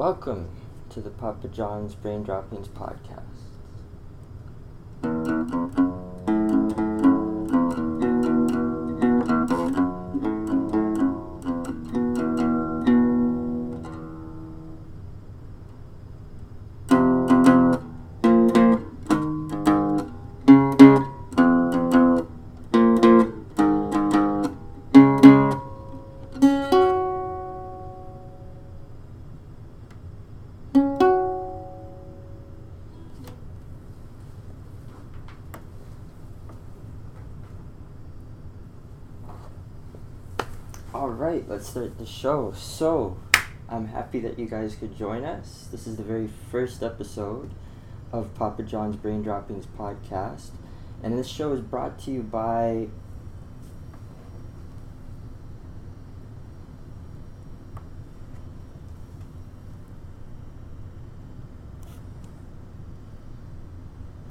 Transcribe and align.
Welcome 0.00 0.48
to 0.94 1.02
the 1.02 1.10
Papa 1.10 1.48
John's 1.48 1.94
Brain 1.94 2.22
Droppings 2.22 2.68
podcast. 2.68 3.39
Let's 41.60 41.72
start 41.72 41.98
the 41.98 42.06
show. 42.06 42.54
So, 42.56 43.18
I'm 43.68 43.88
happy 43.88 44.18
that 44.20 44.38
you 44.38 44.46
guys 44.46 44.76
could 44.76 44.96
join 44.96 45.24
us. 45.24 45.68
This 45.70 45.86
is 45.86 45.98
the 45.98 46.02
very 46.02 46.26
first 46.50 46.82
episode 46.82 47.50
of 48.12 48.34
Papa 48.34 48.62
John's 48.62 48.96
Brain 48.96 49.22
Droppings 49.22 49.66
podcast. 49.78 50.52
And 51.02 51.18
this 51.18 51.28
show 51.28 51.52
is 51.52 51.60
brought 51.60 51.98
to 52.04 52.10
you 52.10 52.22
by 52.22 52.88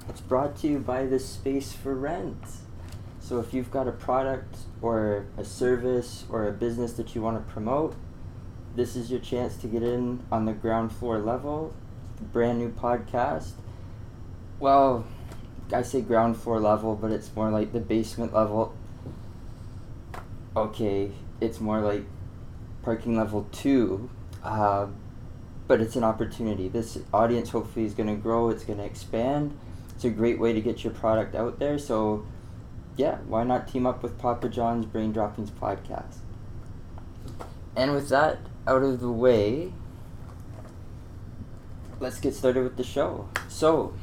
It's 0.07 0.21
brought 0.21 0.57
to 0.61 0.67
you 0.67 0.79
by 0.79 1.05
the 1.05 1.19
Space 1.19 1.73
for 1.73 1.93
Rent. 1.93 2.43
So 3.29 3.39
if 3.39 3.53
you've 3.53 3.69
got 3.69 3.87
a 3.87 3.91
product 3.91 4.57
or 4.81 5.27
a 5.37 5.45
service 5.45 6.25
or 6.31 6.47
a 6.47 6.51
business 6.51 6.93
that 6.93 7.13
you 7.13 7.21
want 7.21 7.37
to 7.37 7.53
promote, 7.53 7.95
this 8.75 8.95
is 8.95 9.11
your 9.11 9.19
chance 9.19 9.55
to 9.57 9.67
get 9.67 9.83
in 9.83 10.23
on 10.31 10.45
the 10.45 10.53
ground 10.53 10.91
floor 10.91 11.19
level. 11.19 11.71
Brand 12.33 12.57
new 12.57 12.71
podcast. 12.71 13.51
Well, 14.59 15.05
I 15.71 15.83
say 15.83 16.01
ground 16.01 16.37
floor 16.37 16.59
level, 16.59 16.95
but 16.95 17.11
it's 17.11 17.29
more 17.35 17.51
like 17.51 17.71
the 17.71 17.79
basement 17.79 18.33
level. 18.33 18.73
Okay, 20.55 21.11
it's 21.39 21.59
more 21.59 21.81
like 21.81 22.05
parking 22.81 23.15
level 23.15 23.47
two. 23.51 24.09
Uh, 24.43 24.87
but 25.67 25.81
it's 25.81 25.95
an 25.95 26.03
opportunity. 26.03 26.67
This 26.67 26.97
audience 27.13 27.51
hopefully 27.51 27.85
is 27.85 27.93
going 27.93 28.09
to 28.09 28.19
grow, 28.19 28.49
it's 28.49 28.63
going 28.63 28.79
to 28.79 28.85
expand. 28.85 29.55
It's 29.93 30.03
a 30.03 30.09
great 30.09 30.39
way 30.39 30.51
to 30.51 30.61
get 30.61 30.83
your 30.83 30.93
product 30.93 31.35
out 31.35 31.59
there. 31.59 31.77
So, 31.77 32.25
yeah, 32.99 33.19
why 33.29 33.45
not 33.45 33.65
team 33.65 33.85
up 33.85 34.03
with 34.03 34.19
Papa 34.19 34.49
John's 34.49 34.85
Brain 34.85 35.13
Droppings 35.13 35.51
podcast? 35.51 36.17
And 37.73 37.93
with 37.93 38.09
that 38.09 38.39
out 38.67 38.83
of 38.83 38.99
the 38.99 39.09
way, 39.09 39.71
let's 42.01 42.19
get 42.19 42.35
started 42.35 42.61
with 42.61 42.75
the 42.75 42.83
show. 42.83 43.29
So, 43.47 43.93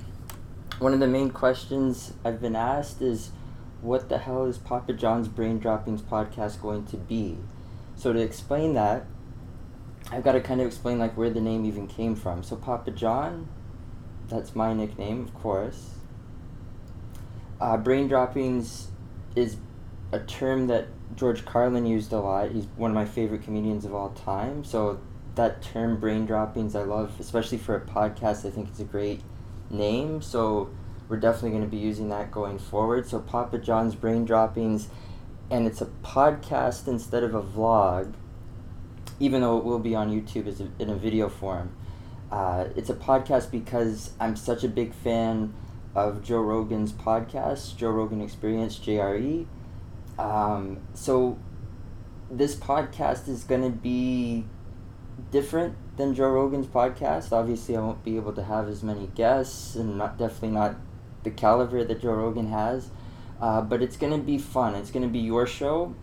one 0.78 0.94
of 0.94 1.00
the 1.00 1.06
main 1.06 1.28
questions 1.28 2.14
I've 2.24 2.40
been 2.40 2.56
asked 2.56 3.02
is 3.02 3.32
what 3.82 4.08
the 4.08 4.16
hell 4.16 4.46
is 4.46 4.56
Papa 4.56 4.94
John's 4.94 5.28
Brain 5.28 5.58
Droppings 5.58 6.00
podcast 6.00 6.62
going 6.62 6.86
to 6.86 6.96
be? 6.96 7.36
So, 7.96 8.14
to 8.14 8.18
explain 8.18 8.72
that, 8.72 9.04
I've 10.10 10.24
got 10.24 10.32
to 10.32 10.40
kind 10.40 10.62
of 10.62 10.66
explain 10.68 10.98
like 10.98 11.18
where 11.18 11.28
the 11.28 11.42
name 11.42 11.66
even 11.66 11.86
came 11.86 12.16
from. 12.16 12.42
So, 12.42 12.56
Papa 12.56 12.92
John, 12.92 13.48
that's 14.30 14.56
my 14.56 14.72
nickname, 14.72 15.20
of 15.20 15.34
course. 15.34 15.95
Uh, 17.60 17.76
brain 17.76 18.08
droppings 18.08 18.88
is 19.34 19.56
a 20.12 20.20
term 20.20 20.66
that 20.66 20.88
George 21.14 21.44
Carlin 21.44 21.86
used 21.86 22.12
a 22.12 22.20
lot. 22.20 22.50
He's 22.50 22.66
one 22.76 22.90
of 22.90 22.94
my 22.94 23.04
favorite 23.04 23.42
comedians 23.42 23.84
of 23.84 23.94
all 23.94 24.10
time. 24.10 24.64
So 24.64 25.00
that 25.36 25.62
term, 25.62 25.98
brain 25.98 26.26
droppings, 26.26 26.74
I 26.74 26.82
love, 26.82 27.18
especially 27.20 27.58
for 27.58 27.76
a 27.76 27.80
podcast. 27.80 28.46
I 28.46 28.50
think 28.50 28.68
it's 28.68 28.80
a 28.80 28.84
great 28.84 29.22
name. 29.70 30.20
So 30.20 30.70
we're 31.08 31.18
definitely 31.18 31.50
going 31.50 31.62
to 31.62 31.68
be 31.68 31.76
using 31.76 32.08
that 32.10 32.30
going 32.30 32.58
forward. 32.58 33.08
So 33.08 33.20
Papa 33.20 33.58
John's 33.58 33.94
brain 33.94 34.24
droppings, 34.24 34.88
and 35.50 35.66
it's 35.66 35.80
a 35.80 35.86
podcast 36.02 36.88
instead 36.88 37.22
of 37.22 37.34
a 37.34 37.42
vlog, 37.42 38.14
even 39.20 39.40
though 39.40 39.56
it 39.58 39.64
will 39.64 39.78
be 39.78 39.94
on 39.94 40.10
YouTube 40.10 40.46
as 40.46 40.60
a, 40.60 40.68
in 40.78 40.90
a 40.90 40.96
video 40.96 41.28
form. 41.28 41.74
Uh, 42.30 42.66
it's 42.74 42.90
a 42.90 42.94
podcast 42.94 43.50
because 43.50 44.10
I'm 44.18 44.34
such 44.34 44.64
a 44.64 44.68
big 44.68 44.92
fan 44.92 45.54
of 45.96 46.22
Joe 46.22 46.42
Rogan's 46.42 46.92
podcast, 46.92 47.78
Joe 47.78 47.88
Rogan 47.88 48.20
Experience, 48.20 48.78
JRE. 48.78 49.46
Um, 50.18 50.80
so 50.92 51.38
this 52.30 52.54
podcast 52.54 53.28
is 53.28 53.44
going 53.44 53.62
to 53.62 53.70
be 53.70 54.44
different 55.30 55.74
than 55.96 56.14
Joe 56.14 56.28
Rogan's 56.28 56.66
podcast. 56.66 57.32
Obviously, 57.32 57.78
I 57.78 57.80
won't 57.80 58.04
be 58.04 58.16
able 58.16 58.34
to 58.34 58.44
have 58.44 58.68
as 58.68 58.82
many 58.82 59.06
guests, 59.14 59.74
and 59.74 59.96
not 59.96 60.18
definitely 60.18 60.50
not 60.50 60.76
the 61.22 61.30
caliber 61.30 61.82
that 61.82 62.02
Joe 62.02 62.12
Rogan 62.12 62.48
has. 62.48 62.90
Uh, 63.40 63.62
but 63.62 63.80
it's 63.80 63.96
going 63.96 64.12
to 64.12 64.24
be 64.24 64.36
fun. 64.36 64.74
It's 64.74 64.90
going 64.90 65.02
to 65.02 65.08
be 65.08 65.20
your 65.20 65.46
show, 65.46 65.94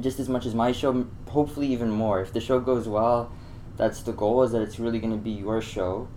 just 0.00 0.18
as 0.18 0.28
much 0.28 0.44
as 0.44 0.56
my 0.56 0.72
show. 0.72 1.06
Hopefully, 1.28 1.68
even 1.68 1.88
more. 1.88 2.20
If 2.20 2.32
the 2.32 2.40
show 2.40 2.58
goes 2.58 2.88
well, 2.88 3.30
that's 3.76 4.02
the 4.02 4.12
goal. 4.12 4.42
Is 4.42 4.50
that 4.50 4.62
it's 4.62 4.80
really 4.80 4.98
going 4.98 5.12
to 5.12 5.22
be 5.22 5.30
your 5.30 5.62
show, 5.62 6.08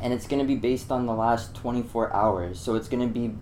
and 0.00 0.12
it's 0.12 0.26
going 0.26 0.40
to 0.40 0.46
be 0.46 0.56
based 0.56 0.90
on 0.90 1.06
the 1.06 1.14
last 1.14 1.54
twenty 1.54 1.82
four 1.82 2.12
hours. 2.14 2.58
So 2.58 2.74
it's 2.74 2.88
going 2.88 3.06
to 3.06 3.12
be 3.12 3.34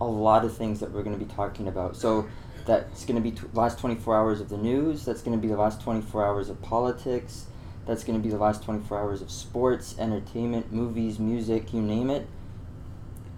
a 0.00 0.04
lot 0.04 0.44
of 0.44 0.56
things 0.56 0.80
that 0.80 0.90
we're 0.92 1.02
going 1.02 1.18
to 1.18 1.24
be 1.24 1.32
talking 1.32 1.68
about. 1.68 1.96
So 1.96 2.26
that's 2.64 3.04
going 3.04 3.22
to 3.22 3.22
be 3.22 3.36
t- 3.36 3.46
last 3.52 3.78
24 3.78 4.16
hours 4.16 4.40
of 4.40 4.48
the 4.48 4.56
news 4.56 5.04
that's 5.04 5.22
going 5.22 5.36
to 5.36 5.40
be 5.40 5.48
the 5.48 5.56
last 5.56 5.80
24 5.82 6.24
hours 6.24 6.48
of 6.48 6.60
politics 6.62 7.46
that's 7.86 8.04
going 8.04 8.18
to 8.18 8.22
be 8.22 8.30
the 8.30 8.38
last 8.38 8.62
24 8.62 8.98
hours 8.98 9.20
of 9.20 9.30
sports 9.30 9.94
entertainment 9.98 10.72
movies 10.72 11.18
music 11.18 11.72
you 11.74 11.82
name 11.82 12.10
it 12.10 12.26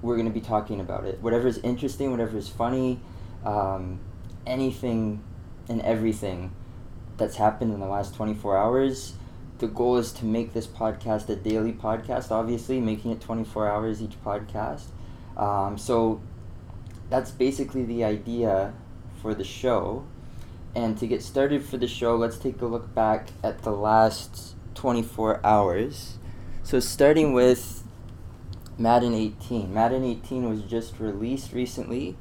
we're 0.02 0.14
going 0.14 0.28
to 0.28 0.32
be 0.32 0.40
talking 0.40 0.80
about 0.80 1.04
it 1.04 1.20
whatever 1.20 1.48
is 1.48 1.58
interesting 1.58 2.10
whatever 2.10 2.38
is 2.38 2.48
funny 2.48 3.00
um, 3.44 3.98
anything 4.46 5.22
and 5.68 5.80
everything 5.82 6.52
that's 7.16 7.36
happened 7.36 7.72
in 7.72 7.80
the 7.80 7.86
last 7.86 8.14
24 8.14 8.56
hours 8.56 9.14
the 9.58 9.66
goal 9.66 9.96
is 9.96 10.12
to 10.12 10.24
make 10.24 10.52
this 10.52 10.66
podcast 10.66 11.28
a 11.28 11.36
daily 11.36 11.72
podcast 11.72 12.30
obviously 12.30 12.80
making 12.80 13.10
it 13.10 13.20
24 13.20 13.68
hours 13.68 14.02
each 14.02 14.22
podcast 14.24 14.84
um, 15.36 15.76
so 15.76 16.20
that's 17.10 17.30
basically 17.30 17.84
the 17.84 18.04
idea 18.04 18.72
for 19.20 19.34
the 19.34 19.44
show. 19.44 20.04
And 20.74 20.98
to 20.98 21.06
get 21.06 21.22
started 21.22 21.64
for 21.64 21.76
the 21.78 21.88
show, 21.88 22.16
let's 22.16 22.36
take 22.36 22.60
a 22.60 22.66
look 22.66 22.94
back 22.94 23.28
at 23.42 23.62
the 23.62 23.70
last 23.70 24.54
24 24.74 25.44
hours. 25.44 26.18
So, 26.62 26.80
starting 26.80 27.32
with 27.32 27.84
Madden 28.76 29.14
18. 29.14 29.72
Madden 29.72 30.04
18 30.04 30.48
was 30.48 30.62
just 30.62 30.98
released 30.98 31.52
recently. 31.52 32.16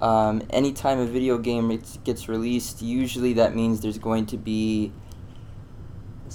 Um, 0.00 0.42
anytime 0.50 0.98
a 0.98 1.06
video 1.06 1.38
game 1.38 1.68
gets 2.04 2.28
released, 2.28 2.82
usually 2.82 3.32
that 3.32 3.56
means 3.56 3.80
there's 3.80 3.98
going 3.98 4.26
to 4.26 4.36
be 4.36 4.92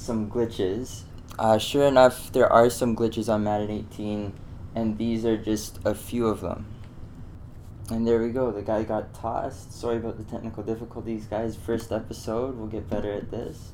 some 0.02 0.30
glitches. 0.30 1.04
Uh, 1.38 1.58
sure 1.58 1.88
enough, 1.88 2.32
there 2.32 2.52
are 2.52 2.70
some 2.70 2.96
glitches 2.96 3.32
on 3.32 3.44
Madden 3.44 3.72
18, 3.72 4.34
and 4.76 4.98
these 4.98 5.26
are 5.26 5.38
just 5.38 5.80
a 5.86 5.96
few 5.96 6.28
of 6.28 6.42
them. 6.42 6.66
And 7.90 8.08
there 8.08 8.22
we 8.22 8.30
go. 8.30 8.52
The 8.52 8.62
guy 8.62 8.84
got 8.84 9.14
tossed. 9.14 9.74
Sorry 9.74 9.98
about 9.98 10.18
the 10.18 10.24
technical 10.24 10.64
difficulties, 10.64 11.26
guys. 11.26 11.56
First 11.56 11.92
episode. 11.92 12.58
We'll 12.58 12.68
get 12.68 12.90
better 12.90 13.12
at 13.12 13.32
this. 13.32 13.74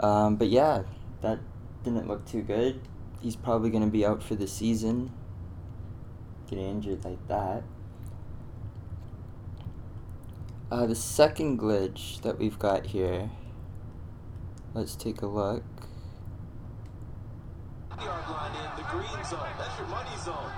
Um, 0.00 0.36
but 0.36 0.48
yeah, 0.48 0.82
that 1.22 1.38
didn't 1.84 2.08
look 2.08 2.26
too 2.26 2.42
good. 2.42 2.80
He's 3.20 3.36
probably 3.36 3.70
going 3.70 3.84
to 3.84 3.90
be 3.90 4.04
out 4.04 4.22
for 4.22 4.34
the 4.34 4.48
season. 4.48 5.12
Getting 6.48 6.68
injured 6.68 7.04
like 7.04 7.26
that. 7.28 7.62
Uh, 10.70 10.86
the 10.86 10.96
second 10.96 11.60
glitch 11.60 12.20
that 12.22 12.38
we've 12.38 12.58
got 12.58 12.86
here. 12.86 13.30
Let's 14.74 14.96
take 14.96 15.22
a 15.22 15.26
look. 15.26 15.62
Yard 17.94 18.28
line 18.28 18.50
in 18.58 18.70
the 18.74 18.82
green 18.90 19.24
zone. 19.24 19.46
That's 19.56 19.78
your 19.78 19.86
money 19.86 20.10
zone. 20.18 20.50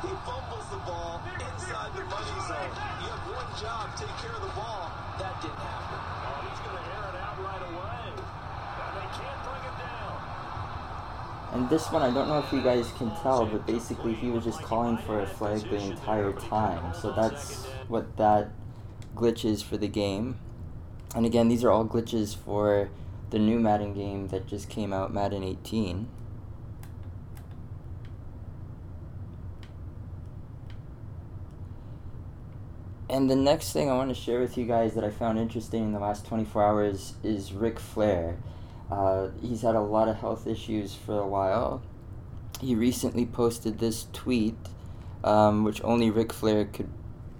He 0.00 0.08
fumbles 0.24 0.66
the 0.72 0.80
ball 0.88 1.20
inside 1.36 1.92
the 1.92 2.02
money 2.08 2.40
zone. 2.48 2.72
You 3.04 3.12
have 3.12 3.28
one 3.28 3.52
job, 3.60 3.94
take 3.94 4.08
care 4.24 4.32
of 4.32 4.40
the 4.40 4.54
ball. 4.56 4.90
That 5.20 5.36
didn't 5.42 5.60
happen. 5.60 6.00
Oh, 6.00 6.48
he's 6.48 6.60
going 6.64 6.80
to 6.80 6.84
air 6.96 7.04
it 7.12 7.16
out 7.20 7.36
right 7.44 7.60
away. 7.68 8.16
And 8.80 8.96
they 8.96 9.08
can't 9.20 9.40
bring 9.44 9.62
him 9.68 9.76
down. 9.84 10.16
And 11.52 11.68
this 11.68 11.92
one, 11.92 12.00
I 12.00 12.10
don't 12.10 12.28
know 12.28 12.38
if 12.38 12.50
you 12.54 12.62
guys 12.62 12.90
can 12.96 13.14
tell, 13.20 13.44
but 13.44 13.66
basically 13.66 14.14
he 14.14 14.30
was 14.30 14.44
just 14.44 14.62
calling 14.62 14.96
for 14.96 15.20
a 15.20 15.26
flag 15.26 15.60
the 15.68 15.76
entire 15.76 16.32
time. 16.32 16.94
So 16.94 17.12
that's 17.12 17.66
what 17.86 18.16
that 18.16 18.48
glitch 19.14 19.44
is 19.44 19.60
for 19.60 19.76
the 19.76 19.88
game. 19.88 20.38
And 21.14 21.26
again, 21.26 21.48
these 21.48 21.62
are 21.62 21.70
all 21.70 21.84
glitches 21.84 22.34
for 22.34 22.88
the 23.32 23.38
new 23.38 23.58
Madden 23.58 23.94
game 23.94 24.28
that 24.28 24.46
just 24.46 24.68
came 24.68 24.92
out, 24.92 25.12
Madden 25.12 25.42
18. 25.42 26.06
And 33.08 33.30
the 33.30 33.36
next 33.36 33.72
thing 33.72 33.90
I 33.90 33.94
want 33.94 34.10
to 34.10 34.14
share 34.14 34.38
with 34.38 34.56
you 34.56 34.66
guys 34.66 34.94
that 34.94 35.02
I 35.02 35.10
found 35.10 35.38
interesting 35.38 35.82
in 35.82 35.92
the 35.92 35.98
last 35.98 36.26
24 36.26 36.62
hours 36.62 37.14
is 37.22 37.54
Ric 37.54 37.80
Flair. 37.80 38.36
Uh, 38.90 39.28
he's 39.40 39.62
had 39.62 39.74
a 39.74 39.80
lot 39.80 40.08
of 40.08 40.16
health 40.16 40.46
issues 40.46 40.94
for 40.94 41.18
a 41.18 41.26
while. 41.26 41.82
He 42.60 42.74
recently 42.74 43.24
posted 43.24 43.78
this 43.78 44.06
tweet, 44.12 44.56
um, 45.24 45.64
which 45.64 45.82
only 45.82 46.10
Ric 46.10 46.32
Flair 46.32 46.66
could 46.66 46.90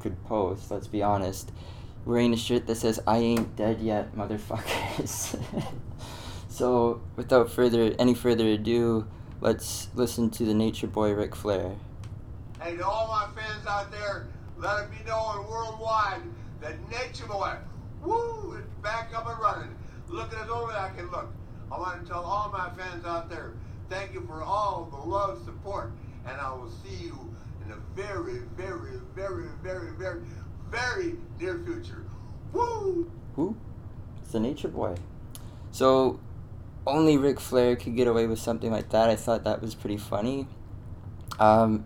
could 0.01 0.23
post. 0.25 0.71
Let's 0.71 0.89
be 0.89 1.03
honest. 1.03 1.53
Wearing 2.05 2.33
a 2.33 2.37
shirt 2.37 2.67
that 2.67 2.77
says 2.77 3.01
"I 3.07 3.19
ain't 3.19 3.55
dead 3.57 3.81
yet, 3.81 4.17
motherfuckers." 4.17 5.41
so, 6.49 7.01
without 7.17 7.51
further 7.51 7.95
any 7.99 8.15
further 8.15 8.47
ado, 8.49 9.07
let's 9.41 9.89
listen 9.95 10.31
to 10.31 10.45
the 10.45 10.55
Nature 10.55 10.89
Boy 10.89 11.13
Ric 11.13 11.37
Flair. 11.37 11.77
Hey, 12.61 12.77
to 12.77 12.87
all 12.87 13.07
my 13.07 13.29
fans 13.41 13.67
out 13.67 13.93
there, 13.93 14.27
let 14.57 14.85
it 14.85 14.91
be 14.91 15.05
known 15.09 15.47
worldwide 15.49 16.23
that 16.61 16.75
Nature 16.91 17.27
Boy, 17.27 17.57
woo, 18.03 18.55
is 18.55 18.65
back 18.83 19.11
up 19.15 19.29
and 19.29 19.39
running. 19.41 19.75
Look 20.09 20.33
at 20.33 20.43
as 20.43 20.51
over 20.51 20.73
I 20.73 20.91
can 20.97 21.11
look. 21.11 21.33
I 21.71 21.79
want 21.79 22.03
to 22.03 22.09
tell 22.09 22.23
all 22.23 22.51
my 22.51 22.71
fans 22.77 23.05
out 23.05 23.31
there, 23.31 23.55
thank 23.89 24.13
you 24.13 24.21
for 24.27 24.43
all 24.43 24.89
the 24.91 25.09
love, 25.09 25.43
support, 25.45 25.91
and 26.27 26.41
I 26.41 26.53
will 26.53 26.71
see 26.85 27.05
you 27.05 27.19
in 27.65 27.71
the 27.71 27.79
very, 27.95 28.41
very, 28.57 29.01
very, 29.15 29.47
very, 29.63 29.91
very, 29.99 30.21
very 30.73 31.17
near 31.39 31.59
future. 31.65 32.05
Woo! 32.53 33.11
Who? 33.37 33.57
It's 34.23 34.33
the 34.33 34.41
Nature 34.41 34.69
Boy. 34.69 34.97
So, 35.71 36.19
only 36.87 37.17
Ric 37.17 37.39
Flair 37.39 37.77
could 37.77 37.95
get 37.95 38.09
away 38.09 38.27
with 38.27 38.39
something 38.39 38.73
like 38.73 38.91
that. 38.91 39.09
I 39.09 39.17
thought 39.17 39.45
that 39.45 39.61
was 39.61 39.75
pretty 39.75 39.99
funny. 39.99 40.49
Um, 41.39 41.85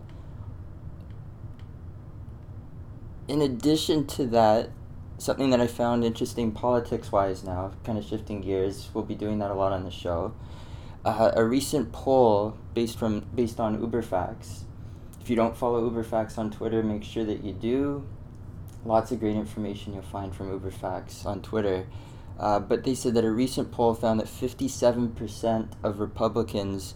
in 3.27 3.41
addition 3.41 4.07
to 4.07 4.25
that, 4.27 4.69
something 5.17 5.49
that 5.49 5.59
I 5.61 5.67
found 5.67 6.03
interesting 6.03 6.51
politics 6.51 7.11
wise 7.11 7.43
now, 7.43 7.71
kind 7.83 7.97
of 7.97 8.05
shifting 8.05 8.41
gears, 8.41 8.89
we'll 8.93 9.03
be 9.03 9.15
doing 9.15 9.39
that 9.39 9.51
a 9.51 9.53
lot 9.53 9.73
on 9.73 9.83
the 9.83 9.91
show. 9.91 10.33
Uh, 11.05 11.31
a 11.35 11.43
recent 11.43 11.91
poll 11.91 12.57
based 12.73 12.97
from 12.97 13.21
based 13.33 13.59
on 13.59 13.77
UberFacts. 13.77 14.63
If 15.21 15.29
you 15.29 15.35
don't 15.35 15.55
follow 15.55 15.89
UberFacts 15.89 16.37
on 16.37 16.51
Twitter, 16.51 16.83
make 16.83 17.03
sure 17.03 17.23
that 17.23 17.43
you 17.43 17.53
do. 17.53 18.05
Lots 18.85 19.11
of 19.11 19.19
great 19.19 19.35
information 19.35 19.93
you'll 19.93 20.01
find 20.03 20.33
from 20.33 20.57
UberFacts 20.57 21.25
on 21.25 21.41
Twitter. 21.41 21.87
Uh, 22.39 22.59
but 22.59 22.83
they 22.83 22.93
said 22.93 23.15
that 23.15 23.25
a 23.25 23.31
recent 23.31 23.71
poll 23.71 23.93
found 23.93 24.19
that 24.19 24.27
57% 24.27 25.69
of 25.83 25.99
Republicans 25.99 26.93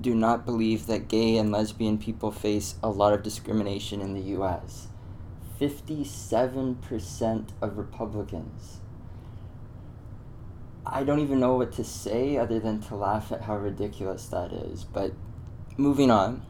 do 0.00 0.14
not 0.14 0.44
believe 0.44 0.86
that 0.86 1.08
gay 1.08 1.36
and 1.36 1.52
lesbian 1.52 1.98
people 1.98 2.30
face 2.30 2.76
a 2.82 2.88
lot 2.88 3.12
of 3.12 3.22
discrimination 3.22 4.00
in 4.00 4.14
the 4.14 4.20
U.S. 4.20 4.88
57% 5.60 7.48
of 7.60 7.78
Republicans. 7.78 8.80
I 10.86 11.02
don't 11.02 11.20
even 11.20 11.40
know 11.40 11.54
what 11.56 11.72
to 11.72 11.84
say 11.84 12.36
other 12.36 12.60
than 12.60 12.80
to 12.82 12.94
laugh 12.94 13.32
at 13.32 13.42
how 13.42 13.56
ridiculous 13.56 14.26
that 14.26 14.52
is. 14.52 14.84
But 14.84 15.12
moving 15.76 16.10
on, 16.10 16.44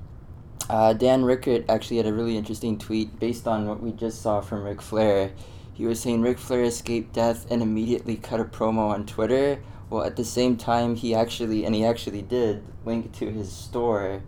uh, 0.68 0.92
Dan 0.92 1.24
Rickert 1.24 1.64
actually 1.68 1.98
had 1.98 2.06
a 2.06 2.12
really 2.12 2.36
interesting 2.36 2.78
tweet 2.78 3.18
based 3.18 3.46
on 3.46 3.66
what 3.66 3.82
we 3.82 3.92
just 3.92 4.22
saw 4.22 4.40
from 4.40 4.64
Ric 4.64 4.80
Flair. 4.80 5.32
He 5.72 5.86
was 5.86 6.00
saying 6.00 6.22
Ric 6.22 6.38
Flair 6.38 6.64
escaped 6.64 7.12
death 7.12 7.50
and 7.50 7.62
immediately 7.62 8.16
cut 8.16 8.40
a 8.40 8.44
promo 8.44 8.90
on 8.90 9.06
Twitter. 9.06 9.60
Well, 9.90 10.04
at 10.04 10.16
the 10.16 10.24
same 10.24 10.56
time, 10.56 10.96
he 10.96 11.14
actually, 11.14 11.64
and 11.64 11.74
he 11.74 11.84
actually 11.84 12.22
did, 12.22 12.64
link 12.84 13.12
to 13.18 13.30
his 13.30 13.52
store. 13.52 14.22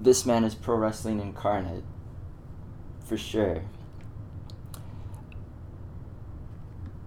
This 0.00 0.24
man 0.24 0.44
is 0.44 0.54
pro 0.54 0.76
wrestling 0.76 1.20
incarnate. 1.20 1.84
For 3.04 3.18
sure. 3.18 3.62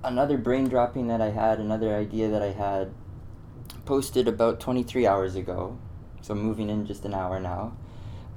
another 0.03 0.38
brain 0.38 0.67
dropping 0.67 1.07
that 1.07 1.21
I 1.21 1.29
had, 1.29 1.59
another 1.59 1.95
idea 1.95 2.29
that 2.29 2.41
I 2.41 2.51
had, 2.51 2.94
posted 3.85 4.27
about 4.27 4.59
23 4.59 5.07
hours 5.07 5.35
ago. 5.35 5.77
So 6.21 6.35
moving 6.35 6.69
in 6.69 6.85
just 6.85 7.05
an 7.05 7.13
hour 7.13 7.39
now. 7.39 7.73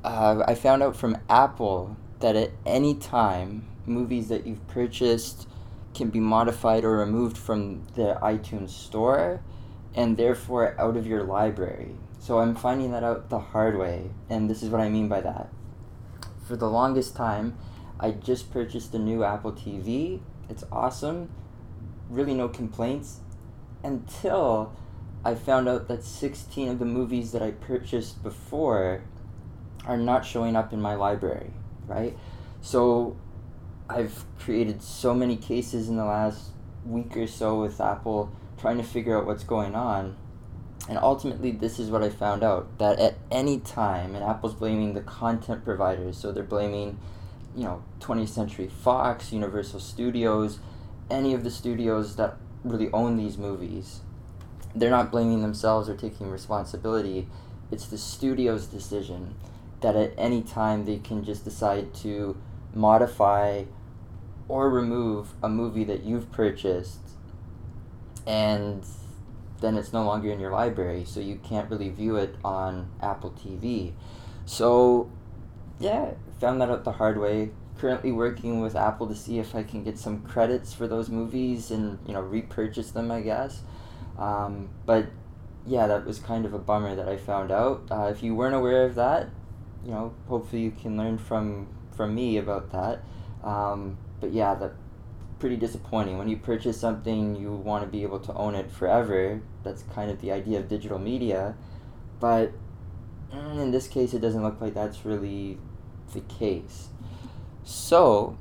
Uh, 0.06 0.44
I 0.47 0.55
found 0.55 0.85
out 0.85 0.94
from 0.94 1.19
Apple 1.29 1.97
that 2.20 2.37
at 2.37 2.53
any 2.64 2.94
time, 2.94 3.67
movies 3.87 4.29
that 4.29 4.47
you've 4.47 4.64
purchased 4.69 5.49
can 5.94 6.11
be 6.11 6.20
modified 6.20 6.85
or 6.85 6.99
removed 6.99 7.37
from 7.37 7.85
the 7.97 8.17
iTunes 8.23 8.70
store 8.70 9.43
and 9.97 10.17
therefore 10.17 10.81
out 10.81 10.97
of 10.97 11.08
your 11.08 11.25
library. 11.25 11.97
So 12.20 12.38
I'm 12.38 12.55
finding 12.55 12.93
that 12.93 13.03
out 13.03 13.31
the 13.31 13.41
hard 13.41 13.76
way, 13.76 14.12
and 14.31 14.49
this 14.49 14.62
is 14.62 14.70
what 14.70 14.81
I 14.81 14.88
mean 14.88 15.08
by 15.08 15.23
that. 15.23 15.49
For 16.47 16.55
the 16.55 16.70
longest 16.70 17.17
time, 17.17 17.59
I 17.99 18.12
just 18.12 18.52
purchased 18.52 18.94
a 18.94 19.00
new 19.00 19.25
Apple 19.25 19.55
TV. 19.55 20.20
It's 20.49 20.62
awesome 20.70 21.31
really 22.09 22.35
no 22.35 22.49
complaints 22.49 23.19
until 23.82 24.73
I 25.25 25.35
found 25.35 25.69
out 25.69 25.88
that 25.88 26.05
16 26.05 26.69
of 26.69 26.79
the 26.79 26.85
movies 26.85 27.32
that 27.32 27.43
I 27.43 27.50
purchased 27.50 28.23
before 28.23 29.02
are 29.87 29.97
not 29.97 30.25
showing 30.25 30.56
up 30.56 30.73
in 30.73 30.81
my 30.81 30.94
library, 30.94 31.50
right? 31.87 32.17
So 32.61 33.17
I've 33.88 34.25
created 34.38 34.83
so 34.83 35.15
many 35.15 35.37
cases 35.37 35.88
in 35.88 35.97
the 35.97 36.05
last 36.05 36.50
week 36.85 37.17
or 37.17 37.27
so 37.27 37.61
with 37.61 37.81
Apple 37.81 38.33
trying 38.59 38.79
to 38.79 38.83
figure 38.83 39.17
out 39.17 39.27
what's 39.27 39.44
going 39.44 39.75
on. 39.75 40.17
And 40.88 40.99
ultimately, 40.99 41.50
this 41.50 41.79
is 41.79 41.91
what 41.91 42.03
I 42.03 42.11
found 42.11 42.43
out 42.43 42.79
that 42.79 42.99
at 42.99 43.17
any 43.31 43.59
time, 43.59 44.15
and 44.15 44.25
Apple's 44.25 44.55
blaming 44.55 44.94
the 44.94 45.00
content 45.00 45.65
providers, 45.65 46.17
so 46.17 46.31
they're 46.31 46.44
blaming, 46.44 46.99
you 47.56 47.65
know, 47.65 47.83
20th 48.00 48.29
Century 48.29 48.69
Fox, 48.69 49.33
Universal 49.33 49.81
Studios, 49.81 50.61
any 51.11 51.35
of 51.35 51.44
the 51.44 51.50
studios 51.50 52.17
that 52.17 52.37
really 52.62 52.88
own 52.93 53.17
these 53.17 53.37
movies. 53.37 54.00
They're 54.75 54.91
not 54.91 55.11
blaming 55.11 55.43
themselves 55.43 55.88
or 55.88 55.97
taking 55.97 56.31
responsibility. 56.31 57.29
It's 57.73 57.87
the 57.87 57.99
studio's 57.99 58.67
decision 58.67 59.35
that 59.81 59.96
at 59.96 60.12
any 60.17 60.43
time 60.43 60.84
they 60.84 60.99
can 60.99 61.25
just 61.25 61.44
decide 61.44 61.94
to 61.94 62.37
modify 62.75 63.64
or 64.49 64.70
remove 64.70 65.35
a 65.42 65.49
movie 65.49 65.85
that 65.85 66.04
you've 66.04 66.30
purchased 66.30 67.00
and 68.26 68.85
then 69.61 69.76
it's 69.76 69.92
no 69.92 70.04
longer 70.04 70.30
in 70.30 70.38
your 70.38 70.52
library 70.52 71.04
so 71.04 71.21
you 71.21 71.37
can't 71.37 71.71
really 71.71 71.88
view 71.88 72.16
it 72.16 72.35
on 72.45 72.90
Apple 73.00 73.30
TV. 73.30 73.92
So 74.45 75.11
yeah, 75.78 76.12
found 76.40 76.61
that 76.61 76.71
out 76.71 76.85
the 76.85 76.92
hard 76.92 77.18
way 77.18 77.50
currently 77.78 78.12
working 78.12 78.61
with 78.61 78.75
Apple 78.75 79.06
to 79.06 79.14
see 79.14 79.38
if 79.38 79.54
I 79.54 79.62
can 79.62 79.85
get 79.85 79.99
some 79.99 80.23
credits 80.23 80.73
for 80.73 80.88
those 80.88 81.09
movies 81.09 81.71
and 81.71 81.99
you 82.06 82.14
know 82.14 82.21
repurchase 82.21 82.90
them, 82.90 83.11
I 83.11 83.21
guess. 83.21 83.61
Um, 84.18 84.71
but 84.85 85.06
yeah, 85.66 85.87
that 85.87 86.06
was 86.06 86.18
kind 86.18 86.47
of 86.47 86.54
a 86.54 86.59
bummer 86.59 86.95
that 86.95 87.09
I 87.09 87.16
found 87.16 87.50
out. 87.50 87.83
Uh, 87.90 88.11
if 88.14 88.23
you 88.23 88.35
weren't 88.35 88.54
aware 88.54 88.85
of 88.87 88.95
that, 88.95 89.28
you 89.87 89.93
know, 89.93 90.12
hopefully 90.28 90.62
you 90.62 90.73
can 90.73 90.97
learn 90.97 91.16
from 91.16 91.69
from 91.95 92.14
me 92.14 92.37
about 92.37 92.73
that. 92.73 93.02
Um, 93.45 93.97
but 94.21 94.33
yeah, 94.33 94.55
that 94.57 94.73
pretty 95.38 95.57
disappointing. 95.57 96.19
When 96.19 96.28
you 96.28 96.37
purchase 96.37 96.78
something, 96.78 97.37
you 97.37 97.52
want 97.52 97.85
to 97.85 97.90
be 97.90 98.02
able 98.02 98.19
to 98.21 98.35
own 98.35 98.55
it 98.55 98.71
forever. 98.71 99.40
That's 99.62 99.83
kind 99.95 100.11
of 100.11 100.21
the 100.21 100.33
idea 100.33 100.59
of 100.59 100.69
digital 100.69 100.99
media, 100.99 101.55
but 102.19 102.52
mm, 103.33 103.62
in 103.62 103.71
this 103.71 103.87
case, 103.87 104.12
it 104.12 104.21
doesn't 104.21 104.43
look 104.43 104.61
like 104.61 104.75
that's 104.75 105.05
really 105.05 105.59
the 106.12 106.21
case. 106.21 106.88
So, 107.64 108.37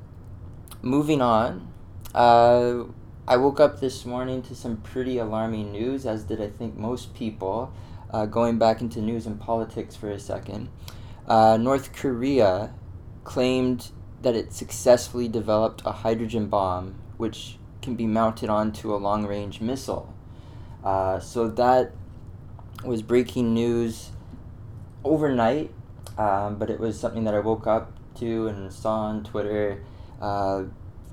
moving 0.82 1.22
on, 1.22 1.72
uh, 2.14 2.86
I 3.28 3.38
woke 3.38 3.60
up 3.60 3.80
this 3.80 4.06
morning 4.06 4.42
to 4.44 4.56
some 4.56 4.78
pretty 4.78 5.18
alarming 5.18 5.72
news, 5.72 6.06
as 6.06 6.24
did 6.24 6.42
I 6.42 6.50
think 6.50 6.76
most 6.76 7.14
people. 7.14 7.72
Uh, 8.12 8.26
going 8.26 8.58
back 8.58 8.82
into 8.82 9.02
news 9.02 9.26
and 9.26 9.40
politics 9.40 9.96
for 9.96 10.10
a 10.10 10.20
second, 10.20 10.70
uh, 11.28 11.58
North 11.58 11.94
Korea 11.94 12.74
claimed 13.24 13.92
that 14.22 14.36
it 14.36 14.54
successfully 14.54 15.28
developed 15.28 15.82
a 15.86 15.92
hydrogen 15.92 16.48
bomb 16.48 16.96
which 17.18 17.58
can 17.82 17.96
be 17.96 18.06
mounted 18.08 18.50
onto 18.50 18.94
a 18.94 18.98
long 18.98 19.26
range 19.26 19.62
missile. 19.62 20.14
Uh, 20.84 21.20
so 21.20 21.48
that 21.48 21.92
was 22.84 23.02
breaking 23.02 23.54
news 23.54 24.12
overnight, 25.04 25.72
um, 26.18 26.58
but 26.58 26.70
it 26.70 26.80
was 26.80 27.00
something 27.00 27.24
that 27.24 27.34
I 27.34 27.40
woke 27.40 27.68
up 27.68 27.92
to 28.16 28.48
and 28.48 28.72
saw 28.72 29.02
on 29.02 29.24
Twitter 29.24 29.84
uh, 30.22 30.64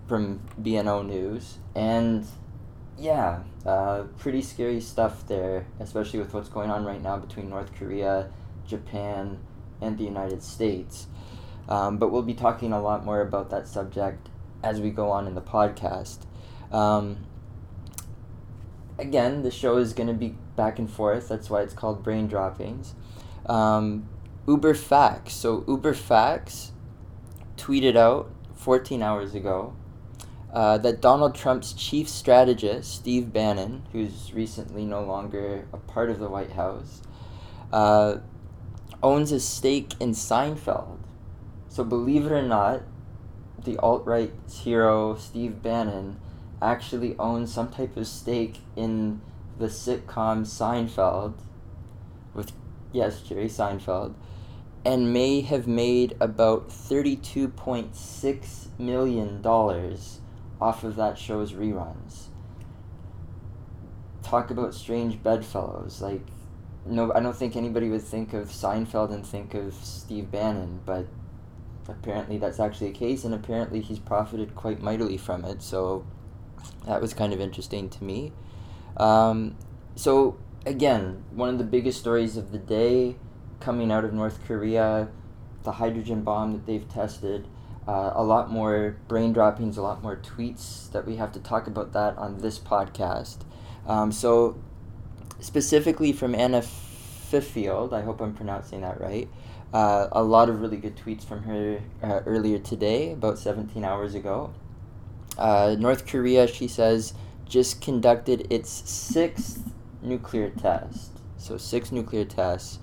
from 0.09 0.41
BNO 0.61 1.07
News. 1.07 1.59
And 1.75 2.27
yeah, 2.99 3.43
uh, 3.65 4.05
pretty 4.19 4.43
scary 4.43 4.81
stuff 4.81 5.27
there, 5.27 5.67
especially 5.81 6.19
with 6.19 6.35
what's 6.35 6.49
going 6.49 6.71
on 6.71 6.85
right 6.85 7.03
now 7.03 7.17
between 7.17 7.49
North 7.49 7.75
Korea, 7.75 8.31
Japan, 8.67 9.39
and 9.83 9.99
the 9.99 10.05
United 10.05 10.43
States. 10.43 11.07
Um, 11.69 11.99
but 11.99 12.11
we'll 12.11 12.23
be 12.23 12.35
talking 12.35 12.73
a 12.73 12.81
lot 12.81 13.05
more 13.05 13.21
about 13.21 13.51
that 13.51 13.69
subject 13.69 14.29
as 14.63 14.81
we 14.81 14.91
go 14.91 15.11
on 15.11 15.27
in 15.27 15.35
the 15.35 15.43
podcast. 15.43 16.19
Um, 16.71 17.27
again, 18.99 19.43
the 19.43 19.51
show 19.51 19.77
is 19.77 19.93
going 19.93 20.09
to 20.09 20.15
be 20.15 20.37
back 20.57 20.79
and 20.79 20.91
forth. 20.91 21.29
That's 21.29 21.51
why 21.51 21.63
it's 21.63 21.75
called 21.75 22.03
Brain 22.03 22.27
Droppings. 22.27 22.95
Um, 23.47 24.09
Uber 24.47 24.75
Facts. 24.75 25.35
So, 25.35 25.65
Uber 25.69 25.95
Facts 25.95 26.73
tweeted 27.57 27.97
out 27.97 28.31
14 28.55 29.03
hours 29.03 29.35
ago 29.35 29.75
uh, 30.53 30.79
that 30.79 31.01
Donald 31.01 31.35
Trump's 31.35 31.73
chief 31.73 32.09
strategist, 32.09 32.93
Steve 32.95 33.33
Bannon, 33.33 33.85
who's 33.93 34.33
recently 34.35 34.85
no 34.85 35.03
longer 35.03 35.67
a 35.73 35.79
part 35.79 36.11
of 36.11 36.19
the 36.19 36.29
White 36.29 36.53
House, 36.53 37.03
uh, 37.73 38.17
owns 39.03 39.33
a 39.33 39.41
stake 39.41 39.95
in 40.01 40.13
Seinfeld. 40.13 40.99
So, 41.69 41.85
believe 41.85 42.27
it 42.27 42.33
or 42.33 42.43
not, 42.43 42.83
the 43.65 43.79
alt 43.79 44.07
right 44.07 44.33
hero 44.51 45.17
Steve 45.17 45.63
Bannon 45.63 46.21
actually 46.61 47.17
owns 47.19 47.53
some 47.53 47.71
type 47.71 47.97
of 47.97 48.07
stake 48.07 48.59
in 48.77 49.21
the 49.59 49.67
sitcom 49.67 50.47
Seinfeld 50.47 51.35
with, 52.35 52.53
yes, 52.93 53.21
Jerry 53.23 53.49
Seinfeld, 53.49 54.15
and 54.85 55.13
may 55.13 55.41
have 55.41 55.67
made 55.67 56.17
about 56.21 56.69
$32.6 56.69 58.79
million 58.79 59.45
off 60.61 60.85
of 60.85 60.97
that 60.97 61.19
show's 61.19 61.53
reruns. 61.53 62.27
Talk 64.23 64.51
about 64.51 64.75
strange 64.75 65.23
bedfellows. 65.23 66.01
Like, 66.01 66.27
no, 66.87 67.13
I 67.13 67.21
don't 67.21 67.37
think 67.37 67.57
anybody 67.57 67.89
would 67.91 68.03
think 68.03 68.33
of 68.33 68.49
Seinfeld 68.49 69.13
and 69.13 69.27
think 69.27 69.55
of 69.55 69.75
Steve 69.75 70.31
Bannon, 70.31 70.81
but 70.85 71.07
apparently 71.89 72.39
that's 72.39 72.61
actually 72.61 72.93
the 72.93 72.99
case, 72.99 73.25
and 73.25 73.35
apparently 73.35 73.81
he's 73.81 73.99
profited 73.99 74.55
quite 74.55 74.83
mightily 74.83 75.17
from 75.17 75.45
it. 75.45 75.63
So 75.63 76.05
that 76.87 77.01
was 77.01 77.15
kind 77.15 77.33
of 77.33 77.41
interesting 77.41 77.89
to 77.91 78.05
me. 78.05 78.33
Um, 78.97 79.57
so 79.95 80.39
again, 80.67 81.25
one 81.31 81.49
of 81.49 81.59
the 81.59 81.65
biggest 81.65 82.01
stories 82.01 82.37
of 82.37 82.53
the 82.53 82.59
day 82.59 83.17
coming 83.61 83.93
out 83.93 84.05
of 84.05 84.13
North 84.13 84.45
Korea, 84.47 85.09
the 85.63 85.73
hydrogen 85.73 86.23
bomb 86.23 86.53
that 86.53 86.67
they've 86.67 86.89
tested. 86.89 87.47
Uh, 87.87 88.13
a 88.15 88.23
lot 88.23 88.51
more 88.51 88.97
brain 89.09 89.33
droppings, 89.33 89.77
a 89.77 89.83
lot 89.83 90.03
more 90.03 90.17
tweets 90.17 90.91
that 90.93 91.05
we 91.05 91.17
have 91.17 91.33
to 91.33 91.41
talk 91.41 91.67
about 91.67 91.93
that 91.93 92.17
on 92.17 92.39
this 92.39 92.59
podcast. 92.59 93.39
Um, 93.87 94.13
so, 94.13 94.63
specifically 95.43 96.13
from 96.13 96.35
Anna 96.35 96.63
Fifield, 96.63 97.93
I 97.93 98.03
hope 98.03 98.21
I'm 98.21 98.33
pronouncing 98.33 98.81
that 98.83 99.01
right. 99.01 99.29
Uh, 99.73 100.09
a 100.13 100.23
lot 100.23 100.49
of 100.49 100.61
really 100.61 100.77
good 100.77 100.97
tweets 100.97 101.25
from 101.25 101.43
her 101.43 101.81
uh, 102.03 102.21
earlier 102.27 102.59
today, 102.59 103.13
about 103.13 103.39
17 103.39 103.85
hours 103.85 104.15
ago. 104.15 104.55
Uh, 105.37 105.75
North 105.79 106.07
Korea, 106.07 106.47
she 106.47 106.69
says, 106.69 107.15
just 107.47 107.81
conducted 107.81 108.47
its 108.51 108.71
sixth 108.71 109.73
nuclear 110.01 110.51
test. 110.51 111.11
So, 111.39 111.57
six 111.59 111.91
nuclear 111.91 112.25
tests. 112.25 112.79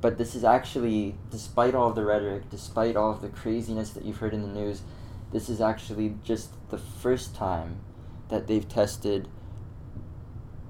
But 0.00 0.18
this 0.18 0.34
is 0.34 0.44
actually, 0.44 1.14
despite 1.30 1.74
all 1.74 1.90
of 1.90 1.94
the 1.94 2.04
rhetoric, 2.04 2.50
despite 2.50 2.96
all 2.96 3.12
of 3.12 3.22
the 3.22 3.28
craziness 3.28 3.90
that 3.90 4.04
you've 4.04 4.18
heard 4.18 4.34
in 4.34 4.42
the 4.42 4.60
news, 4.60 4.82
this 5.32 5.48
is 5.48 5.60
actually 5.60 6.16
just 6.24 6.50
the 6.70 6.78
first 6.78 7.34
time 7.34 7.76
that 8.28 8.48
they've 8.48 8.68
tested 8.68 9.28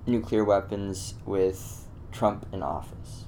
nuclear 0.07 0.45
weapons 0.45 1.15
with 1.25 1.87
Trump 2.11 2.47
in 2.53 2.63
office. 2.63 3.25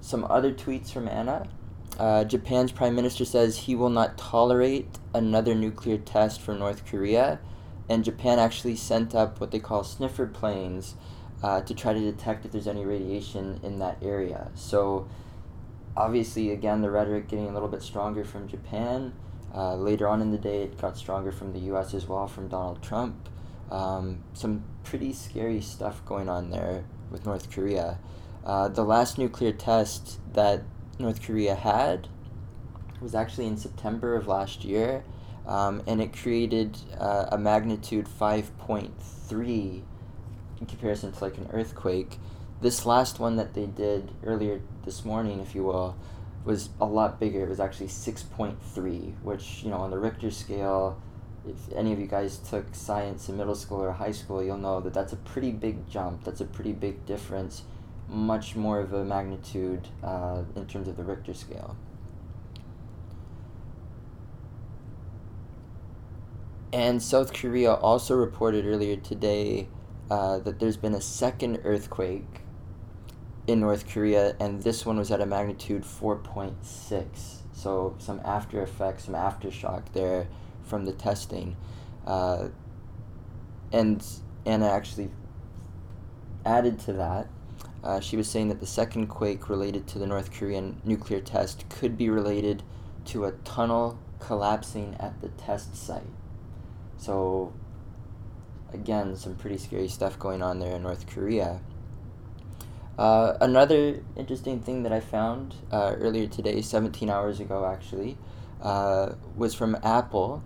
Some 0.00 0.24
other 0.28 0.52
tweets 0.52 0.92
from 0.92 1.08
Anna. 1.08 1.48
Uh, 1.98 2.24
Japan's 2.24 2.72
prime 2.72 2.94
minister 2.94 3.24
says 3.24 3.56
he 3.56 3.74
will 3.74 3.90
not 3.90 4.18
tolerate 4.18 4.98
another 5.14 5.54
nuclear 5.54 5.96
test 5.96 6.40
for 6.40 6.54
North 6.54 6.84
Korea, 6.84 7.38
and 7.88 8.04
Japan 8.04 8.38
actually 8.38 8.76
sent 8.76 9.14
up 9.14 9.40
what 9.40 9.50
they 9.50 9.60
call 9.60 9.84
sniffer 9.84 10.26
planes 10.26 10.94
uh, 11.42 11.60
to 11.60 11.74
try 11.74 11.92
to 11.92 12.00
detect 12.00 12.44
if 12.44 12.52
there's 12.52 12.66
any 12.66 12.84
radiation 12.84 13.60
in 13.62 13.78
that 13.78 13.98
area. 14.02 14.50
So, 14.54 15.08
obviously, 15.96 16.50
again, 16.50 16.80
the 16.80 16.90
rhetoric 16.90 17.28
getting 17.28 17.48
a 17.48 17.52
little 17.52 17.68
bit 17.68 17.82
stronger 17.82 18.24
from 18.24 18.48
Japan. 18.48 19.12
Uh, 19.54 19.76
later 19.76 20.08
on 20.08 20.20
in 20.20 20.32
the 20.32 20.38
day, 20.38 20.62
it 20.64 20.80
got 20.80 20.96
stronger 20.96 21.30
from 21.30 21.52
the 21.52 21.60
U.S. 21.60 21.94
as 21.94 22.08
well, 22.08 22.26
from 22.26 22.48
Donald 22.48 22.82
Trump. 22.82 23.28
Um, 23.70 24.24
some 24.32 24.64
pretty 24.82 25.12
scary 25.12 25.60
stuff 25.60 26.04
going 26.04 26.28
on 26.28 26.50
there 26.50 26.84
with 27.10 27.24
North 27.24 27.50
Korea. 27.50 27.98
Uh, 28.44 28.68
the 28.68 28.84
last 28.84 29.16
nuclear 29.16 29.52
test 29.52 30.18
that 30.34 30.62
North 30.98 31.22
Korea 31.22 31.54
had 31.54 32.08
was 33.00 33.14
actually 33.14 33.46
in 33.46 33.56
September 33.56 34.16
of 34.16 34.26
last 34.26 34.64
year, 34.64 35.04
um, 35.46 35.82
and 35.86 36.00
it 36.00 36.12
created 36.12 36.76
uh, 36.98 37.26
a 37.30 37.38
magnitude 37.38 38.06
5.3 38.06 39.82
in 40.60 40.66
comparison 40.66 41.12
to 41.12 41.24
like 41.24 41.38
an 41.38 41.48
earthquake. 41.52 42.18
This 42.60 42.86
last 42.86 43.18
one 43.18 43.36
that 43.36 43.54
they 43.54 43.66
did 43.66 44.12
earlier 44.24 44.60
this 44.84 45.04
morning, 45.04 45.40
if 45.40 45.54
you 45.54 45.64
will, 45.64 45.96
was 46.44 46.70
a 46.80 46.84
lot 46.84 47.18
bigger. 47.18 47.42
It 47.42 47.48
was 47.48 47.60
actually 47.60 47.88
6.3, 47.88 49.22
which, 49.22 49.62
you 49.62 49.70
know, 49.70 49.78
on 49.78 49.90
the 49.90 49.98
Richter 49.98 50.30
scale, 50.30 51.00
if 51.46 51.72
any 51.74 51.92
of 51.92 52.00
you 52.00 52.06
guys 52.06 52.38
took 52.38 52.74
science 52.74 53.28
in 53.28 53.36
middle 53.36 53.54
school 53.54 53.82
or 53.82 53.92
high 53.92 54.12
school, 54.12 54.42
you'll 54.42 54.58
know 54.58 54.80
that 54.80 54.94
that's 54.94 55.12
a 55.12 55.16
pretty 55.16 55.52
big 55.52 55.88
jump. 55.88 56.24
That's 56.24 56.40
a 56.40 56.46
pretty 56.46 56.72
big 56.72 57.06
difference 57.06 57.62
much 58.08 58.54
more 58.54 58.80
of 58.80 58.92
a 58.92 59.04
magnitude 59.04 59.88
uh, 60.02 60.42
in 60.56 60.66
terms 60.66 60.88
of 60.88 60.96
the 60.96 61.04
Richter 61.04 61.34
scale. 61.34 61.76
And 66.72 67.02
South 67.02 67.32
Korea 67.32 67.72
also 67.72 68.16
reported 68.16 68.66
earlier 68.66 68.96
today 68.96 69.68
uh, 70.10 70.38
that 70.40 70.58
there's 70.58 70.76
been 70.76 70.94
a 70.94 71.00
second 71.00 71.60
earthquake 71.64 72.40
in 73.46 73.60
North 73.60 73.88
Korea, 73.88 74.36
and 74.40 74.62
this 74.62 74.86
one 74.86 74.96
was 74.96 75.10
at 75.10 75.20
a 75.20 75.26
magnitude 75.26 75.82
4.6. 75.82 77.06
So, 77.52 77.94
some 77.98 78.20
after 78.24 78.62
effects, 78.62 79.04
some 79.04 79.14
aftershock 79.14 79.92
there 79.92 80.26
from 80.64 80.84
the 80.84 80.92
testing. 80.92 81.56
Uh, 82.06 82.48
and 83.72 84.04
Anna 84.46 84.68
actually 84.68 85.10
added 86.44 86.78
to 86.80 86.92
that 86.94 87.28
uh, 87.84 88.00
she 88.00 88.16
was 88.16 88.26
saying 88.26 88.48
that 88.48 88.60
the 88.60 88.66
second 88.66 89.08
quake 89.08 89.50
related 89.50 89.86
to 89.86 89.98
the 89.98 90.06
North 90.06 90.32
Korean 90.32 90.80
nuclear 90.84 91.20
test 91.20 91.68
could 91.68 91.98
be 91.98 92.08
related 92.08 92.62
to 93.04 93.26
a 93.26 93.32
tunnel 93.44 93.98
collapsing 94.20 94.96
at 94.98 95.20
the 95.20 95.28
test 95.28 95.76
site. 95.76 96.02
So, 96.96 97.52
again, 98.72 99.16
some 99.16 99.36
pretty 99.36 99.58
scary 99.58 99.88
stuff 99.88 100.18
going 100.18 100.42
on 100.42 100.60
there 100.60 100.76
in 100.76 100.82
North 100.82 101.06
Korea. 101.06 101.60
Uh, 102.98 103.36
another 103.40 104.02
interesting 104.16 104.60
thing 104.60 104.84
that 104.84 104.92
I 104.92 105.00
found 105.00 105.54
uh, 105.72 105.94
earlier 105.98 106.26
today, 106.26 106.60
17 106.62 107.10
hours 107.10 107.40
ago 107.40 107.66
actually, 107.66 108.16
uh, 108.62 109.14
was 109.36 109.54
from 109.54 109.76
Apple. 109.82 110.42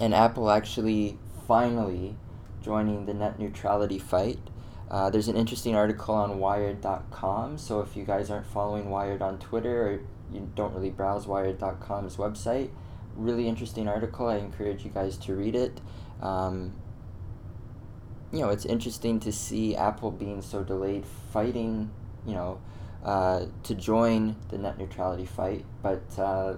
And 0.00 0.12
Apple 0.12 0.50
actually 0.50 1.18
finally 1.46 2.16
joining 2.62 3.06
the 3.06 3.14
net 3.14 3.38
neutrality 3.38 3.98
fight. 3.98 4.40
Uh, 4.90 5.08
there's 5.10 5.28
an 5.28 5.36
interesting 5.36 5.74
article 5.74 6.14
on 6.14 6.38
Wired.com. 6.38 7.58
So 7.58 7.80
if 7.80 7.96
you 7.96 8.04
guys 8.04 8.30
aren't 8.30 8.46
following 8.46 8.90
Wired 8.90 9.22
on 9.22 9.38
Twitter 9.38 9.88
or 9.88 9.92
you 10.32 10.50
don't 10.54 10.74
really 10.74 10.90
browse 10.90 11.26
Wired.com's 11.26 12.16
website, 12.16 12.70
really 13.16 13.48
interesting 13.48 13.88
article. 13.88 14.28
I 14.28 14.36
encourage 14.36 14.84
you 14.84 14.90
guys 14.90 15.16
to 15.18 15.34
read 15.34 15.54
it. 15.54 15.80
Um, 16.20 16.74
you 18.34 18.40
know, 18.40 18.50
it's 18.50 18.64
interesting 18.64 19.20
to 19.20 19.32
see 19.32 19.76
Apple 19.76 20.10
being 20.10 20.42
so 20.42 20.64
delayed 20.64 21.04
fighting, 21.32 21.90
you 22.26 22.34
know, 22.34 22.60
uh, 23.04 23.46
to 23.62 23.74
join 23.74 24.36
the 24.48 24.58
net 24.58 24.76
neutrality 24.76 25.24
fight, 25.24 25.64
but, 25.82 26.02
uh, 26.18 26.54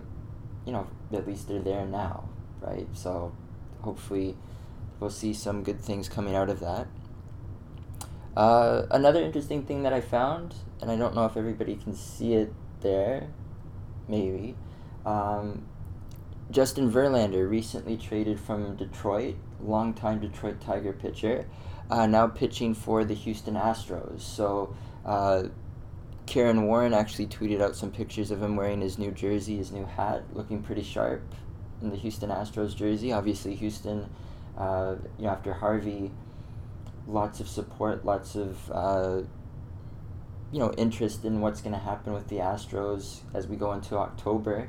you 0.64 0.73
know, 0.73 0.87
at 1.12 1.26
least 1.26 1.49
they're 1.49 1.61
there 1.61 1.85
now, 1.85 2.28
right? 2.61 2.88
So 2.95 3.35
hopefully 3.83 4.37
we'll 5.00 5.11
see 5.11 5.35
some 5.35 5.62
good 5.62 5.80
things 5.80 6.09
coming 6.09 6.35
out 6.35 6.49
of 6.49 6.61
that. 6.61 6.87
Uh, 8.37 8.87
another 8.90 9.23
interesting 9.23 9.64
thing 9.64 9.83
that 9.83 9.92
I 9.92 10.00
found, 10.00 10.54
and 10.80 10.90
I 10.90 10.97
don't 10.97 11.14
know 11.14 11.26
if 11.26 11.37
everybody 11.37 11.76
can 11.76 11.95
see 11.95 12.35
it 12.35 12.52
there, 12.80 13.28
maybe. 14.09 14.56
Um, 15.04 15.66
Justin 16.50 16.90
Verlander 16.90 17.49
recently 17.49 17.97
traded 17.97 18.38
from 18.38 18.76
Detroit, 18.76 19.37
longtime 19.61 20.21
Detroit 20.21 20.61
Tiger 20.61 20.93
pitcher, 20.93 21.47
uh, 21.91 22.07
now 22.07 22.27
pitching 22.27 22.75
for 22.75 23.05
the 23.05 23.15
Houston 23.15 23.55
Astros. 23.55 24.21
So, 24.21 24.75
uh, 25.05 25.45
Karen 26.27 26.67
Warren 26.67 26.93
actually 26.93 27.29
tweeted 27.29 27.61
out 27.61 27.77
some 27.77 27.93
pictures 27.93 28.31
of 28.31 28.43
him 28.43 28.57
wearing 28.57 28.81
his 28.81 28.99
new 28.99 29.13
jersey, 29.13 29.57
his 29.57 29.71
new 29.71 29.85
hat, 29.85 30.25
looking 30.33 30.63
pretty 30.63 30.83
sharp 30.83 31.23
in 31.81 31.91
the 31.91 31.97
Houston 31.97 32.31
Astros 32.31 32.75
jersey. 32.75 33.13
Obviously, 33.13 33.55
Houston, 33.55 34.09
uh, 34.59 34.97
you 35.19 35.25
know, 35.25 35.31
after 35.31 35.55
Harvey 35.55 36.11
lots 37.07 37.41
of 37.41 37.49
support, 37.49 38.05
lots 38.05 38.35
of 38.35 38.71
uh, 38.73 39.23
you 40.53 40.59
know 40.59 40.73
interest 40.77 41.25
in 41.25 41.41
what's 41.41 41.61
going 41.61 41.73
to 41.73 41.79
happen 41.79 42.13
with 42.13 42.29
the 42.29 42.37
Astros 42.37 43.21
as 43.35 43.47
we 43.47 43.57
go 43.57 43.73
into 43.73 43.97
October. 43.97 44.69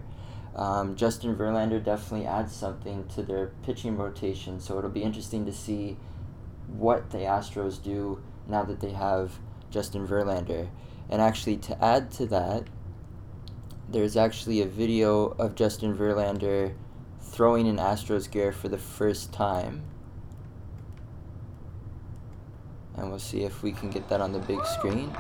Um, 0.57 0.95
Justin 0.95 1.35
Verlander 1.35 1.83
definitely 1.83 2.25
adds 2.25 2.51
something 2.51 3.07
to 3.09 3.21
their 3.21 3.51
pitching 3.63 3.95
rotation, 3.95 4.59
so 4.59 4.77
it'll 4.77 4.89
be 4.89 5.03
interesting 5.03 5.45
to 5.45 5.53
see 5.53 5.97
what 6.67 7.11
the 7.11 7.19
Astros 7.19 7.81
do 7.81 8.21
now 8.47 8.63
that 8.63 8.79
they 8.79 8.91
have 8.91 9.39
Justin 9.69 10.07
Verlander. 10.07 10.69
And 11.09 11.21
actually, 11.21 11.57
to 11.57 11.83
add 11.83 12.09
to 12.13 12.25
that, 12.27 12.63
there's 13.87 14.17
actually 14.17 14.61
a 14.61 14.65
video 14.65 15.27
of 15.39 15.55
Justin 15.55 15.95
Verlander 15.95 16.73
throwing 17.21 17.67
in 17.67 17.77
Astros 17.77 18.29
gear 18.29 18.51
for 18.51 18.67
the 18.67 18.77
first 18.79 19.31
time. 19.31 19.83
And 22.95 23.09
we'll 23.09 23.19
see 23.19 23.43
if 23.43 23.61
we 23.61 23.71
can 23.71 23.91
get 23.91 24.09
that 24.09 24.21
on 24.21 24.31
the 24.31 24.39
big 24.39 24.65
screen. 24.65 25.15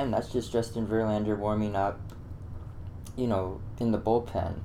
Again, 0.00 0.10
that's 0.10 0.32
just 0.32 0.50
Justin 0.50 0.86
Verlander 0.86 1.36
warming 1.36 1.76
up, 1.76 2.00
you 3.16 3.26
know, 3.26 3.60
in 3.78 3.92
the 3.92 3.98
bullpen. 3.98 4.60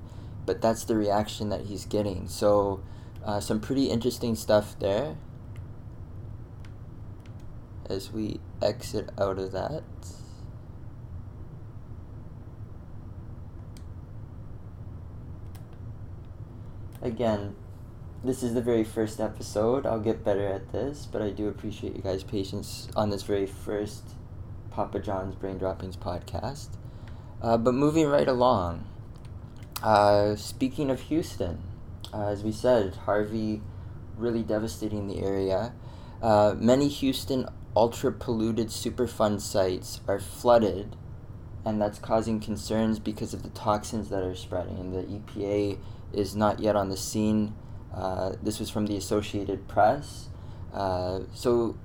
But 0.46 0.62
that's 0.62 0.86
the 0.86 0.96
reaction 0.96 1.50
that 1.50 1.62
he's 1.62 1.86
getting. 1.86 2.28
So, 2.28 2.82
uh, 3.24 3.40
some 3.42 3.60
pretty 3.60 3.88
interesting 3.88 4.36
stuff 4.36 4.80
there 4.80 5.18
as 7.90 8.12
we 8.12 8.40
exit 8.62 9.10
out 9.18 9.38
of 9.38 9.52
that. 9.52 9.84
Again, 17.02 17.56
this 18.24 18.42
is 18.42 18.54
the 18.54 18.62
very 18.62 18.84
first 18.84 19.20
episode. 19.20 19.86
I'll 19.86 20.00
get 20.00 20.24
better 20.24 20.48
at 20.48 20.72
this, 20.72 21.08
but 21.12 21.22
I 21.22 21.30
do 21.30 21.50
appreciate 21.50 21.96
you 21.96 22.02
guys' 22.02 22.24
patience 22.24 22.88
on 22.96 23.10
this 23.10 23.24
very 23.24 23.46
first 23.46 24.16
Papa 24.76 25.00
John's 25.00 25.36
Brain 25.36 25.58
Droppings 25.58 25.96
podcast. 25.96 26.68
Uh, 27.42 27.58
but 27.58 27.74
moving 27.74 28.08
right 28.08 28.28
along, 28.28 28.86
uh, 29.82 30.36
speaking 30.36 30.90
of 30.90 31.00
Houston, 31.04 31.64
uh, 32.14 32.28
as 32.28 32.44
we 32.44 32.52
said, 32.52 32.94
Harvey 33.06 33.62
really 34.18 34.44
devastating 34.44 35.08
the 35.08 35.22
area. 35.22 35.74
Uh, 36.22 36.56
many 36.58 36.90
Houston 36.90 37.48
ultra 37.74 38.12
polluted 38.12 38.68
Superfund 38.68 39.40
sites 39.40 40.02
are 40.10 40.20
flooded, 40.20 40.98
and 41.64 41.82
that's 41.82 41.98
causing 41.98 42.42
concerns 42.42 43.00
because 43.00 43.34
of 43.34 43.44
the 43.44 43.50
toxins 43.52 44.10
that 44.10 44.24
are 44.24 44.36
spreading. 44.36 44.78
And 44.78 44.94
the 44.94 45.04
EPA 45.04 45.78
is 46.12 46.36
not 46.36 46.60
yet 46.60 46.76
on 46.76 46.90
the 46.90 46.98
scene. 46.98 47.56
Uh, 47.94 48.34
this 48.44 48.60
was 48.60 48.70
from 48.70 48.88
the 48.88 48.98
Associated 48.98 49.70
Press. 49.70 50.28
Uh, 50.74 51.22
so 51.34 51.78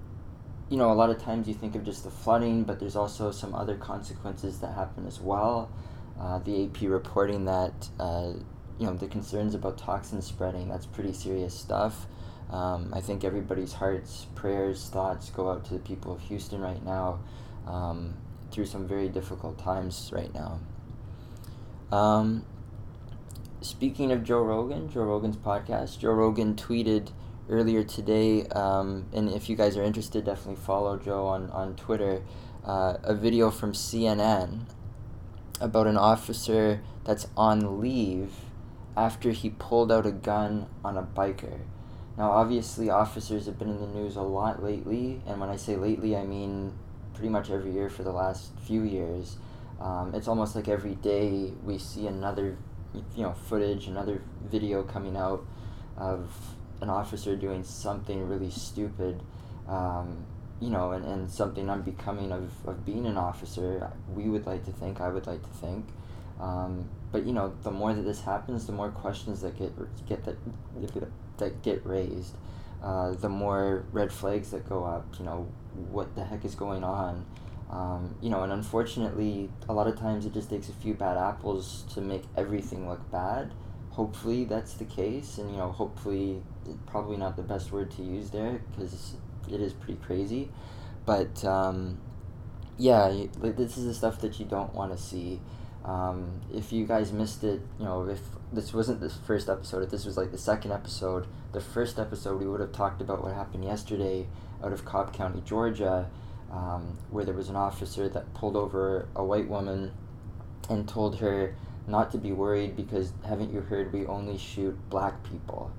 you 0.70 0.76
know, 0.76 0.92
a 0.92 0.94
lot 0.94 1.10
of 1.10 1.18
times 1.18 1.48
you 1.48 1.54
think 1.54 1.74
of 1.74 1.84
just 1.84 2.04
the 2.04 2.10
flooding, 2.10 2.62
but 2.62 2.78
there's 2.78 2.94
also 2.94 3.32
some 3.32 3.54
other 3.54 3.76
consequences 3.76 4.60
that 4.60 4.72
happen 4.74 5.04
as 5.06 5.20
well. 5.20 5.68
Uh, 6.18 6.38
the 6.38 6.64
AP 6.64 6.82
reporting 6.82 7.44
that, 7.46 7.88
uh, 7.98 8.32
you 8.78 8.86
know, 8.86 8.94
the 8.94 9.08
concerns 9.08 9.54
about 9.54 9.76
toxin 9.76 10.22
spreading, 10.22 10.68
that's 10.68 10.86
pretty 10.86 11.12
serious 11.12 11.52
stuff. 11.52 12.06
Um, 12.50 12.92
I 12.94 13.00
think 13.00 13.24
everybody's 13.24 13.72
hearts, 13.72 14.26
prayers, 14.36 14.88
thoughts 14.92 15.30
go 15.30 15.50
out 15.50 15.64
to 15.66 15.74
the 15.74 15.80
people 15.80 16.12
of 16.12 16.20
Houston 16.22 16.60
right 16.60 16.84
now 16.84 17.18
um, 17.66 18.14
through 18.52 18.66
some 18.66 18.86
very 18.86 19.08
difficult 19.08 19.58
times 19.58 20.10
right 20.12 20.32
now. 20.32 20.60
Um, 21.90 22.44
speaking 23.60 24.12
of 24.12 24.22
Joe 24.22 24.42
Rogan, 24.42 24.88
Joe 24.88 25.02
Rogan's 25.02 25.36
podcast, 25.36 25.98
Joe 25.98 26.12
Rogan 26.12 26.54
tweeted 26.54 27.10
earlier 27.50 27.82
today, 27.82 28.46
um, 28.48 29.06
and 29.12 29.28
if 29.28 29.50
you 29.50 29.56
guys 29.56 29.76
are 29.76 29.82
interested, 29.82 30.24
definitely 30.24 30.62
follow 30.62 30.96
Joe 30.96 31.26
on, 31.26 31.50
on 31.50 31.74
Twitter, 31.74 32.22
uh, 32.64 32.96
a 33.02 33.14
video 33.14 33.50
from 33.50 33.72
CNN 33.72 34.66
about 35.60 35.86
an 35.86 35.96
officer 35.96 36.80
that's 37.04 37.26
on 37.36 37.80
leave 37.80 38.32
after 38.96 39.32
he 39.32 39.50
pulled 39.50 39.90
out 39.90 40.06
a 40.06 40.12
gun 40.12 40.66
on 40.84 40.96
a 40.96 41.02
biker. 41.02 41.60
Now, 42.16 42.30
obviously, 42.30 42.88
officers 42.88 43.46
have 43.46 43.58
been 43.58 43.68
in 43.68 43.80
the 43.80 43.86
news 43.86 44.16
a 44.16 44.22
lot 44.22 44.62
lately, 44.62 45.20
and 45.26 45.40
when 45.40 45.48
I 45.48 45.56
say 45.56 45.76
lately, 45.76 46.16
I 46.16 46.24
mean 46.24 46.72
pretty 47.14 47.28
much 47.30 47.50
every 47.50 47.72
year 47.72 47.90
for 47.90 48.02
the 48.02 48.12
last 48.12 48.52
few 48.66 48.82
years. 48.82 49.36
Um, 49.80 50.12
it's 50.14 50.28
almost 50.28 50.54
like 50.54 50.68
every 50.68 50.94
day 50.96 51.52
we 51.64 51.78
see 51.78 52.06
another, 52.06 52.56
you 53.16 53.22
know, 53.22 53.32
footage, 53.32 53.86
another 53.86 54.22
video 54.50 54.82
coming 54.82 55.16
out 55.16 55.44
of 55.96 56.30
an 56.80 56.90
officer 56.90 57.36
doing 57.36 57.62
something 57.62 58.28
really 58.28 58.50
stupid, 58.50 59.22
um, 59.68 60.24
you 60.60 60.70
know, 60.70 60.92
and, 60.92 61.04
and 61.04 61.30
something 61.30 61.68
unbecoming 61.68 62.32
of, 62.32 62.50
of 62.66 62.84
being 62.84 63.06
an 63.06 63.16
officer, 63.16 63.90
we 64.14 64.28
would 64.28 64.46
like 64.46 64.64
to 64.64 64.72
think, 64.72 65.00
I 65.00 65.08
would 65.08 65.26
like 65.26 65.42
to 65.42 65.58
think. 65.58 65.86
Um, 66.40 66.88
but 67.12 67.26
you 67.26 67.32
know, 67.32 67.52
the 67.62 67.70
more 67.70 67.92
that 67.92 68.02
this 68.02 68.22
happens, 68.22 68.66
the 68.66 68.72
more 68.72 68.90
questions 68.90 69.42
that 69.42 69.58
get 69.58 69.72
get 70.06 70.24
that 70.24 70.36
that 71.38 71.62
get 71.62 71.84
raised, 71.84 72.34
uh, 72.82 73.12
the 73.12 73.28
more 73.28 73.84
red 73.92 74.12
flags 74.12 74.50
that 74.52 74.68
go 74.68 74.84
up. 74.84 75.06
You 75.18 75.24
know, 75.26 75.48
what 75.90 76.14
the 76.14 76.24
heck 76.24 76.44
is 76.44 76.54
going 76.54 76.84
on? 76.84 77.26
Um, 77.70 78.16
you 78.20 78.30
know, 78.30 78.42
and 78.42 78.52
unfortunately, 78.52 79.50
a 79.68 79.72
lot 79.72 79.86
of 79.86 79.98
times 79.98 80.24
it 80.24 80.32
just 80.32 80.50
takes 80.50 80.68
a 80.68 80.72
few 80.72 80.94
bad 80.94 81.16
apples 81.16 81.84
to 81.94 82.00
make 82.00 82.24
everything 82.36 82.88
look 82.88 83.10
bad 83.10 83.52
hopefully 83.90 84.44
that's 84.44 84.74
the 84.74 84.84
case 84.84 85.38
and 85.38 85.50
you 85.50 85.56
know 85.56 85.72
hopefully 85.72 86.42
probably 86.86 87.16
not 87.16 87.36
the 87.36 87.42
best 87.42 87.72
word 87.72 87.90
to 87.90 88.02
use 88.02 88.30
there 88.30 88.60
because 88.70 89.14
it 89.48 89.60
is 89.60 89.72
pretty 89.72 90.00
crazy. 90.00 90.50
But 91.06 91.44
um, 91.44 91.98
yeah 92.78 93.26
this 93.36 93.76
is 93.76 93.86
the 93.86 93.94
stuff 93.94 94.20
that 94.20 94.38
you 94.38 94.46
don't 94.46 94.74
want 94.74 94.92
to 94.92 94.98
see. 94.98 95.40
Um, 95.84 96.42
if 96.52 96.72
you 96.72 96.86
guys 96.86 97.10
missed 97.10 97.42
it 97.42 97.60
you 97.78 97.84
know 97.86 98.06
if 98.06 98.20
this 98.52 98.74
wasn't 98.74 99.00
the 99.00 99.08
first 99.08 99.48
episode 99.48 99.82
if 99.82 99.90
this 99.90 100.04
was 100.04 100.16
like 100.16 100.30
the 100.30 100.38
second 100.38 100.72
episode 100.72 101.26
the 101.52 101.60
first 101.60 101.98
episode 101.98 102.38
we 102.38 102.46
would 102.46 102.60
have 102.60 102.72
talked 102.72 103.00
about 103.00 103.24
what 103.24 103.32
happened 103.32 103.64
yesterday 103.64 104.26
out 104.62 104.74
of 104.74 104.84
cobb 104.84 105.14
county 105.14 105.40
georgia 105.46 106.10
um, 106.52 106.98
where 107.10 107.24
there 107.24 107.34
was 107.34 107.48
an 107.48 107.56
officer 107.56 108.08
that 108.08 108.34
pulled 108.34 108.56
over 108.56 109.08
a 109.16 109.24
white 109.24 109.48
woman 109.48 109.92
and 110.68 110.88
told 110.88 111.18
her 111.20 111.54
not 111.90 112.10
to 112.12 112.18
be 112.18 112.32
worried 112.32 112.76
because 112.76 113.12
haven't 113.26 113.52
you 113.52 113.60
heard 113.60 113.92
we 113.92 114.06
only 114.06 114.38
shoot 114.38 114.76
black 114.88 115.22
people? 115.24 115.72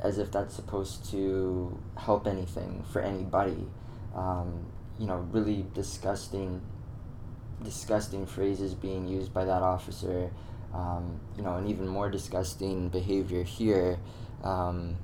As 0.00 0.18
if 0.18 0.30
that's 0.30 0.54
supposed 0.54 1.10
to 1.10 1.78
help 1.96 2.26
anything 2.26 2.84
for 2.92 3.00
anybody. 3.00 3.66
Um, 4.14 4.66
you 4.98 5.06
know, 5.06 5.26
really 5.32 5.66
disgusting, 5.74 6.60
disgusting 7.62 8.26
phrases 8.26 8.74
being 8.74 9.06
used 9.06 9.32
by 9.32 9.44
that 9.44 9.62
officer. 9.62 10.30
Um, 10.74 11.20
you 11.36 11.42
know, 11.42 11.56
and 11.56 11.68
even 11.68 11.88
more 11.88 12.10
disgusting 12.10 12.88
behavior 12.90 13.42
here. 13.42 13.98
Um, 14.44 14.98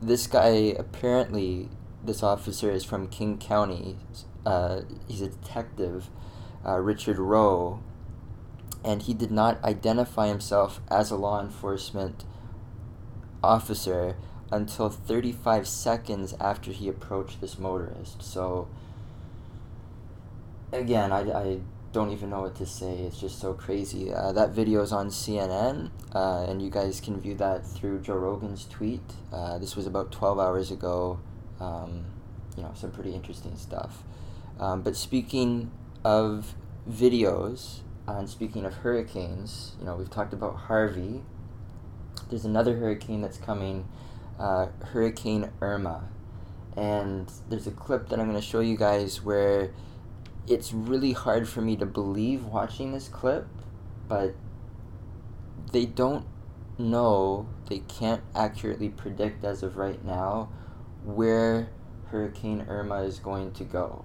this 0.00 0.26
guy 0.26 0.74
apparently, 0.76 1.68
this 2.04 2.22
officer 2.22 2.70
is 2.70 2.84
from 2.84 3.08
King 3.08 3.38
County. 3.38 3.96
Uh, 4.44 4.80
he's 5.06 5.22
a 5.22 5.28
detective, 5.28 6.10
uh, 6.66 6.78
Richard 6.78 7.18
Rowe, 7.18 7.80
and 8.84 9.02
he 9.02 9.14
did 9.14 9.30
not 9.30 9.62
identify 9.64 10.28
himself 10.28 10.80
as 10.90 11.10
a 11.10 11.16
law 11.16 11.40
enforcement 11.40 12.24
officer 13.42 14.16
until 14.50 14.90
35 14.90 15.66
seconds 15.66 16.34
after 16.38 16.72
he 16.72 16.88
approached 16.88 17.40
this 17.40 17.58
motorist. 17.58 18.22
So, 18.22 18.68
again, 20.72 21.10
I, 21.12 21.20
I 21.32 21.60
don't 21.92 22.10
even 22.10 22.30
know 22.30 22.42
what 22.42 22.54
to 22.56 22.66
say. 22.66 22.98
It's 22.98 23.18
just 23.18 23.38
so 23.38 23.54
crazy. 23.54 24.12
Uh, 24.12 24.32
that 24.32 24.50
video 24.50 24.82
is 24.82 24.92
on 24.92 25.08
CNN, 25.08 25.90
uh, 26.14 26.46
and 26.48 26.60
you 26.60 26.70
guys 26.70 27.00
can 27.00 27.20
view 27.20 27.34
that 27.36 27.66
through 27.66 28.00
Joe 28.00 28.16
Rogan's 28.16 28.66
tweet. 28.66 29.02
Uh, 29.32 29.58
this 29.58 29.76
was 29.76 29.86
about 29.86 30.10
12 30.10 30.38
hours 30.38 30.70
ago. 30.70 31.20
Um, 31.60 32.06
you 32.56 32.62
know, 32.62 32.72
some 32.74 32.90
pretty 32.90 33.14
interesting 33.14 33.56
stuff. 33.56 34.02
Um, 34.58 34.82
but 34.82 34.96
speaking 34.96 35.70
of 36.04 36.54
videos, 36.90 37.80
and 38.06 38.28
speaking 38.28 38.64
of 38.64 38.74
hurricanes, 38.74 39.76
you 39.78 39.86
know, 39.86 39.94
we've 39.96 40.10
talked 40.10 40.32
about 40.32 40.56
Harvey. 40.56 41.22
There's 42.28 42.44
another 42.44 42.76
hurricane 42.76 43.20
that's 43.20 43.38
coming, 43.38 43.88
uh, 44.38 44.68
Hurricane 44.86 45.50
Irma. 45.60 46.08
And 46.76 47.30
there's 47.48 47.66
a 47.66 47.70
clip 47.70 48.08
that 48.08 48.18
I'm 48.18 48.28
going 48.28 48.40
to 48.40 48.46
show 48.46 48.60
you 48.60 48.76
guys 48.76 49.22
where 49.22 49.72
it's 50.48 50.72
really 50.72 51.12
hard 51.12 51.48
for 51.48 51.60
me 51.60 51.76
to 51.76 51.86
believe 51.86 52.44
watching 52.44 52.92
this 52.92 53.08
clip, 53.08 53.46
but 54.08 54.34
they 55.72 55.86
don't 55.86 56.26
know, 56.78 57.48
they 57.68 57.80
can't 57.80 58.22
accurately 58.34 58.88
predict 58.88 59.44
as 59.44 59.62
of 59.62 59.76
right 59.76 60.04
now 60.04 60.48
where 61.04 61.68
Hurricane 62.06 62.66
Irma 62.68 63.02
is 63.02 63.18
going 63.18 63.52
to 63.52 63.64
go. 63.64 64.04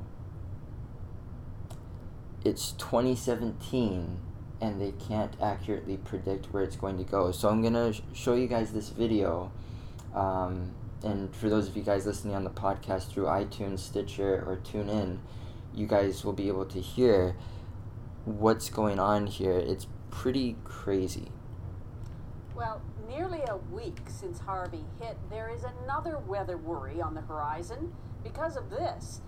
It's 2.48 2.72
2017 2.74 4.20
and 4.62 4.82
they 4.82 4.94
can't 4.94 5.34
accurately 5.42 5.98
predict 5.98 6.46
where 6.54 6.64
it's 6.64 6.78
going 6.78 6.98
to 6.98 7.04
go. 7.04 7.32
So 7.32 7.50
I'm 7.50 7.62
gonna 7.62 7.94
sh- 7.94 8.02
show 8.14 8.36
you 8.36 8.48
guys 8.48 8.72
this 8.72 8.90
video. 8.90 9.52
Um, 10.16 10.74
and 11.04 11.36
for 11.36 11.50
those 11.50 11.68
of 11.68 11.76
you 11.76 11.84
guys 11.84 12.06
listening 12.06 12.36
on 12.36 12.44
the 12.44 12.50
podcast 12.50 13.10
through 13.10 13.26
iTunes, 13.26 13.80
Stitcher, 13.80 14.44
or 14.48 14.58
TuneIn, 14.64 15.20
you 15.76 15.86
guys 15.86 16.24
will 16.24 16.34
be 16.34 16.48
able 16.48 16.66
to 16.66 16.80
hear 16.80 17.36
what's 18.24 18.70
going 18.70 18.98
on 18.98 19.28
here. 19.28 19.58
It's 19.58 19.86
pretty 20.10 20.56
crazy. 20.64 21.28
Well, 22.56 22.82
nearly 23.08 23.42
a 23.48 23.58
week 23.58 24.00
since 24.08 24.40
Harvey 24.40 24.86
hit, 25.00 25.18
there 25.30 25.50
is 25.54 25.64
another 25.84 26.18
weather 26.18 26.58
worry 26.58 27.02
on 27.02 27.14
the 27.14 27.22
horizon 27.22 27.94
because 28.24 28.56
of 28.56 28.70
this. 28.72 29.22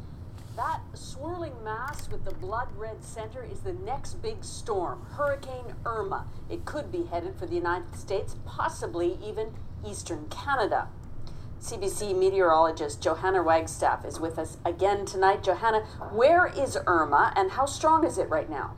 That 0.59 0.81
swirling 0.93 1.53
mass 1.63 2.09
with 2.11 2.25
the 2.25 2.33
blood 2.33 2.67
red 2.75 3.01
center 3.01 3.47
is 3.49 3.61
the 3.61 3.71
next 3.71 4.15
big 4.15 4.43
storm, 4.43 5.05
Hurricane 5.11 5.73
Irma. 5.85 6.27
It 6.49 6.65
could 6.65 6.91
be 6.91 7.03
headed 7.05 7.39
for 7.39 7.45
the 7.45 7.55
United 7.55 7.95
States, 7.95 8.35
possibly 8.45 9.17
even 9.23 9.53
eastern 9.87 10.27
Canada. 10.27 10.89
CBC 11.61 12.13
meteorologist 12.13 13.01
Johanna 13.01 13.41
Wagstaff 13.41 14.03
is 14.03 14.19
with 14.19 14.37
us 14.37 14.57
again 14.65 15.05
tonight. 15.05 15.43
Johanna, 15.43 15.79
where 16.11 16.47
is 16.47 16.77
Irma 16.85 17.31
and 17.37 17.51
how 17.51 17.65
strong 17.65 18.03
is 18.05 18.17
it 18.17 18.27
right 18.27 18.49
now? 18.49 18.75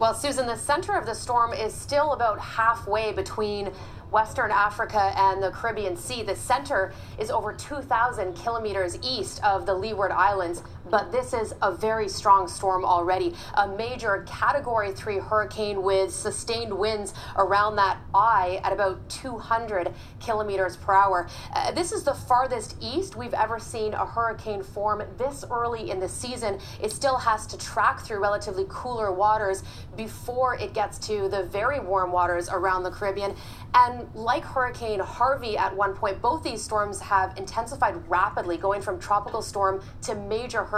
Well, 0.00 0.14
Susan, 0.14 0.46
the 0.46 0.56
center 0.56 0.96
of 0.96 1.06
the 1.06 1.14
storm 1.14 1.52
is 1.52 1.72
still 1.72 2.12
about 2.12 2.40
halfway 2.40 3.12
between 3.12 3.70
Western 4.10 4.50
Africa 4.50 5.12
and 5.16 5.42
the 5.42 5.50
Caribbean 5.50 5.96
Sea. 5.96 6.22
The 6.22 6.36
center 6.36 6.92
is 7.18 7.30
over 7.30 7.52
2,000 7.52 8.34
kilometers 8.34 8.96
east 9.02 9.42
of 9.44 9.66
the 9.66 9.74
Leeward 9.74 10.12
Islands, 10.12 10.62
but 10.90 11.12
this 11.12 11.32
is 11.32 11.54
a 11.62 11.72
very 11.72 12.08
strong 12.08 12.48
storm 12.48 12.84
already. 12.84 13.34
A 13.54 13.68
major 13.68 14.24
Category 14.26 14.92
3 14.92 15.18
hurricane 15.18 15.82
with 15.82 16.12
sustained 16.12 16.76
winds 16.76 17.14
around 17.36 17.76
that 17.76 17.98
eye 18.14 18.60
at 18.64 18.72
about 18.72 19.08
200 19.08 19.92
kilometers 20.20 20.76
per 20.76 20.94
hour. 20.94 21.28
Uh, 21.54 21.70
this 21.72 21.92
is 21.92 22.02
the 22.04 22.14
farthest 22.14 22.76
east 22.80 23.16
we've 23.16 23.34
ever 23.34 23.58
seen 23.58 23.94
a 23.94 24.04
hurricane 24.04 24.62
form 24.62 25.02
this 25.16 25.44
early 25.50 25.90
in 25.90 26.00
the 26.00 26.08
season. 26.08 26.58
It 26.82 26.92
still 26.92 27.16
has 27.16 27.46
to 27.48 27.58
track 27.58 28.00
through 28.00 28.20
relatively 28.20 28.66
cooler 28.68 29.12
waters 29.12 29.62
before 29.96 30.56
it 30.56 30.74
gets 30.74 30.98
to 31.06 31.28
the 31.28 31.44
very 31.44 31.80
warm 31.80 32.12
waters 32.12 32.48
around 32.48 32.82
the 32.82 32.90
Caribbean. 32.90 33.34
And 33.74 34.08
like 34.14 34.44
Hurricane 34.44 35.00
Harvey 35.00 35.56
at 35.58 35.74
one 35.76 35.94
point, 35.94 36.22
both 36.22 36.42
these 36.42 36.62
storms 36.62 37.00
have 37.00 37.36
intensified 37.36 37.96
rapidly, 38.08 38.56
going 38.56 38.80
from 38.80 38.98
tropical 38.98 39.42
storm 39.42 39.82
to 40.02 40.14
major 40.14 40.64
hurricane 40.64 40.77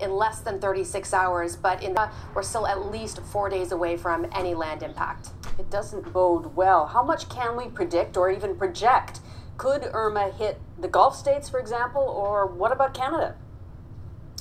in 0.00 0.12
less 0.12 0.40
than 0.40 0.60
36 0.60 1.12
hours. 1.12 1.56
But 1.56 1.82
in 1.82 1.96
uh, 1.96 2.12
we're 2.34 2.42
still 2.42 2.66
at 2.66 2.90
least 2.90 3.20
four 3.20 3.48
days 3.48 3.72
away 3.72 3.96
from 3.96 4.26
any 4.32 4.54
land 4.54 4.82
impact. 4.82 5.30
It 5.58 5.70
doesn't 5.70 6.12
bode 6.12 6.54
well. 6.54 6.86
How 6.86 7.02
much 7.02 7.28
can 7.28 7.56
we 7.56 7.68
predict 7.68 8.16
or 8.16 8.30
even 8.30 8.56
project? 8.56 9.20
Could 9.56 9.88
Irma 9.92 10.30
hit 10.30 10.60
the 10.78 10.88
Gulf 10.88 11.16
states, 11.16 11.48
for 11.48 11.60
example, 11.60 12.02
or 12.02 12.46
what 12.46 12.72
about 12.72 12.92
Canada? 12.92 13.36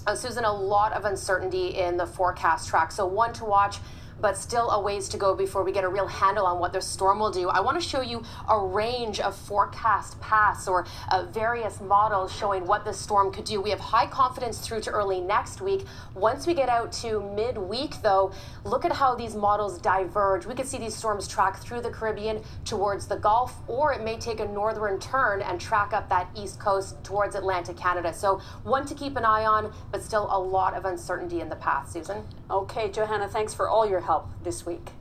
Uh, 0.06 0.16
Susan, 0.16 0.44
a 0.44 0.52
lot 0.52 0.92
of 0.94 1.06
uncertainty 1.06 1.78
in 1.78 1.98
the 1.98 2.06
forecast 2.06 2.68
track. 2.68 2.92
So, 2.92 3.06
one 3.06 3.32
to 3.34 3.46
watch 3.46 3.78
but 4.24 4.38
still 4.38 4.72
a 4.72 4.80
ways 4.80 5.10
to 5.10 5.18
go 5.18 5.36
before 5.36 5.66
we 5.66 5.72
get 5.74 5.84
a 5.84 5.90
real 5.90 6.08
handle 6.08 6.46
on 6.46 6.58
what 6.58 6.72
the 6.72 6.80
storm 6.80 7.20
will 7.20 7.30
do. 7.30 7.50
I 7.50 7.60
want 7.60 7.80
to 7.80 7.86
show 7.86 8.00
you 8.00 8.24
a 8.50 8.58
range 8.58 9.20
of 9.20 9.36
forecast 9.36 10.18
paths 10.22 10.66
or 10.66 10.88
uh, 11.12 11.26
various 11.26 11.82
models 11.82 12.34
showing 12.34 12.66
what 12.66 12.86
the 12.86 12.94
storm 12.94 13.34
could 13.34 13.44
do. 13.44 13.60
We 13.60 13.70
have 13.72 13.82
high 13.82 14.08
confidence 14.08 14.66
through 14.66 14.80
to 14.84 14.92
early 14.92 15.20
next 15.20 15.60
week. 15.60 15.84
Once 16.16 16.48
we 16.48 16.54
get 16.54 16.70
out 16.70 16.94
to 17.04 17.20
midweek, 17.36 18.02
though, 18.02 18.32
look 18.64 18.86
at 18.86 18.94
how 18.94 19.14
these 19.14 19.36
models 19.36 19.78
diverge. 19.78 20.46
We 20.46 20.56
could 20.56 20.68
see 20.68 20.78
these 20.78 20.96
storms 20.96 21.28
track 21.28 21.60
through 21.60 21.82
the 21.82 21.92
Caribbean 21.92 22.42
towards 22.64 23.08
the 23.08 23.18
Gulf, 23.18 23.54
or 23.68 23.92
it 23.92 24.06
may 24.06 24.16
take 24.16 24.40
a 24.40 24.48
northern 24.48 25.02
turn 25.02 25.42
and 25.42 25.60
track 25.60 25.92
up 25.92 26.08
that 26.08 26.30
east 26.34 26.62
coast 26.62 26.96
towards 27.04 27.36
Atlantic 27.36 27.76
Canada. 27.76 28.14
So, 28.14 28.40
one 28.64 28.86
to 28.86 28.96
keep 28.96 29.18
an 29.18 29.26
eye 29.26 29.44
on, 29.44 29.74
but 29.92 30.02
still 30.02 30.30
a 30.32 30.40
lot 30.40 30.76
of 30.76 30.86
uncertainty 30.86 31.42
in 31.42 31.50
the 31.50 31.58
path, 31.58 31.92
Susan. 31.92 32.24
Okay, 32.50 32.90
Johanna, 32.90 33.28
thanks 33.28 33.54
for 33.54 33.68
all 33.68 33.86
your 33.86 34.00
help 34.00 34.13
this 34.44 34.66
week. 34.66 34.92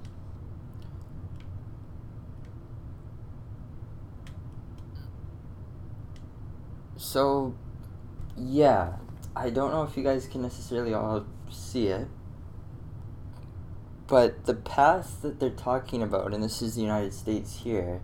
So, 6.97 7.55
yeah, 8.37 8.95
I 9.35 9.51
don't 9.51 9.71
know 9.71 9.83
if 9.83 9.97
you 9.97 10.03
guys 10.03 10.27
can 10.27 10.41
necessarily 10.41 10.95
all 10.95 11.27
see 11.51 11.89
it, 11.89 12.09
but 14.07 14.47
the 14.47 14.55
path 14.55 15.21
that 15.23 15.41
they're 15.41 15.51
talking 15.51 16.03
about, 16.03 16.33
and 16.33 16.43
this 16.43 16.63
is 16.63 16.75
the 16.75 16.81
United 16.81 17.13
States 17.13 17.61
here, 17.65 18.01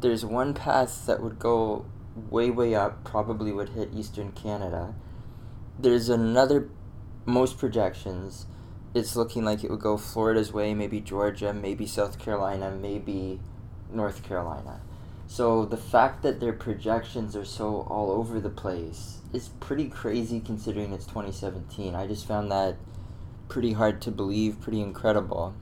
there's 0.00 0.24
one 0.24 0.54
path 0.54 1.06
that 1.06 1.22
would 1.22 1.38
go 1.38 1.84
way, 2.30 2.50
way 2.50 2.74
up, 2.74 3.04
probably 3.04 3.52
would 3.52 3.70
hit 3.70 3.90
eastern 3.94 4.32
Canada. 4.32 4.94
There's 5.78 6.08
another, 6.08 6.68
most 7.24 7.58
projections, 7.58 8.46
it's 8.94 9.16
looking 9.16 9.44
like 9.44 9.64
it 9.64 9.70
would 9.70 9.80
go 9.80 9.96
Florida's 9.96 10.52
way, 10.52 10.74
maybe 10.74 11.00
Georgia, 11.00 11.52
maybe 11.52 11.86
South 11.86 12.18
Carolina, 12.18 12.70
maybe 12.70 13.40
North 13.90 14.22
Carolina. 14.22 14.80
So 15.26 15.64
the 15.64 15.78
fact 15.78 16.22
that 16.22 16.40
their 16.40 16.52
projections 16.52 17.34
are 17.34 17.44
so 17.44 17.86
all 17.88 18.10
over 18.10 18.38
the 18.38 18.50
place 18.50 19.18
is 19.32 19.48
pretty 19.60 19.88
crazy 19.88 20.40
considering 20.40 20.92
it's 20.92 21.06
2017. 21.06 21.94
I 21.94 22.06
just 22.06 22.26
found 22.26 22.50
that 22.50 22.76
pretty 23.48 23.72
hard 23.72 24.02
to 24.02 24.10
believe, 24.10 24.60
pretty 24.60 24.82
incredible. 24.82 25.54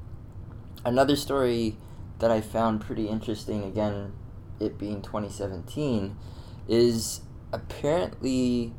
Another 0.84 1.14
story 1.14 1.76
that 2.18 2.30
I 2.30 2.40
found 2.40 2.80
pretty 2.80 3.08
interesting, 3.08 3.62
again, 3.62 4.12
it 4.58 4.76
being 4.76 5.02
2017, 5.02 6.16
is 6.68 7.20
apparently 7.52 8.74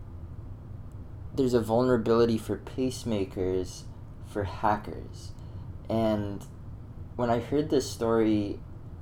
there's 1.34 1.54
a 1.54 1.62
vulnerability 1.62 2.38
for 2.38 2.58
pacemakers 2.58 3.84
for 4.32 4.44
hackers. 4.44 5.32
And 5.89 6.46
when 7.15 7.30
I 7.30 7.39
heard 7.39 7.70
this 7.70 7.89
story, 7.89 8.60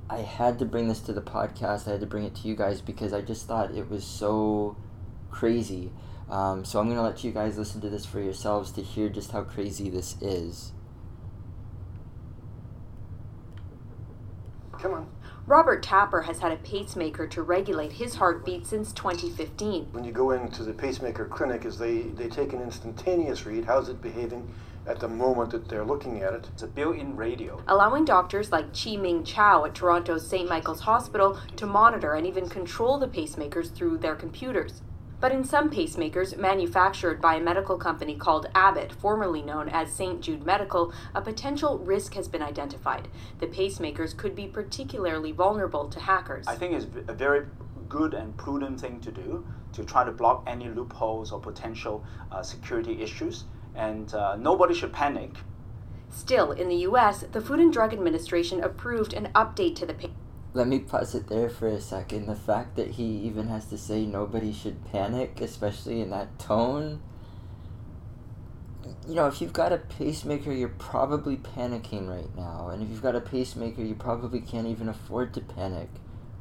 I 0.08 0.18
had 0.18 0.58
to 0.58 0.64
bring 0.64 0.88
this 0.88 1.00
to 1.00 1.12
the 1.12 1.22
podcast. 1.22 1.86
I 1.86 1.92
had 1.92 2.00
to 2.00 2.06
bring 2.06 2.24
it 2.24 2.34
to 2.36 2.48
you 2.48 2.56
guys 2.56 2.80
because 2.80 3.12
I 3.12 3.20
just 3.20 3.46
thought 3.46 3.70
it 3.70 3.88
was 3.88 4.04
so 4.04 4.76
crazy. 5.30 5.92
Um, 6.28 6.64
so 6.64 6.80
I'm 6.80 6.86
going 6.86 6.96
to 6.96 7.02
let 7.02 7.24
you 7.24 7.32
guys 7.32 7.58
listen 7.58 7.80
to 7.80 7.88
this 7.88 8.04
for 8.04 8.20
yourselves 8.20 8.72
to 8.72 8.82
hear 8.82 9.08
just 9.08 9.32
how 9.32 9.42
crazy 9.42 9.88
this 9.88 10.16
is. 10.20 10.72
Come 14.72 14.94
on. 14.94 15.08
Robert 15.46 15.82
Tapper 15.82 16.22
has 16.22 16.38
had 16.38 16.52
a 16.52 16.56
pacemaker 16.56 17.26
to 17.26 17.42
regulate 17.42 17.92
his 17.92 18.14
heartbeat 18.14 18.66
since 18.66 18.92
2015. 18.92 19.88
When 19.92 20.04
you 20.04 20.12
go 20.12 20.30
into 20.30 20.62
the 20.62 20.72
pacemaker 20.72 21.24
clinic, 21.24 21.64
is 21.64 21.76
they, 21.76 22.02
they 22.02 22.28
take 22.28 22.52
an 22.52 22.62
instantaneous 22.62 23.44
read. 23.44 23.64
How's 23.64 23.88
it 23.88 24.00
behaving? 24.00 24.48
At 24.86 25.00
the 25.00 25.08
moment 25.08 25.50
that 25.50 25.68
they're 25.68 25.84
looking 25.84 26.22
at 26.22 26.32
it. 26.32 26.48
It's 26.52 26.62
a 26.62 26.66
built-in 26.66 27.16
radio. 27.16 27.62
Allowing 27.68 28.04
doctors 28.04 28.50
like 28.50 28.74
Chi 28.74 28.96
Ming 28.96 29.24
Chow 29.24 29.64
at 29.64 29.74
Toronto's 29.74 30.28
St. 30.28 30.48
Michael's 30.48 30.80
Hospital 30.80 31.38
to 31.56 31.66
monitor 31.66 32.14
and 32.14 32.26
even 32.26 32.48
control 32.48 32.98
the 32.98 33.08
pacemakers 33.08 33.72
through 33.74 33.98
their 33.98 34.14
computers. 34.14 34.82
But 35.20 35.32
in 35.32 35.44
some 35.44 35.70
pacemakers 35.70 36.38
manufactured 36.38 37.20
by 37.20 37.34
a 37.34 37.40
medical 37.40 37.76
company 37.76 38.16
called 38.16 38.48
Abbott, 38.54 38.90
formerly 38.90 39.42
known 39.42 39.68
as 39.68 39.92
St. 39.92 40.22
Jude 40.22 40.46
Medical, 40.46 40.94
a 41.14 41.20
potential 41.20 41.78
risk 41.78 42.14
has 42.14 42.26
been 42.26 42.42
identified. 42.42 43.06
The 43.38 43.46
pacemakers 43.46 44.16
could 44.16 44.34
be 44.34 44.46
particularly 44.46 45.32
vulnerable 45.32 45.90
to 45.90 46.00
hackers. 46.00 46.46
I 46.48 46.54
think 46.54 46.72
it's 46.72 46.86
a 47.06 47.12
very 47.12 47.46
good 47.90 48.14
and 48.14 48.34
prudent 48.38 48.80
thing 48.80 49.00
to 49.00 49.10
do 49.10 49.44
to 49.72 49.84
try 49.84 50.04
to 50.04 50.12
block 50.12 50.44
any 50.46 50.70
loopholes 50.70 51.32
or 51.32 51.40
potential 51.40 52.02
uh, 52.32 52.42
security 52.42 53.02
issues 53.02 53.44
and 53.74 54.12
uh, 54.14 54.36
nobody 54.36 54.74
should 54.74 54.92
panic. 54.92 55.32
Still, 56.10 56.50
in 56.52 56.68
the 56.68 56.76
US, 56.88 57.24
the 57.32 57.40
Food 57.40 57.60
and 57.60 57.72
Drug 57.72 57.92
Administration 57.92 58.62
approved 58.62 59.12
an 59.12 59.28
update 59.34 59.76
to 59.76 59.86
the 59.86 59.94
pay. 59.94 60.10
Let 60.52 60.66
me 60.66 60.80
pause 60.80 61.14
it 61.14 61.28
there 61.28 61.48
for 61.48 61.68
a 61.68 61.80
second. 61.80 62.26
The 62.26 62.34
fact 62.34 62.74
that 62.74 62.92
he 62.92 63.04
even 63.04 63.46
has 63.48 63.66
to 63.66 63.78
say 63.78 64.04
nobody 64.04 64.52
should 64.52 64.84
panic, 64.90 65.40
especially 65.40 66.00
in 66.00 66.10
that 66.10 66.38
tone. 66.40 67.00
You 69.06 69.14
know, 69.14 69.28
if 69.28 69.40
you've 69.40 69.52
got 69.52 69.72
a 69.72 69.78
pacemaker, 69.78 70.52
you're 70.52 70.68
probably 70.68 71.36
panicking 71.36 72.08
right 72.08 72.34
now. 72.36 72.70
And 72.70 72.82
if 72.82 72.88
you've 72.88 73.02
got 73.02 73.14
a 73.14 73.20
pacemaker, 73.20 73.82
you 73.82 73.94
probably 73.94 74.40
can't 74.40 74.66
even 74.66 74.88
afford 74.88 75.32
to 75.34 75.40
panic 75.40 75.88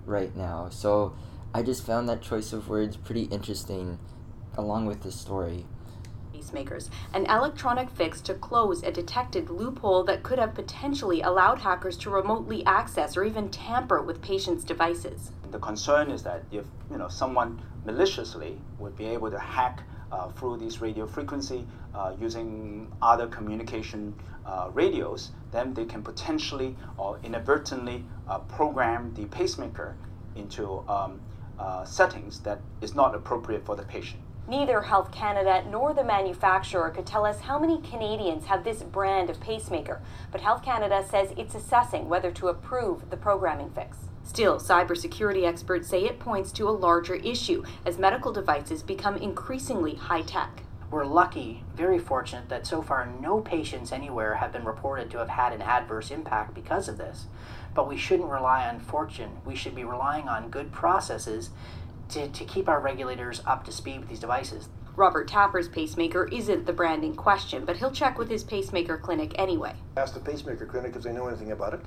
right 0.05 0.35
now. 0.35 0.69
So 0.69 1.13
I 1.53 1.61
just 1.61 1.85
found 1.85 2.09
that 2.09 2.23
choice 2.23 2.51
of 2.51 2.67
words 2.67 2.97
pretty 2.97 3.23
interesting 3.23 3.99
along 4.57 4.87
with 4.87 5.03
the 5.03 5.11
story 5.11 5.65
pacemakers, 6.49 6.89
an 7.13 7.25
electronic 7.25 7.89
fix 7.89 8.21
to 8.21 8.33
close 8.33 8.83
a 8.83 8.91
detected 8.91 9.49
loophole 9.49 10.03
that 10.03 10.23
could 10.23 10.39
have 10.39 10.53
potentially 10.53 11.21
allowed 11.21 11.59
hackers 11.59 11.97
to 11.97 12.09
remotely 12.09 12.65
access 12.65 13.15
or 13.15 13.23
even 13.23 13.49
tamper 13.49 14.01
with 14.01 14.21
patients' 14.21 14.63
devices. 14.63 15.31
The 15.51 15.59
concern 15.59 16.11
is 16.11 16.23
that 16.23 16.43
if 16.51 16.65
you 16.91 16.97
know 16.97 17.07
someone 17.07 17.61
maliciously 17.85 18.59
would 18.77 18.95
be 18.95 19.05
able 19.05 19.31
to 19.31 19.39
hack 19.39 19.83
uh, 20.11 20.29
through 20.29 20.57
these 20.57 20.81
radio 20.81 21.05
frequency 21.07 21.65
uh, 21.93 22.13
using 22.19 22.91
other 23.01 23.27
communication 23.27 24.13
uh, 24.45 24.69
radios, 24.73 25.31
then 25.51 25.73
they 25.73 25.85
can 25.85 26.01
potentially 26.01 26.75
or 26.97 27.19
inadvertently 27.23 28.03
uh, 28.27 28.39
program 28.39 29.13
the 29.15 29.25
pacemaker 29.25 29.95
into 30.35 30.83
um, 30.87 31.19
uh, 31.59 31.83
settings 31.83 32.39
that 32.39 32.59
is 32.81 32.95
not 32.95 33.13
appropriate 33.13 33.65
for 33.65 33.75
the 33.75 33.83
patient. 33.83 34.21
Neither 34.49 34.81
Health 34.81 35.11
Canada 35.11 35.63
nor 35.69 35.93
the 35.93 36.03
manufacturer 36.03 36.89
could 36.89 37.05
tell 37.05 37.23
us 37.23 37.41
how 37.41 37.59
many 37.59 37.79
Canadians 37.81 38.47
have 38.47 38.63
this 38.63 38.81
brand 38.81 39.29
of 39.29 39.39
pacemaker, 39.39 40.01
but 40.31 40.41
Health 40.41 40.63
Canada 40.63 41.05
says 41.07 41.35
it's 41.37 41.53
assessing 41.53 42.09
whether 42.09 42.31
to 42.31 42.47
approve 42.47 43.11
the 43.11 43.17
programming 43.17 43.69
fix. 43.69 43.97
Still, 44.23 44.59
cybersecurity 44.59 45.45
experts 45.45 45.87
say 45.87 46.03
it 46.03 46.19
points 46.19 46.51
to 46.53 46.67
a 46.67 46.71
larger 46.71 47.13
issue 47.13 47.63
as 47.85 47.99
medical 47.99 48.33
devices 48.33 48.81
become 48.81 49.17
increasingly 49.17 49.93
high 49.93 50.23
tech. 50.23 50.63
We're 50.89 51.05
lucky, 51.05 51.63
very 51.75 51.99
fortunate, 51.99 52.49
that 52.49 52.65
so 52.65 52.81
far 52.81 53.05
no 53.21 53.41
patients 53.41 53.91
anywhere 53.91 54.33
have 54.33 54.51
been 54.51 54.65
reported 54.65 55.11
to 55.11 55.19
have 55.19 55.29
had 55.29 55.53
an 55.53 55.61
adverse 55.61 56.09
impact 56.09 56.55
because 56.55 56.89
of 56.89 56.97
this. 56.97 57.27
But 57.75 57.87
we 57.87 57.97
shouldn't 57.97 58.31
rely 58.31 58.67
on 58.67 58.79
fortune. 58.79 59.29
We 59.45 59.53
should 59.53 59.75
be 59.75 59.83
relying 59.83 60.27
on 60.27 60.49
good 60.49 60.71
processes 60.71 61.51
to, 62.09 62.27
to 62.27 62.45
keep 62.45 62.67
our 62.67 62.79
regulators 62.79 63.41
up 63.45 63.63
to 63.65 63.71
speed 63.71 63.99
with 63.99 64.09
these 64.09 64.19
devices. 64.19 64.69
Robert 64.95 65.27
Tapper's 65.27 65.69
pacemaker 65.69 66.27
isn't 66.27 66.65
the 66.65 66.73
brand 66.73 67.03
in 67.03 67.15
question, 67.15 67.63
but 67.65 67.77
he'll 67.77 67.91
check 67.91 68.17
with 68.17 68.29
his 68.29 68.43
pacemaker 68.43 68.97
clinic 68.97 69.33
anyway. 69.37 69.73
Ask 69.95 70.13
the 70.13 70.19
pacemaker 70.19 70.65
clinic 70.65 70.95
if 70.95 71.03
they 71.03 71.13
know 71.13 71.27
anything 71.27 71.51
about 71.51 71.73
it 71.73 71.81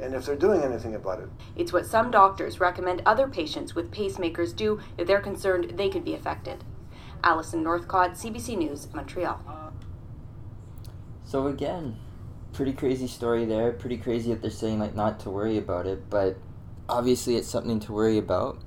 and 0.00 0.14
if 0.14 0.24
they're 0.24 0.36
doing 0.36 0.62
anything 0.62 0.94
about 0.94 1.20
it. 1.20 1.28
It's 1.56 1.72
what 1.72 1.86
some 1.86 2.10
doctors 2.10 2.60
recommend 2.60 3.02
other 3.04 3.28
patients 3.28 3.74
with 3.74 3.90
pacemakers 3.90 4.54
do 4.54 4.80
if 4.96 5.06
they're 5.06 5.20
concerned 5.20 5.72
they 5.76 5.88
could 5.88 6.04
be 6.04 6.14
affected. 6.14 6.64
Allison 7.24 7.62
Northcott, 7.62 8.12
CBC 8.12 8.56
News, 8.56 8.88
Montreal. 8.94 9.40
So 11.24 11.48
again, 11.48 11.96
pretty 12.52 12.72
crazy 12.72 13.08
story 13.08 13.44
there. 13.44 13.72
Pretty 13.72 13.98
crazy 13.98 14.30
that 14.30 14.40
they're 14.40 14.50
saying 14.50 14.78
like 14.78 14.94
not 14.94 15.20
to 15.20 15.30
worry 15.30 15.58
about 15.58 15.86
it, 15.86 16.08
but 16.08 16.36
obviously 16.88 17.36
it's 17.36 17.48
something 17.48 17.80
to 17.80 17.92
worry 17.92 18.18
about. 18.18 18.58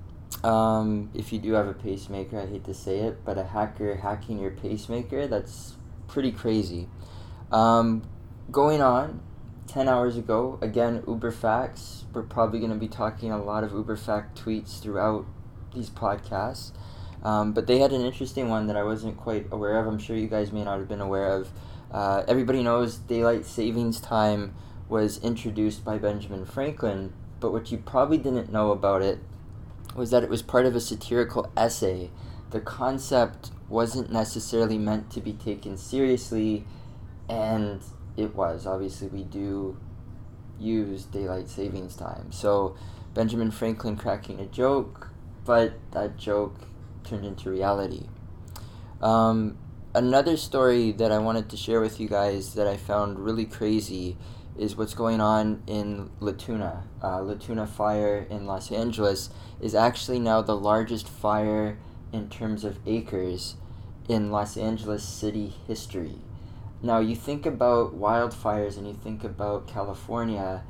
Um, 0.44 1.12
if 1.14 1.32
you 1.32 1.40
do 1.40 1.54
have 1.54 1.68
a 1.68 1.74
pacemaker, 1.74 2.40
I 2.40 2.48
hate 2.48 2.64
to 2.66 2.74
say 2.74 3.00
it, 3.00 3.24
but 3.24 3.38
a 3.38 3.44
hacker 3.44 3.96
hacking 3.96 4.40
your 4.40 4.52
pacemaker, 4.52 5.28
that's 5.28 5.76
pretty 6.08 6.32
crazy. 6.32 6.88
Um, 7.52 8.04
going 8.52 8.82
on, 8.82 9.22
10 9.68 9.88
hours 9.88 10.18
ago, 10.18 10.58
again, 10.62 11.04
Uber 11.08 11.32
Facts. 11.32 12.06
We're 12.14 12.24
probably 12.24 12.60
going 12.60 12.72
to 12.72 12.78
be 12.78 12.88
talking 12.88 13.32
a 13.32 13.42
lot 13.42 13.64
of 13.64 13.72
Uber 13.72 13.96
Fact 13.96 14.44
tweets 14.44 14.82
throughout 14.82 15.26
these 15.74 15.90
podcasts. 15.90 16.72
Um, 17.24 17.54
but 17.54 17.68
they 17.68 17.80
had 17.80 17.92
an 17.92 18.02
interesting 18.02 18.50
one 18.50 18.68
that 18.68 18.76
I 18.76 18.84
wasn't 18.84 19.18
quite 19.18 19.48
aware 19.52 19.80
of. 19.80 19.88
I'm 19.88 20.00
sure 20.00 20.16
you 20.16 20.28
guys 20.28 20.52
may 20.52 20.64
not 20.64 20.80
have 20.80 20.88
been 20.88 21.02
aware 21.02 21.34
of. 21.34 21.50
Uh, 21.92 22.24
everybody 22.28 22.64
knows 22.64 22.98
daylight 22.98 23.46
savings 23.46 24.02
time 24.02 24.56
was 24.90 25.20
introduced 25.24 25.86
by 25.86 25.98
Benjamin 25.98 26.46
Franklin, 26.46 27.14
but 27.40 27.54
what 27.54 27.72
you 27.72 27.78
probably 27.78 28.18
didn't 28.18 28.52
know 28.52 28.72
about 28.72 29.02
it 29.02 29.20
was 29.96 30.12
that 30.12 30.24
it 30.24 30.30
was 30.30 30.42
part 30.42 30.66
of 30.66 30.76
a 30.76 30.80
satirical 30.80 31.52
essay. 31.56 32.10
The 32.52 32.62
concept 32.62 33.52
wasn't 33.70 34.12
necessarily 34.12 34.78
meant 34.78 35.10
to 35.12 35.22
be 35.22 35.34
taken 35.34 35.78
seriously, 35.78 36.66
and 37.30 37.82
it 38.18 38.36
was. 38.36 38.66
Obviously, 38.66 39.08
we 39.08 39.24
do 39.24 39.78
use 40.60 41.06
daylight 41.06 41.50
savings 41.50 41.96
time. 41.96 42.32
So, 42.32 42.76
Benjamin 43.14 43.52
Franklin 43.52 43.96
cracking 43.96 44.40
a 44.40 44.46
joke, 44.46 45.10
but 45.46 45.74
that 45.92 46.18
joke 46.18 46.56
turned 47.04 47.26
into 47.26 47.50
reality. 47.50 48.08
Um, 49.02 49.58
another 49.96 50.38
story 50.38 50.92
that 50.94 51.12
I 51.12 51.18
wanted 51.18 51.50
to 51.50 51.58
share 51.58 51.82
with 51.82 52.00
you 52.00 52.08
guys 52.08 52.54
that 52.56 52.68
I 52.68 52.78
found 52.78 53.20
really 53.20 53.46
crazy 53.46 54.18
is 54.58 54.76
what's 54.76 54.94
going 54.94 55.22
on 55.22 55.64
in 55.66 56.12
La 56.20 56.34
Tuna. 56.34 56.84
Uh, 57.02 57.22
La 57.22 57.34
Tuna 57.36 57.66
fire 57.66 58.28
in 58.30 58.46
Los 58.46 58.72
Angeles 58.72 59.30
is 59.62 59.76
actually 59.76 60.20
now 60.20 60.42
the 60.42 60.58
largest 60.58 61.08
fire 61.08 61.78
in 62.12 62.28
terms 62.28 62.64
of 62.64 62.80
acres 62.86 63.56
in 64.10 64.32
Los 64.32 64.58
Angeles 64.58 65.04
city 65.04 65.54
history. 65.68 66.20
Now, 66.82 67.00
you 67.00 67.16
think 67.16 67.46
about 67.46 67.98
wildfires 67.98 68.76
and 68.78 68.88
you 68.88 68.94
think 68.94 69.24
about 69.24 69.68
California, 69.68 70.64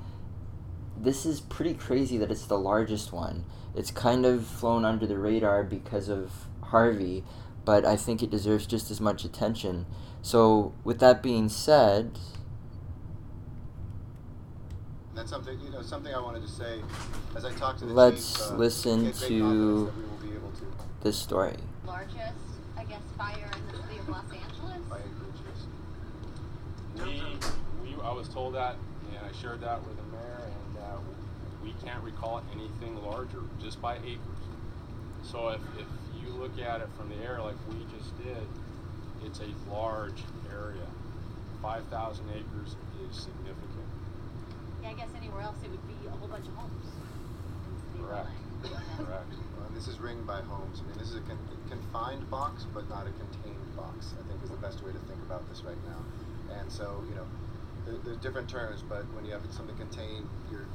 this 0.98 1.26
is 1.26 1.40
pretty 1.40 1.74
crazy 1.74 2.18
that 2.18 2.30
it's 2.30 2.46
the 2.46 2.60
largest 2.60 3.14
one. 3.14 3.46
It's 3.74 3.92
kind 3.92 4.26
of 4.26 4.46
flown 4.46 4.84
under 4.84 5.08
the 5.08 5.18
radar 5.18 5.64
because 5.64 6.10
of 6.10 6.32
Harvey, 6.62 7.24
but 7.64 7.86
I 7.86 7.96
think 7.96 8.22
it 8.22 8.30
deserves 8.30 8.66
just 8.66 8.92
as 8.92 9.00
much 9.00 9.24
attention. 9.24 9.86
So, 10.22 10.74
with 10.84 11.00
that 11.00 11.24
being 11.24 11.48
said, 11.48 12.20
that's 15.22 15.30
something 15.30 15.60
you 15.62 15.70
know 15.70 15.84
something 15.84 16.12
I 16.12 16.20
wanted 16.20 16.42
to 16.42 16.48
say 16.48 16.82
as 17.36 17.46
I 17.46 17.52
talked 17.54 17.78
to 17.80 17.86
the 17.86 17.94
let's 17.94 18.40
chief, 18.40 18.52
uh, 18.52 18.56
listen 18.56 19.12
to 19.12 19.28
to 19.28 19.94
this 21.04 21.16
story. 21.16 21.58
Largest, 21.86 22.18
I 22.76 22.84
guess, 22.86 23.02
fire 23.20 23.52
in 23.54 23.68
the 23.68 23.84
city 23.84 24.00
of 24.00 24.10
Los 24.10 24.24
Angeles. 24.32 24.82
We, 26.96 27.24
we, 27.84 28.02
I 28.02 28.12
was 28.12 28.30
told 28.30 28.56
that, 28.56 28.76
and 29.10 29.20
I 29.24 29.32
shared 29.40 29.62
that 29.62 29.86
with 29.86 29.96
the 29.96 30.04
mayor, 30.12 30.42
and 30.44 30.78
uh, 30.78 30.98
we 31.64 31.74
can't 31.86 32.04
recall 32.04 32.44
anything 32.54 33.04
larger, 33.04 33.44
just 33.62 33.80
by 33.82 33.98
acres. 33.98 34.20
So 35.24 35.50
if, 35.50 35.62
if 35.80 35.88
you 36.24 36.34
look 36.34 36.60
at 36.60 36.82
it 36.82 36.90
from 36.98 37.10
the 37.10 37.16
air 37.24 37.40
like 37.42 37.56
we 37.70 37.86
just 37.98 38.18
did, 38.24 38.44
it's 39.26 39.40
a 39.40 39.72
large 39.72 40.24
area. 40.52 40.88
5,000 41.62 42.26
acres 42.30 42.76
is 43.10 43.16
significant. 43.16 43.71
Yeah, 44.82 44.90
I 44.90 44.94
guess 44.94 45.10
anywhere 45.16 45.42
else 45.42 45.58
it 45.64 45.70
would 45.70 45.88
be 45.88 46.08
a 46.08 46.12
whole 46.12 46.28
bunch 46.28 46.48
of 46.48 46.56
homes. 46.56 46.86
Correct. 48.02 48.30
Correct. 48.98 49.34
Well, 49.58 49.70
this 49.74 49.88
is 49.88 50.00
ringed 50.00 50.26
by 50.26 50.42
homes. 50.42 50.82
I 50.82 50.90
mean, 50.90 50.98
this 50.98 51.10
is 51.10 51.18
a 51.18 51.22
con- 51.22 51.38
confined 51.70 52.30
box, 52.30 52.66
but 52.74 52.90
not 52.90 53.06
a 53.06 53.14
contained 53.14 53.76
box. 53.78 54.14
I 54.18 54.28
think 54.28 54.44
is 54.44 54.50
the 54.50 54.58
best 54.58 54.84
way 54.84 54.92
to 54.92 55.00
think 55.06 55.22
about 55.26 55.48
this 55.50 55.64
right 55.64 55.78
now. 55.86 56.02
And 56.60 56.72
so, 56.72 57.04
you 57.10 57.16
know, 57.16 57.26
there, 57.86 57.98
there's 58.04 58.18
different 58.18 58.50
terms, 58.50 58.84
but 58.88 59.06
when 59.14 59.26
you 59.26 59.32
have 59.34 59.42
something 59.52 59.76
contained, 59.78 60.26
you're 60.52 60.66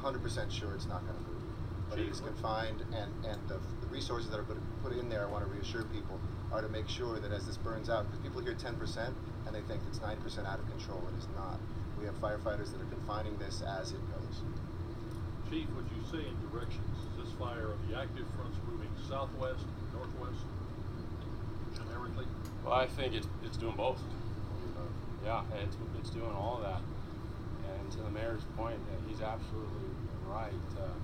100% 0.00 0.50
sure 0.50 0.74
it's 0.74 0.86
not 0.86 1.02
going 1.04 1.16
to 1.16 1.24
move. 1.24 1.42
But 1.90 1.98
it 1.98 2.08
is 2.08 2.20
confined, 2.20 2.84
and 2.92 3.10
and 3.24 3.40
the, 3.48 3.56
the 3.80 3.88
resources 3.88 4.28
that 4.30 4.38
are 4.38 4.44
put 4.44 4.60
put 4.84 4.92
in 4.92 5.08
there, 5.08 5.24
I 5.24 5.30
want 5.32 5.44
to 5.44 5.50
reassure 5.50 5.84
people, 5.88 6.20
are 6.52 6.60
to 6.60 6.68
make 6.68 6.88
sure 6.88 7.18
that 7.18 7.32
as 7.32 7.46
this 7.46 7.56
burns 7.56 7.88
out, 7.88 8.04
because 8.04 8.20
people 8.20 8.42
hear 8.42 8.52
10% 8.52 8.76
and 9.46 9.54
they 9.56 9.62
think 9.62 9.80
it's 9.88 9.98
9% 9.98 10.12
out 10.44 10.60
of 10.60 10.68
control. 10.68 11.00
It 11.08 11.18
is 11.18 11.26
not. 11.34 11.58
We 12.00 12.06
have 12.06 12.14
firefighters 12.20 12.70
that 12.72 12.80
are 12.80 12.90
confining 12.94 13.36
this 13.38 13.62
as 13.62 13.92
it 13.92 14.00
goes. 14.14 14.42
Chief, 15.50 15.66
would 15.74 15.86
you 15.90 16.02
say 16.10 16.22
in 16.28 16.36
directions, 16.50 16.94
is 17.10 17.24
this 17.24 17.32
fire 17.38 17.72
of 17.72 17.78
the 17.88 17.98
active 17.98 18.26
fronts 18.36 18.56
moving 18.70 18.90
southwest, 19.08 19.64
northwest, 19.92 20.44
generically? 21.74 22.26
Well, 22.64 22.74
I 22.74 22.86
think 22.86 23.14
it's, 23.14 23.26
it's 23.44 23.56
doing 23.56 23.74
both. 23.76 24.00
Yeah, 25.24 25.42
it's, 25.60 25.76
it's 25.98 26.10
doing 26.10 26.30
all 26.30 26.58
of 26.58 26.62
that. 26.62 26.80
And 27.66 27.92
to 27.92 27.98
the 27.98 28.10
mayor's 28.10 28.44
point, 28.56 28.78
uh, 28.78 29.08
he's 29.08 29.20
absolutely 29.20 29.90
right. 30.28 30.52
Uh, 30.78 30.94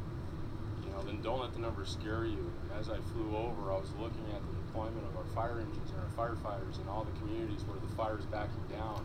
you 0.87 0.93
know, 0.93 1.03
then 1.03 1.21
don't 1.23 1.41
let 1.41 1.53
the 1.53 1.61
numbers 1.61 1.91
scare 1.91 2.25
you. 2.25 2.53
As 2.79 2.89
I 2.89 2.97
flew 3.13 3.37
over, 3.37 3.73
I 3.73 3.81
was 3.83 3.91
looking 3.99 4.25
at 4.31 4.41
the 4.41 4.55
deployment 4.67 5.05
of 5.05 5.17
our 5.17 5.29
fire 5.35 5.59
engines 5.59 5.91
and 5.91 5.99
our 6.01 6.13
firefighters 6.15 6.81
in 6.81 6.89
all 6.89 7.05
the 7.05 7.19
communities 7.19 7.65
where 7.67 7.81
the 7.81 7.93
fire 7.97 8.19
is 8.19 8.25
backing 8.27 8.63
down, 8.71 9.05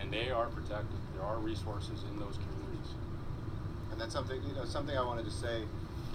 and 0.00 0.12
they 0.12 0.30
are 0.30 0.46
protected. 0.46 0.98
There 1.14 1.24
are 1.24 1.38
resources 1.38 2.04
in 2.10 2.18
those 2.18 2.38
communities. 2.38 2.90
And 3.90 4.00
that's 4.00 4.12
something 4.12 4.40
you 4.42 4.54
know 4.54 4.64
something 4.64 4.96
I 4.96 5.04
wanted 5.04 5.24
to 5.24 5.30
say. 5.30 5.62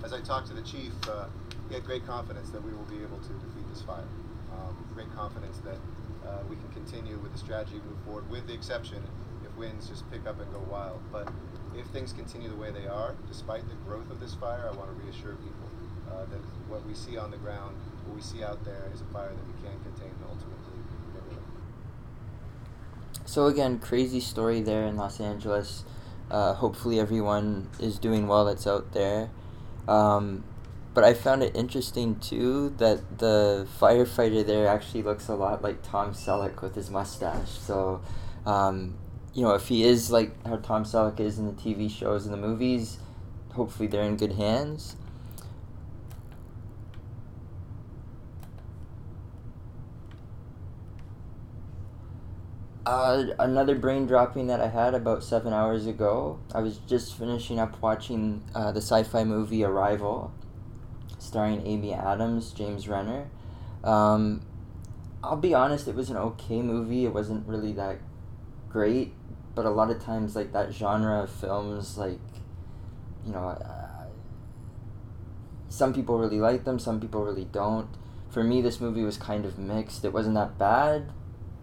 As 0.04 0.14
I 0.14 0.22
talked 0.22 0.48
to 0.48 0.54
the 0.54 0.62
chief, 0.62 0.92
uh, 1.08 1.26
he 1.70 1.76
had 1.76 1.86
great 1.86 2.06
confidence 2.06 2.50
that 2.52 2.64
we 2.64 2.72
will 2.72 2.90
be 2.92 3.02
able 3.04 3.20
to 3.20 3.34
defeat 3.40 3.68
this 3.70 3.82
fire. 3.82 4.08
Um, 4.52 4.76
great 4.94 5.12
confidence 5.16 5.58
that 5.64 5.80
uh, 6.28 6.40
we 6.50 6.56
can 6.56 6.70
continue 6.74 7.18
with 7.20 7.32
the 7.32 7.40
strategy, 7.40 7.76
move 7.76 8.00
forward, 8.06 8.30
with 8.30 8.48
the 8.48 8.54
exception 8.54 9.02
if 9.46 9.56
winds 9.58 9.88
just 9.88 10.10
pick 10.12 10.26
up 10.28 10.40
and 10.40 10.52
go 10.52 10.60
wild. 10.70 11.02
But 11.12 11.32
if 11.76 11.86
things 11.88 12.14
continue 12.14 12.50
the 12.50 12.56
way 12.56 12.72
they 12.72 12.88
are, 12.88 13.16
despite 13.28 13.68
the 13.68 13.76
growth 13.88 14.10
of 14.12 14.20
this 14.20 14.34
fire, 14.36 14.70
I 14.72 14.76
want 14.76 14.90
to 14.90 15.06
reassure 15.06 15.36
people 15.36 15.68
uh, 16.12 16.26
that 16.26 16.42
what 16.68 16.86
we 16.86 16.94
see 16.94 17.18
on 17.18 17.32
the 17.32 17.38
ground, 17.38 17.76
what 18.06 18.16
we 18.16 18.22
see 18.22 18.44
out 18.44 18.64
there, 18.66 18.90
is 18.94 19.02
a 19.02 19.06
fire 19.06 19.30
that 19.30 19.48
we 19.48 19.56
can 19.64 19.76
contain 19.84 20.14
ultimately. 20.24 20.63
So 23.26 23.48
again, 23.48 23.80
crazy 23.80 24.20
story 24.20 24.62
there 24.62 24.86
in 24.86 24.98
Los 24.98 25.20
Angeles. 25.20 25.84
Uh, 26.30 26.54
hopefully 26.54 27.00
everyone 27.00 27.70
is 27.80 28.00
doing 28.00 28.28
well 28.28 28.46
that's 28.46 28.68
out 28.68 28.92
there. 28.92 29.30
Um, 29.88 30.44
but 30.94 31.04
I 31.04 31.14
found 31.14 31.42
it 31.42 31.56
interesting 31.56 32.20
too 32.20 32.70
that 32.78 33.20
the 33.20 33.68
firefighter 33.80 34.46
there 34.46 34.68
actually 34.68 35.04
looks 35.04 35.28
a 35.28 35.36
lot 35.36 35.62
like 35.62 35.82
Tom 35.82 36.14
Selleck 36.14 36.62
with 36.62 36.76
his 36.76 36.90
mustache. 36.90 37.50
So, 37.50 38.02
um, 38.46 38.96
you 39.34 39.42
know, 39.44 39.56
if 39.56 39.68
he 39.68 39.84
is 39.84 40.12
like 40.12 40.46
how 40.46 40.58
Tom 40.58 40.84
Selleck 40.84 41.20
is 41.20 41.40
in 41.40 41.48
the 41.48 41.54
TV 41.54 41.90
shows 41.90 42.26
and 42.26 42.34
the 42.34 42.38
movies, 42.38 43.00
hopefully 43.54 43.88
they're 43.88 44.04
in 44.04 44.18
good 44.18 44.34
hands. 44.34 44.96
Uh, 52.86 53.28
another 53.40 53.76
brain 53.76 54.06
dropping 54.06 54.48
that 54.48 54.60
I 54.60 54.68
had 54.68 54.94
about 54.94 55.24
seven 55.24 55.54
hours 55.54 55.88
ago. 55.88 56.40
I 56.54 56.60
was 56.60 56.80
just 56.80 57.18
finishing 57.18 57.58
up 57.58 57.82
watching 57.82 58.44
uh, 58.54 58.74
the 58.74 58.82
sci 58.82 59.04
fi 59.04 59.24
movie 59.24 59.64
Arrival, 59.64 60.34
starring 61.18 61.66
Amy 61.66 61.94
Adams, 61.94 62.52
James 62.52 62.90
Renner. 62.90 63.30
Um, 63.86 64.42
I'll 65.24 65.38
be 65.38 65.54
honest, 65.54 65.88
it 65.88 65.96
was 65.96 66.10
an 66.10 66.18
okay 66.18 66.62
movie. 66.62 67.06
It 67.06 67.14
wasn't 67.14 67.48
really 67.48 67.72
that 67.74 68.00
great, 68.68 69.14
but 69.56 69.66
a 69.66 69.70
lot 69.70 69.90
of 69.90 70.04
times, 70.04 70.36
like 70.36 70.52
that 70.52 70.74
genre 70.74 71.24
of 71.24 71.30
films, 71.30 71.98
like, 71.98 72.20
you 73.26 73.32
know, 73.32 73.48
uh, 73.48 74.08
some 75.70 75.94
people 75.94 76.20
really 76.20 76.42
like 76.42 76.66
them, 76.66 76.80
some 76.80 77.00
people 77.00 77.24
really 77.24 77.46
don't. 77.46 77.88
For 78.30 78.44
me, 78.44 78.62
this 78.62 78.82
movie 78.82 79.04
was 79.04 79.16
kind 79.16 79.46
of 79.46 79.58
mixed. 79.58 80.04
It 80.04 80.12
wasn't 80.12 80.36
that 80.36 80.58
bad, 80.58 81.14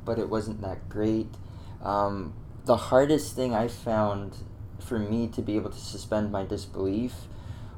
but 0.04 0.18
it 0.18 0.28
wasn't 0.28 0.60
that 0.62 0.88
great. 0.88 1.28
Um, 1.82 2.34
the 2.64 2.76
hardest 2.76 3.34
thing 3.34 3.54
I 3.54 3.68
found 3.68 4.36
for 4.78 4.98
me 4.98 5.28
to 5.28 5.42
be 5.42 5.56
able 5.56 5.70
to 5.70 5.78
suspend 5.78 6.32
my 6.32 6.44
disbelief 6.44 7.12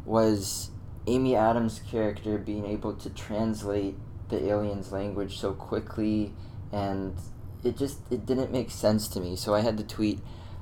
was 0.05 0.71
Amy 1.07 1.37
Adams' 1.37 1.81
character 1.91 2.39
being 2.39 2.67
able 2.67 2.95
to 2.95 3.11
translate 3.11 3.97
the 4.33 4.49
alien's 4.49 4.91
language 4.91 5.39
so 5.39 5.53
quickly 5.53 6.33
and 6.73 7.15
it 7.63 7.77
just 7.77 7.99
it 8.11 8.27
didn't 8.27 8.51
make 8.51 8.71
sense 8.71 9.07
to 9.09 9.21
me. 9.21 9.37
So 9.37 9.55
i 9.55 9.61
had 9.61 9.77
to 9.79 9.85
tweet 9.85 10.21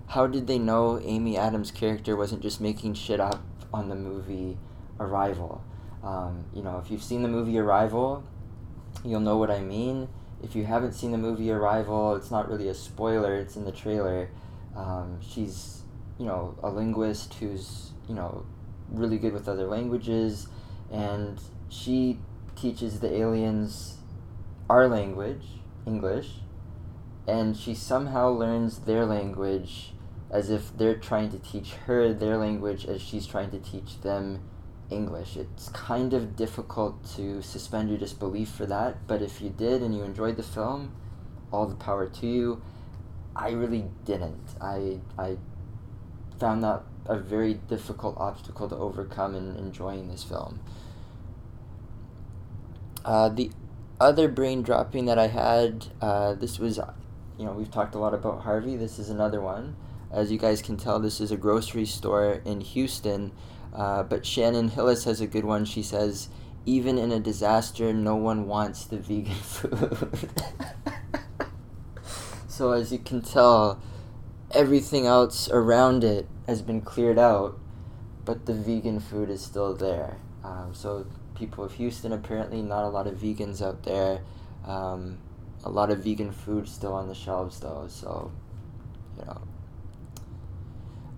how 0.09 0.27
did 0.27 0.49
they 0.49 0.59
know 0.59 1.01
amy 1.05 1.39
adams 1.39 1.71
character 1.71 2.17
wasn't 2.17 2.43
just 2.43 2.61
making 2.61 2.95
shit 2.95 3.21
up 3.21 3.43
on 3.73 3.89
the 3.89 3.95
movie 3.95 4.59
arrival? 4.99 5.65
Um, 6.03 6.47
you 6.53 6.63
know 6.63 6.79
if 6.79 6.91
you've 6.91 7.03
seen 7.03 7.23
the 7.23 7.29
movie 7.29 7.59
arrival 7.59 8.25
you'll 9.05 9.21
know 9.21 9.37
what 9.37 9.51
i 9.51 9.61
mean 9.61 10.09
if 10.43 10.55
you 10.55 10.65
haven't 10.65 10.93
seen 10.93 11.13
the 11.13 11.19
movie 11.19 11.51
Arrival, 11.51 12.15
it's 12.15 12.31
not 12.31 12.49
really 12.49 12.69
a 12.69 12.75
spoiler, 12.75 13.35
it's 13.37 13.57
in 13.57 13.65
the 13.65 13.73
trailer. 13.73 14.31
Um, 14.77 15.19
she's, 15.21 15.83
you 16.19 16.27
know, 16.27 16.57
a 16.63 16.71
linguist 16.71 17.35
who's, 17.35 17.93
you 18.09 18.15
know, 18.15 18.47
really 18.91 19.19
good 19.19 19.33
with 19.33 19.49
other 19.49 19.67
languages, 19.67 20.49
and 20.91 21.41
she 21.69 22.19
teaches 22.57 23.01
the 23.01 23.13
aliens 23.15 23.99
our 24.69 24.89
language, 24.89 25.45
English, 25.87 26.41
and 27.27 27.57
she 27.57 27.75
somehow 27.75 28.29
learns 28.29 28.81
their 28.81 29.05
language 29.05 29.93
as 30.31 30.49
if 30.49 30.77
they're 30.77 30.97
trying 30.97 31.31
to 31.31 31.39
teach 31.39 31.73
her 31.87 32.13
their 32.13 32.37
language 32.37 32.87
as 32.87 33.03
she's 33.03 33.27
trying 33.27 33.51
to 33.51 33.59
teach 33.59 34.01
them 34.03 34.41
English. 34.91 35.37
It's 35.37 35.69
kind 35.71 36.13
of 36.13 36.37
difficult 36.37 37.05
to 37.17 37.43
suspend 37.43 37.89
your 37.89 37.99
disbelief 37.99 38.49
for 38.49 38.67
that, 38.67 39.07
but 39.07 39.23
if 39.23 39.41
you 39.41 39.51
did 39.51 39.83
and 39.83 39.95
you 39.95 40.03
enjoyed 40.03 40.37
the 40.37 40.43
film, 40.43 40.93
all 41.53 41.67
the 41.67 41.75
power 41.75 42.07
to 42.09 42.27
you. 42.27 42.63
I 43.35 43.51
really 43.51 43.85
didn't. 44.05 44.57
I 44.61 44.99
I 45.19 45.39
found 46.39 46.63
that 46.63 46.83
a 47.07 47.19
very 47.19 47.55
difficult 47.55 48.17
obstacle 48.19 48.69
to 48.69 48.77
overcome 48.77 49.35
in 49.35 49.57
enjoying 49.57 50.09
this 50.09 50.25
film. 50.25 50.61
Uh, 53.05 53.29
the 53.29 53.51
other 54.01 54.29
brain 54.29 54.63
dropping 54.63 55.07
that 55.07 55.19
I 55.19 55.27
had, 55.29 55.87
uh, 56.01 56.35
this 56.35 56.59
was, 56.59 56.79
you 57.39 57.45
know, 57.45 57.53
we've 57.53 57.71
talked 57.71 57.95
a 57.95 57.99
lot 57.99 58.15
about 58.15 58.43
Harvey. 58.43 58.77
This 58.77 58.99
is 58.99 59.11
another 59.11 59.41
one. 59.41 59.77
As 60.11 60.31
you 60.33 60.39
guys 60.39 60.61
can 60.61 60.77
tell, 60.77 60.99
this 60.99 61.21
is 61.21 61.31
a 61.31 61.37
grocery 61.37 61.87
store 61.87 62.41
in 62.45 62.61
Houston 62.61 63.33
uh, 63.75 64.03
but 64.03 64.27
Shannon 64.27 64.69
Hillis 64.69 65.05
has 65.05 65.21
a 65.21 65.27
good 65.27 65.45
one. 65.45 65.65
She 65.65 65.83
says, 65.83 66.29
even 66.67 66.99
in 66.99 67.13
a 67.13 67.21
disaster, 67.21 67.93
no 67.93 68.17
one 68.17 68.47
wants 68.47 68.85
the 68.85 68.99
vegan 68.99 69.35
food. 69.35 70.31
so, 72.49 72.73
as 72.73 72.93
you 72.93 72.99
can 72.99 73.23
tell, 73.23 73.81
everything 74.53 75.07
else 75.07 75.49
around 75.51 76.05
it 76.05 76.27
has 76.47 76.63
been 76.63 76.81
cleared 76.81 77.19
out, 77.19 77.59
but 78.25 78.47
the 78.47 78.55
vegan 78.55 79.01
food 79.01 79.31
is 79.31 79.43
still 79.43 79.75
there. 79.75 80.17
Um, 80.45 80.75
so, 80.75 81.07
people 81.35 81.65
of 81.65 81.75
Houston, 81.75 82.13
apparently, 82.13 82.63
not 82.63 82.85
a 82.85 82.89
lot 82.89 83.07
of 83.07 83.15
vegans 83.15 83.63
out 83.63 83.85
there. 83.85 84.21
Um, 84.67 85.19
a 85.65 85.71
lot 85.71 85.91
of 85.91 86.05
vegan 86.05 86.33
food 86.33 86.69
still 86.69 86.93
on 86.93 87.09
the 87.09 87.15
shelves, 87.15 87.61
though. 87.61 87.87
So, 87.89 88.31
you 89.19 89.25
know, 89.25 89.41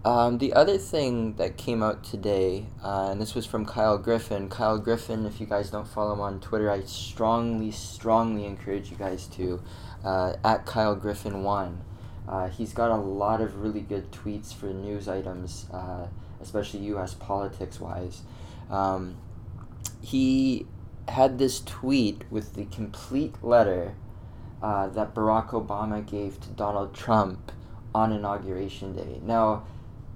um, 0.04 0.38
the 0.38 0.52
other 0.52 0.78
thing 0.78 1.34
that 1.36 1.56
came 1.56 1.82
out 1.82 2.02
today, 2.02 2.66
uh, 2.82 3.08
and 3.10 3.20
this 3.20 3.34
was 3.34 3.46
from 3.46 3.64
Kyle 3.64 3.98
Griffin. 3.98 4.48
Kyle 4.48 4.78
Griffin, 4.78 5.26
if 5.26 5.40
you 5.40 5.46
guys 5.46 5.70
don't 5.70 5.86
follow 5.86 6.12
him 6.12 6.20
on 6.20 6.40
Twitter, 6.40 6.70
I 6.70 6.80
strongly, 6.82 7.70
strongly 7.70 8.44
encourage 8.44 8.90
you 8.90 8.96
guys 8.96 9.26
to. 9.28 9.62
Uh, 10.04 10.34
at 10.44 10.66
Kyle 10.66 10.96
Griffin 10.96 11.44
one, 11.44 11.84
uh, 12.28 12.48
he's 12.48 12.72
got 12.72 12.90
a 12.90 12.96
lot 12.96 13.40
of 13.40 13.62
really 13.62 13.80
good 13.80 14.10
tweets 14.10 14.52
for 14.52 14.66
news 14.66 15.08
items, 15.08 15.66
uh, 15.72 16.08
especially 16.40 16.80
U.S. 16.86 17.14
politics 17.14 17.78
wise. 17.78 18.22
Um, 18.70 19.16
he 20.00 20.66
had 21.06 21.38
this 21.38 21.60
tweet 21.60 22.24
with 22.30 22.54
the 22.54 22.64
complete 22.64 23.42
letter 23.44 23.94
uh, 24.60 24.88
that 24.88 25.14
Barack 25.14 25.50
Obama 25.50 26.04
gave 26.04 26.40
to 26.40 26.48
Donald 26.48 26.94
Trump 26.94 27.52
on 27.94 28.12
inauguration 28.12 28.94
day. 28.94 29.20
Now 29.22 29.64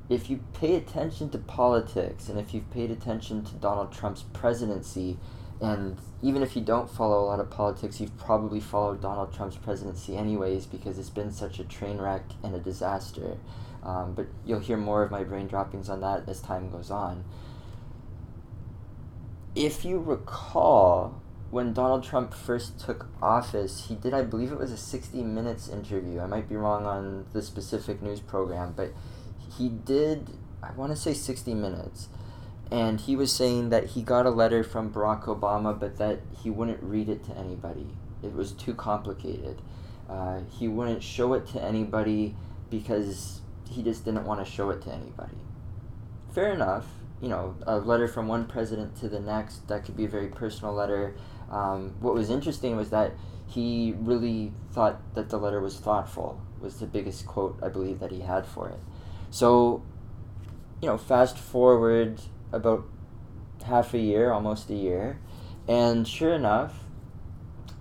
if 0.08 0.30
you 0.30 0.40
pay 0.54 0.76
attention 0.76 1.30
to 1.30 1.38
politics 1.38 2.28
and 2.28 2.38
if 2.38 2.54
you've 2.54 2.70
paid 2.70 2.90
attention 2.90 3.44
to 3.44 3.54
Donald 3.54 3.92
Trump's 3.92 4.22
presidency, 4.32 5.18
and 5.60 5.98
even 6.22 6.42
if 6.42 6.54
you 6.54 6.62
don't 6.62 6.88
follow 6.88 7.18
a 7.18 7.26
lot 7.26 7.40
of 7.40 7.50
politics, 7.50 8.00
you've 8.00 8.16
probably 8.16 8.60
followed 8.60 9.00
Donald 9.00 9.34
Trump's 9.34 9.56
presidency 9.56 10.16
anyways 10.16 10.66
because 10.66 10.98
it's 10.98 11.10
been 11.10 11.32
such 11.32 11.58
a 11.58 11.64
train 11.64 11.98
wreck 11.98 12.24
and 12.42 12.54
a 12.54 12.60
disaster. 12.60 13.38
Um, 13.82 14.14
but 14.14 14.26
you'll 14.44 14.60
hear 14.60 14.76
more 14.76 15.02
of 15.02 15.10
my 15.10 15.24
brain 15.24 15.46
droppings 15.46 15.88
on 15.88 16.00
that 16.00 16.28
as 16.28 16.40
time 16.40 16.70
goes 16.70 16.90
on. 16.90 17.24
If 19.54 19.84
you 19.84 19.98
recall, 19.98 21.22
when 21.50 21.72
Donald 21.72 22.04
Trump 22.04 22.34
first 22.34 22.78
took 22.78 23.08
office, 23.22 23.86
he 23.88 23.94
did, 23.94 24.12
I 24.12 24.22
believe 24.22 24.52
it 24.52 24.58
was 24.58 24.72
a 24.72 24.76
60 24.76 25.22
Minutes 25.22 25.68
interview. 25.68 26.20
I 26.20 26.26
might 26.26 26.48
be 26.48 26.56
wrong 26.56 26.84
on 26.84 27.26
the 27.32 27.40
specific 27.40 28.02
news 28.02 28.20
program, 28.20 28.74
but 28.76 28.92
he 29.58 29.68
did 29.68 30.30
I 30.62 30.72
want 30.72 30.92
to 30.92 30.96
say 30.96 31.14
60 31.14 31.54
minutes 31.54 32.08
and 32.70 33.00
he 33.00 33.14
was 33.14 33.32
saying 33.32 33.70
that 33.70 33.86
he 33.90 34.02
got 34.02 34.26
a 34.26 34.30
letter 34.30 34.64
from 34.64 34.92
Barack 34.92 35.24
Obama 35.24 35.78
but 35.78 35.98
that 35.98 36.20
he 36.42 36.50
wouldn't 36.50 36.82
read 36.82 37.08
it 37.08 37.24
to 37.24 37.36
anybody. 37.36 37.86
It 38.22 38.32
was 38.32 38.52
too 38.52 38.74
complicated. 38.74 39.62
Uh, 40.08 40.40
he 40.58 40.68
wouldn't 40.68 41.02
show 41.02 41.34
it 41.34 41.46
to 41.48 41.62
anybody 41.62 42.34
because 42.70 43.40
he 43.68 43.82
just 43.82 44.04
didn't 44.04 44.24
want 44.24 44.44
to 44.44 44.50
show 44.50 44.70
it 44.70 44.82
to 44.82 44.92
anybody. 44.92 45.36
Fair 46.32 46.52
enough. 46.52 46.86
You 47.20 47.28
know, 47.28 47.56
a 47.66 47.78
letter 47.78 48.08
from 48.08 48.28
one 48.28 48.46
president 48.46 48.96
to 48.96 49.08
the 49.08 49.20
next, 49.20 49.66
that 49.68 49.84
could 49.84 49.96
be 49.96 50.04
a 50.04 50.08
very 50.08 50.28
personal 50.28 50.74
letter. 50.74 51.14
Um, 51.50 51.94
what 52.00 52.14
was 52.14 52.28
interesting 52.28 52.76
was 52.76 52.90
that 52.90 53.12
he 53.46 53.94
really 53.98 54.52
thought 54.72 55.14
that 55.14 55.30
the 55.30 55.38
letter 55.38 55.60
was 55.60 55.78
thoughtful, 55.78 56.40
was 56.60 56.78
the 56.78 56.86
biggest 56.86 57.26
quote 57.26 57.58
I 57.62 57.68
believe 57.68 58.00
that 58.00 58.10
he 58.10 58.20
had 58.20 58.46
for 58.46 58.68
it. 58.68 58.80
So, 59.36 59.82
you 60.80 60.88
know, 60.88 60.96
fast 60.96 61.36
forward 61.36 62.22
about 62.52 62.86
half 63.66 63.92
a 63.92 63.98
year, 63.98 64.32
almost 64.32 64.70
a 64.70 64.74
year, 64.74 65.20
and 65.68 66.08
sure 66.08 66.32
enough, 66.32 66.84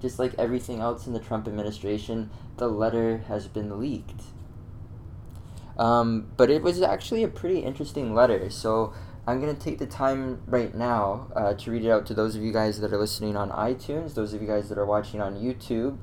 just 0.01 0.19
like 0.19 0.35
everything 0.37 0.81
else 0.81 1.07
in 1.07 1.13
the 1.13 1.19
Trump 1.21 1.47
administration, 1.47 2.29
the 2.57 2.67
letter 2.67 3.19
has 3.29 3.47
been 3.47 3.79
leaked. 3.79 4.23
Um, 5.77 6.27
but 6.35 6.49
it 6.49 6.61
was 6.61 6.81
actually 6.81 7.23
a 7.23 7.29
pretty 7.29 7.59
interesting 7.59 8.13
letter, 8.13 8.49
so 8.49 8.93
I'm 9.25 9.39
going 9.39 9.56
to 9.56 9.62
take 9.62 9.79
the 9.79 9.87
time 9.87 10.41
right 10.47 10.75
now 10.75 11.31
uh, 11.37 11.53
to 11.53 11.71
read 11.71 11.85
it 11.85 11.89
out 11.89 12.06
to 12.08 12.13
those 12.13 12.35
of 12.35 12.41
you 12.41 12.51
guys 12.51 12.81
that 12.81 12.91
are 12.91 12.99
listening 12.99 13.37
on 13.37 13.49
iTunes, 13.51 14.13
those 14.13 14.33
of 14.33 14.41
you 14.41 14.47
guys 14.49 14.67
that 14.67 14.77
are 14.77 14.85
watching 14.85 15.21
on 15.21 15.37
YouTube, 15.37 15.99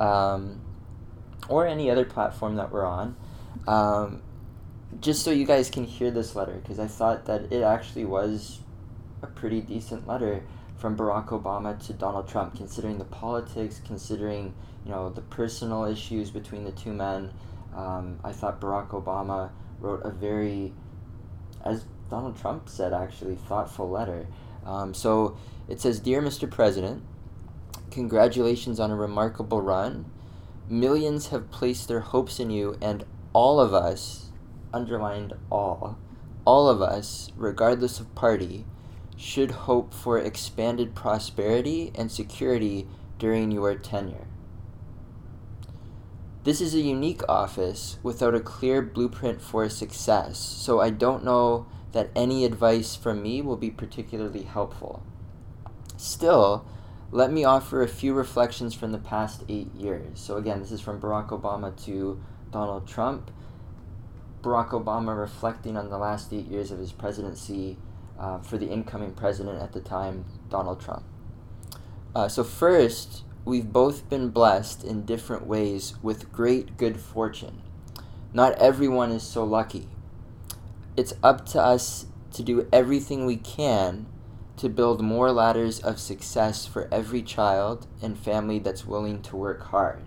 um, 0.00 0.62
or 1.50 1.66
any 1.66 1.90
other 1.90 2.06
platform 2.06 2.56
that 2.56 2.72
we're 2.72 2.86
on. 2.86 3.16
Um, 3.68 4.22
just 5.00 5.22
so 5.22 5.30
you 5.30 5.46
guys 5.46 5.70
can 5.70 5.84
hear 5.84 6.10
this 6.10 6.34
letter, 6.34 6.54
because 6.62 6.78
I 6.78 6.86
thought 6.86 7.26
that 7.26 7.52
it 7.52 7.62
actually 7.62 8.04
was 8.04 8.60
a 9.22 9.26
pretty 9.26 9.60
decent 9.60 10.06
letter 10.06 10.42
from 10.76 10.96
Barack 10.96 11.28
Obama 11.28 11.82
to 11.86 11.92
Donald 11.92 12.28
Trump, 12.28 12.56
considering 12.56 12.98
the 12.98 13.04
politics, 13.04 13.80
considering 13.86 14.54
you 14.84 14.90
know 14.90 15.08
the 15.08 15.22
personal 15.22 15.84
issues 15.84 16.30
between 16.30 16.64
the 16.64 16.72
two 16.72 16.92
men. 16.92 17.32
Um, 17.74 18.20
I 18.22 18.32
thought 18.32 18.60
Barack 18.60 18.90
Obama 18.90 19.50
wrote 19.80 20.02
a 20.04 20.10
very, 20.10 20.72
as 21.64 21.84
Donald 22.10 22.38
Trump 22.38 22.68
said, 22.68 22.92
actually 22.92 23.36
thoughtful 23.36 23.88
letter. 23.88 24.26
Um, 24.64 24.94
so 24.94 25.36
it 25.68 25.80
says, 25.80 26.00
"Dear 26.00 26.22
Mr. 26.22 26.50
President, 26.50 27.02
congratulations 27.90 28.78
on 28.78 28.90
a 28.90 28.96
remarkable 28.96 29.60
run. 29.60 30.04
Millions 30.68 31.28
have 31.28 31.50
placed 31.50 31.88
their 31.88 32.00
hopes 32.00 32.38
in 32.38 32.50
you, 32.50 32.76
and 32.80 33.04
all 33.32 33.60
of 33.60 33.74
us." 33.74 34.23
Underlined 34.74 35.34
all, 35.50 35.96
all 36.44 36.68
of 36.68 36.82
us, 36.82 37.30
regardless 37.36 38.00
of 38.00 38.14
party, 38.14 38.66
should 39.16 39.52
hope 39.52 39.94
for 39.94 40.18
expanded 40.18 40.94
prosperity 40.94 41.92
and 41.94 42.10
security 42.10 42.86
during 43.18 43.50
your 43.50 43.74
tenure. 43.76 44.26
This 46.42 46.60
is 46.60 46.74
a 46.74 46.80
unique 46.80 47.22
office 47.26 47.98
without 48.02 48.34
a 48.34 48.40
clear 48.40 48.82
blueprint 48.82 49.40
for 49.40 49.66
success, 49.70 50.38
so 50.38 50.80
I 50.80 50.90
don't 50.90 51.24
know 51.24 51.66
that 51.92 52.10
any 52.14 52.44
advice 52.44 52.96
from 52.96 53.22
me 53.22 53.40
will 53.40 53.56
be 53.56 53.70
particularly 53.70 54.42
helpful. 54.42 55.02
Still, 55.96 56.66
let 57.10 57.32
me 57.32 57.44
offer 57.44 57.82
a 57.82 57.88
few 57.88 58.12
reflections 58.12 58.74
from 58.74 58.92
the 58.92 58.98
past 58.98 59.44
eight 59.48 59.72
years. 59.74 60.18
So, 60.20 60.36
again, 60.36 60.60
this 60.60 60.72
is 60.72 60.80
from 60.80 61.00
Barack 61.00 61.28
Obama 61.28 61.74
to 61.84 62.20
Donald 62.50 62.86
Trump. 62.88 63.30
Barack 64.44 64.70
Obama 64.70 65.18
reflecting 65.18 65.76
on 65.76 65.88
the 65.88 65.96
last 65.96 66.32
eight 66.32 66.46
years 66.46 66.70
of 66.70 66.78
his 66.78 66.92
presidency 66.92 67.78
uh, 68.18 68.38
for 68.40 68.58
the 68.58 68.68
incoming 68.68 69.12
president 69.12 69.60
at 69.62 69.72
the 69.72 69.80
time, 69.80 70.26
Donald 70.50 70.80
Trump. 70.80 71.02
Uh, 72.14 72.28
so, 72.28 72.44
first, 72.44 73.24
we've 73.46 73.72
both 73.72 74.08
been 74.10 74.28
blessed 74.28 74.84
in 74.84 75.06
different 75.06 75.46
ways 75.46 75.94
with 76.02 76.30
great 76.30 76.76
good 76.76 77.00
fortune. 77.00 77.62
Not 78.34 78.52
everyone 78.58 79.10
is 79.12 79.22
so 79.22 79.44
lucky. 79.44 79.88
It's 80.96 81.14
up 81.22 81.46
to 81.46 81.60
us 81.60 82.06
to 82.34 82.42
do 82.42 82.68
everything 82.72 83.24
we 83.24 83.36
can 83.36 84.06
to 84.58 84.68
build 84.68 85.00
more 85.00 85.32
ladders 85.32 85.80
of 85.80 85.98
success 85.98 86.66
for 86.66 86.88
every 86.92 87.22
child 87.22 87.86
and 88.02 88.18
family 88.18 88.58
that's 88.58 88.86
willing 88.86 89.22
to 89.22 89.36
work 89.36 89.62
hard. 89.64 90.02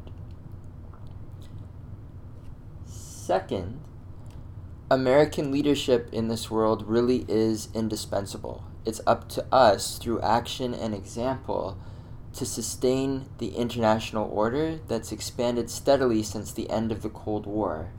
Second, 2.86 3.82
American 4.90 5.52
leadership 5.52 6.10
in 6.14 6.28
this 6.28 6.50
world 6.50 6.88
really 6.88 7.26
is 7.28 7.70
indispensable. 7.74 8.64
It's 8.86 9.02
up 9.06 9.28
to 9.30 9.46
us, 9.52 9.98
through 9.98 10.22
action 10.22 10.74
and 10.74 10.94
example, 10.94 11.78
to 12.34 12.46
sustain 12.46 13.28
the 13.38 13.50
international 13.50 14.30
order 14.32 14.80
that's 14.88 15.12
expanded 15.12 15.70
steadily 15.70 16.24
since 16.24 16.52
the 16.54 16.70
end 16.70 16.92
of 16.92 17.02
the 17.02 17.10
Cold 17.10 17.46
War, 17.46 17.92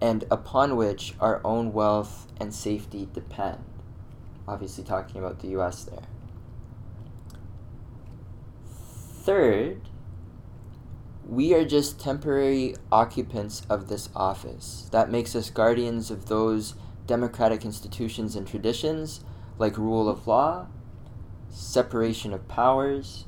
and 0.00 0.24
upon 0.30 0.76
which 0.76 1.14
our 1.20 1.40
own 1.44 1.72
wealth 1.72 2.26
and 2.40 2.52
safety 2.52 3.08
depend 3.12 3.64
obviously 4.46 4.84
talking 4.84 5.18
about 5.18 5.40
the 5.40 5.48
US 5.58 5.84
there. 5.84 6.02
Third, 8.66 9.80
we 11.26 11.54
are 11.54 11.64
just 11.64 11.98
temporary 11.98 12.76
occupants 12.92 13.62
of 13.70 13.88
this 13.88 14.08
office. 14.14 14.88
That 14.92 15.10
makes 15.10 15.34
us 15.34 15.50
guardians 15.50 16.10
of 16.10 16.26
those 16.26 16.74
democratic 17.06 17.64
institutions 17.64 18.36
and 18.36 18.46
traditions 18.46 19.24
like 19.58 19.78
rule 19.78 20.08
of 20.08 20.26
law, 20.26 20.66
separation 21.48 22.32
of 22.32 22.48
powers, 22.48 23.26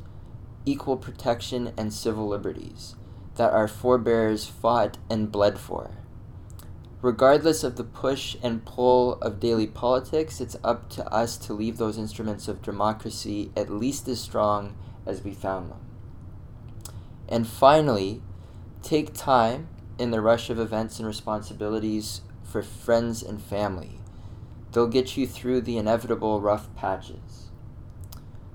equal 0.64 0.96
protection, 0.96 1.72
and 1.76 1.92
civil 1.92 2.28
liberties 2.28 2.96
that 3.36 3.52
our 3.52 3.68
forebears 3.68 4.46
fought 4.46 4.98
and 5.08 5.30
bled 5.30 5.58
for. 5.58 5.90
Regardless 7.02 7.62
of 7.62 7.76
the 7.76 7.84
push 7.84 8.36
and 8.42 8.64
pull 8.64 9.14
of 9.20 9.38
daily 9.38 9.66
politics, 9.66 10.40
it's 10.40 10.56
up 10.64 10.88
to 10.90 11.06
us 11.12 11.36
to 11.36 11.52
leave 11.52 11.76
those 11.76 11.98
instruments 11.98 12.48
of 12.48 12.62
democracy 12.62 13.52
at 13.56 13.70
least 13.70 14.08
as 14.08 14.20
strong 14.20 14.74
as 15.04 15.22
we 15.22 15.32
found 15.32 15.70
them. 15.70 15.85
And 17.28 17.46
finally, 17.46 18.22
take 18.82 19.14
time 19.14 19.68
in 19.98 20.10
the 20.10 20.20
rush 20.20 20.50
of 20.50 20.58
events 20.58 20.98
and 20.98 21.06
responsibilities 21.06 22.20
for 22.44 22.62
friends 22.62 23.22
and 23.22 23.42
family. 23.42 24.00
They'll 24.72 24.86
get 24.86 25.16
you 25.16 25.26
through 25.26 25.62
the 25.62 25.78
inevitable 25.78 26.40
rough 26.40 26.74
patches. 26.76 27.50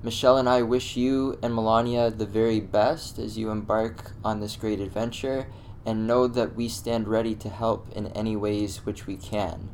Michelle 0.04 0.38
and 0.38 0.50
I 0.50 0.62
wish 0.62 0.96
you 0.96 1.38
and 1.44 1.54
Melania 1.54 2.10
the 2.10 2.26
very 2.26 2.60
best 2.60 3.20
as 3.20 3.38
you 3.38 3.52
embark 3.52 4.12
on 4.24 4.40
this 4.40 4.56
great 4.56 4.80
adventure 4.80 5.48
and 5.86 6.08
know 6.08 6.28
that 6.28 6.56
we 6.56 6.68
stand 6.70 7.08
ready 7.08 7.36
to 7.36 7.50
help 7.50 7.92
in 7.92 8.08
any 8.08 8.36
ways 8.36 8.86
which 8.86 9.06
we 9.06 9.18
can. 9.18 9.70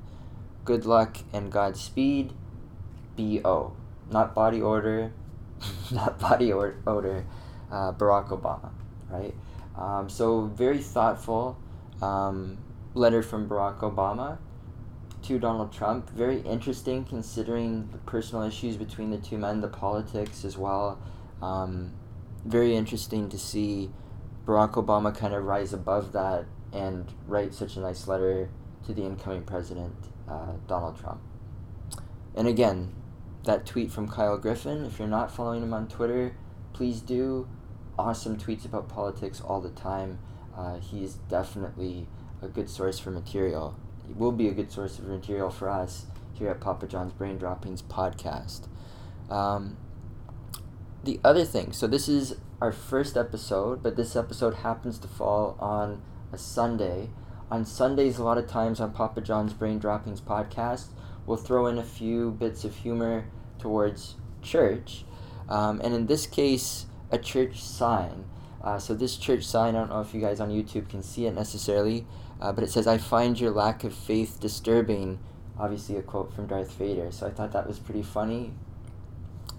Good 0.65 0.85
luck 0.85 1.17
and 1.31 1.51
Godspeed. 1.51 2.33
B.O. 3.15 3.73
Not 4.11 4.35
body 4.35 4.61
order, 4.61 5.11
not 5.91 6.19
body 6.19 6.51
or- 6.53 6.75
odor, 6.85 7.25
uh, 7.71 7.91
Barack 7.93 8.29
Obama, 8.29 8.69
right? 9.09 9.33
Um, 9.77 10.09
so, 10.09 10.45
very 10.45 10.79
thoughtful 10.79 11.57
um, 12.01 12.57
letter 12.93 13.21
from 13.21 13.47
Barack 13.47 13.79
Obama 13.79 14.39
to 15.23 15.39
Donald 15.39 15.71
Trump. 15.71 16.09
Very 16.09 16.41
interesting 16.41 17.03
considering 17.03 17.89
the 17.91 17.97
personal 17.99 18.43
issues 18.43 18.77
between 18.77 19.11
the 19.11 19.17
two 19.17 19.37
men, 19.37 19.61
the 19.61 19.67
politics 19.67 20.45
as 20.45 20.57
well. 20.57 20.99
Um, 21.41 21.91
very 22.45 22.75
interesting 22.75 23.29
to 23.29 23.37
see 23.37 23.91
Barack 24.45 24.73
Obama 24.73 25.15
kind 25.15 25.33
of 25.33 25.43
rise 25.43 25.73
above 25.73 26.13
that 26.13 26.45
and 26.71 27.11
write 27.27 27.53
such 27.53 27.75
a 27.75 27.79
nice 27.79 28.07
letter 28.07 28.49
to 28.85 28.93
the 28.93 29.03
incoming 29.03 29.43
president, 29.43 29.93
uh, 30.29 30.53
Donald 30.67 30.97
Trump. 30.97 31.21
And 32.35 32.47
again, 32.47 32.93
that 33.43 33.65
tweet 33.65 33.91
from 33.91 34.07
Kyle 34.07 34.37
Griffin, 34.37 34.85
if 34.85 34.99
you're 34.99 35.07
not 35.07 35.31
following 35.31 35.63
him 35.63 35.73
on 35.73 35.87
Twitter, 35.87 36.35
please 36.73 37.01
do. 37.01 37.47
Awesome 37.97 38.37
tweets 38.37 38.65
about 38.65 38.89
politics 38.89 39.41
all 39.41 39.59
the 39.59 39.69
time. 39.69 40.19
Uh, 40.55 40.79
he's 40.79 41.13
definitely 41.29 42.07
a 42.41 42.47
good 42.47 42.69
source 42.69 42.99
for 42.99 43.11
material. 43.11 43.75
He 44.05 44.13
will 44.13 44.31
be 44.31 44.47
a 44.47 44.53
good 44.53 44.71
source 44.71 44.99
of 44.99 45.05
material 45.05 45.49
for 45.49 45.69
us 45.69 46.05
here 46.33 46.49
at 46.49 46.61
Papa 46.61 46.87
John's 46.87 47.13
Brain 47.13 47.37
Droppings 47.37 47.81
podcast. 47.81 48.67
Um, 49.29 49.77
the 51.03 51.19
other 51.23 51.45
thing, 51.45 51.71
so 51.73 51.87
this 51.87 52.07
is 52.07 52.35
our 52.61 52.71
first 52.71 53.17
episode, 53.17 53.83
but 53.83 53.95
this 53.95 54.15
episode 54.15 54.55
happens 54.55 54.99
to 54.99 55.07
fall 55.07 55.57
on 55.59 56.01
a 56.31 56.37
Sunday. 56.37 57.09
On 57.49 57.65
Sundays, 57.65 58.17
a 58.17 58.23
lot 58.23 58.37
of 58.37 58.47
times 58.47 58.79
on 58.79 58.91
Papa 58.91 59.21
John's 59.21 59.53
Brain 59.53 59.79
Droppings 59.79 60.21
podcast, 60.21 60.87
we'll 61.25 61.37
throw 61.37 61.67
in 61.67 61.77
a 61.77 61.83
few 61.83 62.31
bits 62.31 62.63
of 62.63 62.75
humor 62.75 63.25
towards 63.57 64.15
church. 64.41 65.05
Um, 65.49 65.79
and 65.83 65.93
in 65.93 66.07
this 66.07 66.27
case, 66.27 66.87
a 67.11 67.17
church 67.17 67.61
sign. 67.61 68.25
Uh, 68.63 68.79
so, 68.79 68.93
this 68.93 69.17
church 69.17 69.45
sign, 69.45 69.75
I 69.75 69.79
don't 69.79 69.89
know 69.89 70.01
if 70.01 70.13
you 70.13 70.21
guys 70.21 70.39
on 70.39 70.49
YouTube 70.49 70.89
can 70.89 71.03
see 71.03 71.25
it 71.25 71.33
necessarily, 71.33 72.05
uh, 72.41 72.51
but 72.51 72.63
it 72.63 72.71
says, 72.71 72.87
I 72.87 72.97
find 72.97 73.39
your 73.39 73.51
lack 73.51 73.83
of 73.83 73.93
faith 73.93 74.39
disturbing. 74.39 75.19
Obviously, 75.59 75.95
a 75.97 76.01
quote 76.01 76.33
from 76.33 76.47
Darth 76.47 76.73
Vader. 76.73 77.11
So, 77.11 77.27
I 77.27 77.29
thought 77.29 77.51
that 77.53 77.67
was 77.67 77.79
pretty 77.79 78.03
funny. 78.03 78.53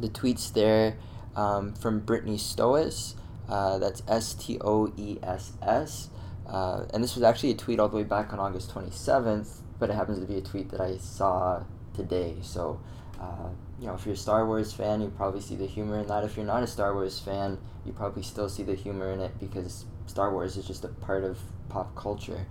The 0.01 0.09
tweets 0.09 0.53
there 0.53 0.97
um, 1.37 1.75
from 1.75 2.01
Brittany 2.01 2.37
Stoess. 2.37 3.15
Uh, 3.49 3.79
that's 3.79 4.03
S 4.07 4.35
T 4.35 4.59
O 4.61 4.93
E 4.97 5.19
S 5.23 5.53
S. 5.63 6.11
Uh, 6.47 6.87
and 6.93 7.03
this 7.03 7.15
was 7.15 7.23
actually 7.23 7.51
a 7.51 7.55
tweet 7.55 7.79
all 7.79 7.89
the 7.89 7.97
way 7.97 8.05
back 8.05 8.33
on 8.33 8.41
August 8.41 8.75
27th, 8.75 9.61
but 9.79 9.91
it 9.91 9.95
happens 9.95 10.19
to 10.19 10.27
be 10.27 10.39
a 10.39 10.41
tweet 10.41 10.71
that 10.71 10.81
I 10.81 10.97
saw 10.97 11.63
today. 11.95 12.37
So, 12.43 12.81
uh, 13.21 13.51
you 13.81 13.87
know, 13.87 13.95
if 13.95 14.05
you're 14.05 14.15
a 14.15 14.19
Star 14.19 14.47
Wars 14.47 14.73
fan, 14.73 15.01
you 15.01 15.09
probably 15.09 15.41
see 15.41 15.55
the 15.55 15.67
humor 15.67 16.01
in 16.01 16.07
that. 16.09 16.25
If 16.25 16.37
you're 16.37 16.47
not 16.47 16.63
a 16.63 16.67
Star 16.67 16.95
Wars 16.95 17.19
fan, 17.19 17.59
you 17.85 17.93
probably 17.93 18.23
still 18.23 18.49
see 18.49 18.63
the 18.63 18.75
humor 18.75 19.13
in 19.13 19.21
it 19.21 19.39
because 19.39 19.85
Star 20.07 20.33
Wars 20.33 20.57
is 20.57 20.67
just 20.67 20.85
a 20.85 20.89
part 20.89 21.25
of 21.25 21.39
pop 21.69 21.95
culture. 21.95 22.47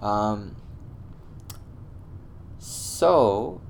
Um, 0.00 0.56
so, 2.58 3.60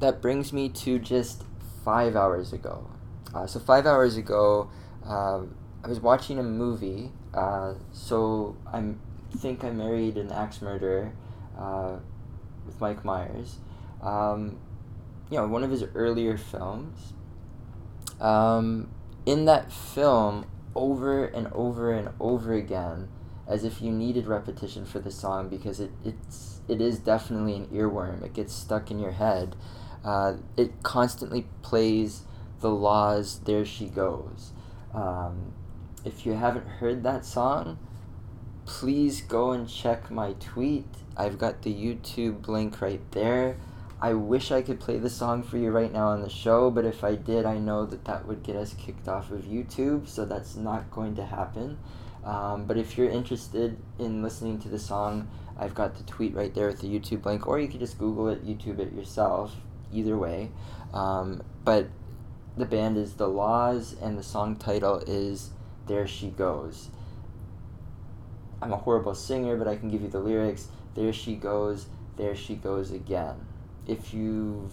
that 0.00 0.20
brings 0.20 0.52
me 0.52 0.68
to 0.68 0.98
just 0.98 1.44
five 1.84 2.16
hours 2.16 2.52
ago. 2.52 2.90
Uh, 3.34 3.46
so 3.46 3.60
five 3.60 3.86
hours 3.86 4.16
ago, 4.16 4.70
uh, 5.06 5.42
I 5.84 5.88
was 5.88 6.00
watching 6.00 6.38
a 6.38 6.42
movie. 6.42 7.12
Uh, 7.32 7.74
so 7.92 8.56
I 8.66 8.82
think 9.38 9.62
I 9.62 9.70
married 9.70 10.16
an 10.16 10.32
axe 10.32 10.60
murderer 10.60 11.12
uh, 11.56 11.96
with 12.66 12.80
Mike 12.80 13.04
Myers. 13.04 13.58
Um, 14.02 14.58
you 15.30 15.38
know, 15.38 15.46
one 15.46 15.64
of 15.64 15.70
his 15.70 15.84
earlier 15.94 16.36
films. 16.36 17.12
Um, 18.20 18.90
in 19.24 19.44
that 19.46 19.72
film, 19.72 20.46
over 20.74 21.24
and 21.24 21.48
over 21.52 21.92
and 21.92 22.10
over 22.20 22.52
again, 22.52 23.08
as 23.46 23.64
if 23.64 23.80
you 23.80 23.90
needed 23.90 24.26
repetition 24.26 24.84
for 24.84 24.98
the 24.98 25.10
song 25.10 25.48
because 25.48 25.80
it, 25.80 25.90
it's 26.04 26.60
it 26.68 26.80
is 26.80 26.98
definitely 26.98 27.56
an 27.56 27.66
earworm. 27.66 28.22
It 28.22 28.34
gets 28.34 28.52
stuck 28.52 28.90
in 28.90 28.98
your 28.98 29.12
head. 29.12 29.56
Uh, 30.04 30.34
it 30.56 30.82
constantly 30.82 31.46
plays 31.62 32.22
the 32.60 32.70
La's, 32.70 33.40
There 33.40 33.64
She 33.64 33.86
Goes. 33.86 34.52
Um, 34.94 35.52
if 36.04 36.24
you 36.24 36.32
haven't 36.32 36.66
heard 36.66 37.02
that 37.02 37.24
song, 37.24 37.78
please 38.66 39.20
go 39.20 39.50
and 39.50 39.68
check 39.68 40.10
my 40.10 40.34
tweet. 40.34 40.86
I've 41.16 41.38
got 41.38 41.62
the 41.62 41.74
YouTube 41.74 42.46
link 42.46 42.80
right 42.80 43.02
there. 43.12 43.56
I 44.02 44.14
wish 44.14 44.50
I 44.50 44.62
could 44.62 44.80
play 44.80 44.98
the 44.98 45.10
song 45.10 45.42
for 45.42 45.58
you 45.58 45.70
right 45.70 45.92
now 45.92 46.08
on 46.08 46.22
the 46.22 46.30
show, 46.30 46.70
but 46.70 46.86
if 46.86 47.04
I 47.04 47.16
did, 47.16 47.44
I 47.44 47.58
know 47.58 47.84
that 47.84 48.06
that 48.06 48.26
would 48.26 48.42
get 48.42 48.56
us 48.56 48.74
kicked 48.74 49.08
off 49.08 49.30
of 49.30 49.42
YouTube, 49.42 50.08
so 50.08 50.24
that's 50.24 50.56
not 50.56 50.90
going 50.90 51.16
to 51.16 51.26
happen. 51.26 51.78
Um, 52.24 52.64
but 52.64 52.78
if 52.78 52.96
you're 52.96 53.10
interested 53.10 53.76
in 53.98 54.22
listening 54.22 54.58
to 54.60 54.68
the 54.68 54.78
song, 54.78 55.28
I've 55.58 55.74
got 55.74 55.96
the 55.96 56.04
tweet 56.04 56.34
right 56.34 56.54
there 56.54 56.68
with 56.68 56.80
the 56.80 56.86
YouTube 56.86 57.26
link, 57.26 57.46
or 57.46 57.60
you 57.60 57.68
could 57.68 57.80
just 57.80 57.98
Google 57.98 58.28
it, 58.28 58.46
YouTube 58.46 58.78
it 58.78 58.92
yourself. 58.94 59.54
Either 59.92 60.16
way, 60.16 60.48
um, 60.94 61.42
but 61.64 61.88
the 62.56 62.64
band 62.64 62.96
is 62.96 63.14
The 63.14 63.26
La's, 63.26 63.96
and 64.00 64.16
the 64.16 64.22
song 64.22 64.54
title 64.54 64.98
is 65.06 65.50
There 65.88 66.06
She 66.06 66.28
Goes. 66.28 66.90
I'm 68.62 68.72
a 68.72 68.76
horrible 68.76 69.14
singer, 69.14 69.56
but 69.56 69.66
I 69.66 69.76
can 69.76 69.90
give 69.90 70.02
you 70.02 70.08
the 70.08 70.20
lyrics. 70.20 70.68
There 70.94 71.12
she 71.12 71.34
goes, 71.34 71.86
there 72.16 72.36
she 72.36 72.54
goes 72.54 72.92
again. 72.92 73.46
If 73.90 74.14
you've 74.14 74.72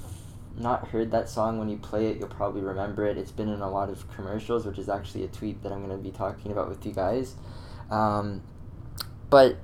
not 0.56 0.90
heard 0.90 1.12
that 1.12 1.30
song 1.30 1.60
when 1.60 1.70
you 1.70 1.78
play 1.78 2.08
it, 2.08 2.18
you'll 2.18 2.28
probably 2.28 2.62
remember 2.62 3.06
it. 3.06 3.18
It's 3.18 3.32
been 3.32 3.50
in 3.50 3.62
a 3.62 3.70
lot 3.70 3.90
of 3.90 4.08
commercials, 4.16 4.66
which 4.66 4.78
is 4.78 4.90
actually 4.90 5.24
a 5.24 5.28
tweet 5.28 5.64
that 5.64 5.72
I'm 5.72 5.86
going 5.86 5.98
to 5.98 6.04
be 6.04 6.12
talking 6.12 6.52
about 6.52 6.70
with 6.70 6.86
you 6.86 6.94
guys. 6.94 7.36
Um, 7.90 8.44
but 9.30 9.58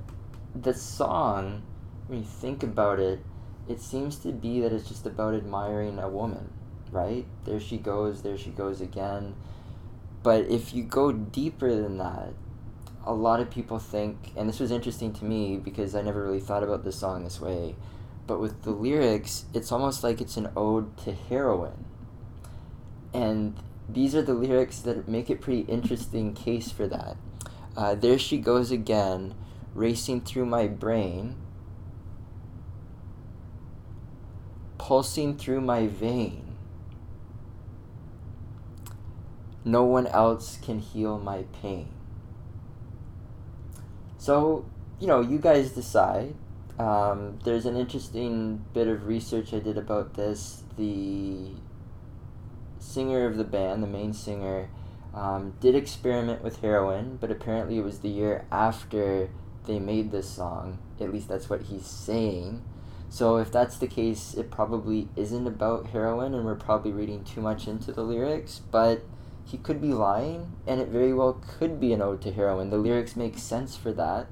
the 0.54 0.74
song, 0.74 1.62
when 2.06 2.20
you 2.20 2.24
think 2.24 2.62
about 2.62 2.98
it, 2.98 3.20
it 3.68 3.80
seems 3.80 4.16
to 4.16 4.32
be 4.32 4.60
that 4.60 4.72
it's 4.72 4.88
just 4.88 5.06
about 5.06 5.34
admiring 5.34 5.98
a 5.98 6.08
woman, 6.08 6.52
right? 6.90 7.26
There 7.44 7.60
she 7.60 7.78
goes, 7.78 8.22
there 8.22 8.36
she 8.36 8.50
goes 8.50 8.80
again. 8.80 9.34
But 10.22 10.46
if 10.46 10.74
you 10.74 10.82
go 10.82 11.12
deeper 11.12 11.74
than 11.74 11.98
that, 11.98 12.32
a 13.06 13.12
lot 13.12 13.40
of 13.40 13.50
people 13.50 13.78
think, 13.78 14.32
and 14.36 14.48
this 14.48 14.60
was 14.60 14.70
interesting 14.70 15.12
to 15.14 15.24
me 15.24 15.56
because 15.56 15.94
I 15.94 16.02
never 16.02 16.22
really 16.22 16.40
thought 16.40 16.62
about 16.62 16.84
this 16.84 16.96
song 16.98 17.24
this 17.24 17.40
way, 17.40 17.76
but 18.26 18.40
with 18.40 18.62
the 18.62 18.70
lyrics, 18.70 19.44
it's 19.52 19.70
almost 19.70 20.02
like 20.02 20.20
it's 20.20 20.36
an 20.36 20.48
ode 20.56 20.96
to 20.98 21.12
heroin. 21.12 21.84
And 23.12 23.56
these 23.88 24.14
are 24.14 24.22
the 24.22 24.34
lyrics 24.34 24.78
that 24.80 25.08
make 25.08 25.30
it 25.30 25.40
pretty 25.40 25.60
interesting 25.62 26.34
case 26.34 26.70
for 26.70 26.86
that. 26.88 27.16
Uh, 27.76 27.94
there 27.94 28.18
she 28.18 28.38
goes 28.38 28.70
again, 28.70 29.34
racing 29.74 30.22
through 30.22 30.46
my 30.46 30.66
brain, 30.66 31.36
pulsing 34.78 35.36
through 35.36 35.60
my 35.60 35.86
vein. 35.86 36.56
No 39.64 39.84
one 39.84 40.06
else 40.06 40.58
can 40.62 40.78
heal 40.78 41.18
my 41.18 41.44
pain. 41.60 41.88
So, 44.18 44.66
you 45.00 45.06
know, 45.06 45.20
you 45.20 45.38
guys 45.38 45.70
decide. 45.70 46.34
Um, 46.78 47.38
there's 47.44 47.66
an 47.66 47.76
interesting 47.76 48.64
bit 48.72 48.88
of 48.88 49.06
research 49.06 49.54
I 49.54 49.60
did 49.60 49.78
about 49.78 50.14
this. 50.14 50.64
The 50.76 51.50
singer 52.78 53.26
of 53.26 53.36
the 53.36 53.44
band, 53.44 53.82
the 53.82 53.88
main 53.88 54.12
singer, 54.12 54.68
um, 55.14 55.54
did 55.60 55.76
experiment 55.76 56.42
with 56.42 56.60
heroin, 56.60 57.16
but 57.20 57.30
apparently 57.30 57.78
it 57.78 57.84
was 57.84 58.00
the 58.00 58.08
year 58.08 58.46
after 58.50 59.30
they 59.66 59.78
made 59.78 60.10
this 60.10 60.28
song. 60.28 60.78
At 61.00 61.12
least 61.12 61.28
that's 61.28 61.48
what 61.48 61.62
he's 61.62 61.86
saying. 61.86 62.64
So 63.08 63.36
if 63.36 63.52
that's 63.52 63.78
the 63.78 63.86
case, 63.86 64.34
it 64.34 64.50
probably 64.50 65.08
isn't 65.14 65.46
about 65.46 65.90
heroin, 65.90 66.34
and 66.34 66.44
we're 66.44 66.56
probably 66.56 66.90
reading 66.90 67.22
too 67.22 67.40
much 67.40 67.68
into 67.68 67.92
the 67.92 68.02
lyrics, 68.02 68.60
but 68.72 69.04
he 69.44 69.56
could 69.58 69.80
be 69.80 69.92
lying, 69.92 70.56
and 70.66 70.80
it 70.80 70.88
very 70.88 71.12
well 71.12 71.34
could 71.34 71.78
be 71.78 71.92
an 71.92 72.02
ode 72.02 72.22
to 72.22 72.32
heroin. 72.32 72.70
The 72.70 72.78
lyrics 72.78 73.14
make 73.14 73.38
sense 73.38 73.76
for 73.76 73.92
that. 73.92 74.26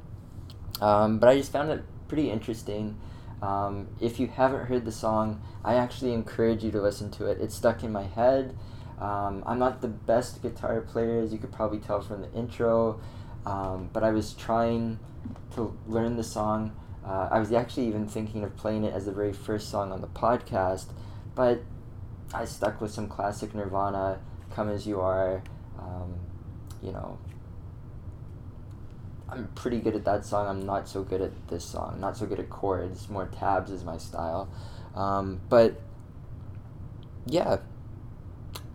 Um, 0.81 1.21
but 1.21 1.29
I 1.29 1.37
just 1.37 1.53
found 1.53 1.71
it 1.71 1.85
pretty 2.13 2.31
interesting. 2.31 2.95
Um, 3.41 3.89
if 3.99 4.21
you 4.21 4.27
haven't 4.27 4.67
heard 4.67 4.85
the 4.85 4.93
song, 4.93 5.41
I 5.65 5.77
actually 5.77 6.13
encourage 6.13 6.63
you 6.63 6.71
to 6.73 6.83
listen 6.83 7.11
to 7.13 7.25
it. 7.25 7.41
It's 7.41 7.55
stuck 7.55 7.83
in 7.83 7.91
my 7.91 8.03
head. 8.03 8.55
Um, 9.01 9.43
I'm 9.47 9.59
not 9.59 9.81
the 9.81 9.89
best 9.89 10.43
guitar 10.43 10.83
player, 10.83 11.23
as 11.23 11.33
you 11.33 11.39
could 11.39 11.53
probably 11.53 11.79
tell 11.79 12.03
from 12.03 12.21
the 12.21 12.31
intro, 12.35 13.01
um, 13.47 13.89
but 13.95 14.05
I 14.05 14.11
was 14.11 14.35
trying 14.35 14.99
to 15.55 15.75
learn 15.87 16.17
the 16.17 16.23
song. 16.23 16.77
Uh, 17.03 17.29
I 17.31 17.39
was 17.39 17.51
actually 17.51 17.87
even 17.87 18.07
thinking 18.07 18.45
of 18.45 18.55
playing 18.59 18.85
it 18.85 18.93
as 18.93 19.07
the 19.07 19.13
very 19.13 19.33
first 19.33 19.71
song 19.71 19.91
on 19.91 20.03
the 20.03 20.09
podcast, 20.09 20.89
but 21.35 21.63
I 22.35 22.45
stuck 22.45 22.83
with 22.83 22.91
some 22.91 23.09
classic 23.09 23.55
Nirvana 23.55 24.21
Come 24.55 24.69
As 24.69 24.87
You 24.87 25.01
Are. 25.01 25.43
Um, 25.79 26.17
you 26.83 26.93
know, 26.93 27.19
I'm 29.33 29.49
pretty 29.55 29.81
good 29.81 29.95
at 29.95 30.05
that 30.05 30.27
song. 30.27 30.47
I'm 30.47 30.67
not 30.67 30.89
so 30.89 31.03
good 31.03 31.23
at 31.23 31.49
this 31.49 31.65
song. 31.65 31.99
Not 31.99 32.19
so 32.19 32.27
good 32.27 32.39
at 32.39 32.51
chords. 32.51 33.09
More 33.09 33.27
tabs 33.27 33.71
is 33.71 33.83
my 33.83 33.97
style. 33.97 34.51
Um, 34.95 35.41
but 35.49 35.81
yeah, 37.25 37.59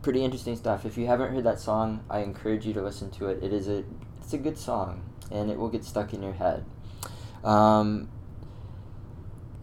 pretty 0.02 0.24
interesting 0.24 0.56
stuff. 0.56 0.84
If 0.84 0.98
you 0.98 1.06
haven't 1.06 1.32
heard 1.32 1.44
that 1.44 1.60
song, 1.60 2.04
I 2.10 2.20
encourage 2.20 2.66
you 2.66 2.74
to 2.74 2.82
listen 2.82 3.12
to 3.12 3.28
it. 3.28 3.44
It 3.44 3.54
is 3.54 3.68
a 3.68 3.84
it's 4.20 4.34
a 4.34 4.38
good 4.38 4.58
song, 4.58 5.04
and 5.32 5.52
it 5.52 5.58
will 5.60 5.70
get 5.70 5.86
stuck 5.86 6.14
in 6.14 6.24
your 6.24 6.34
head. 6.34 6.66
Um, 7.44 8.10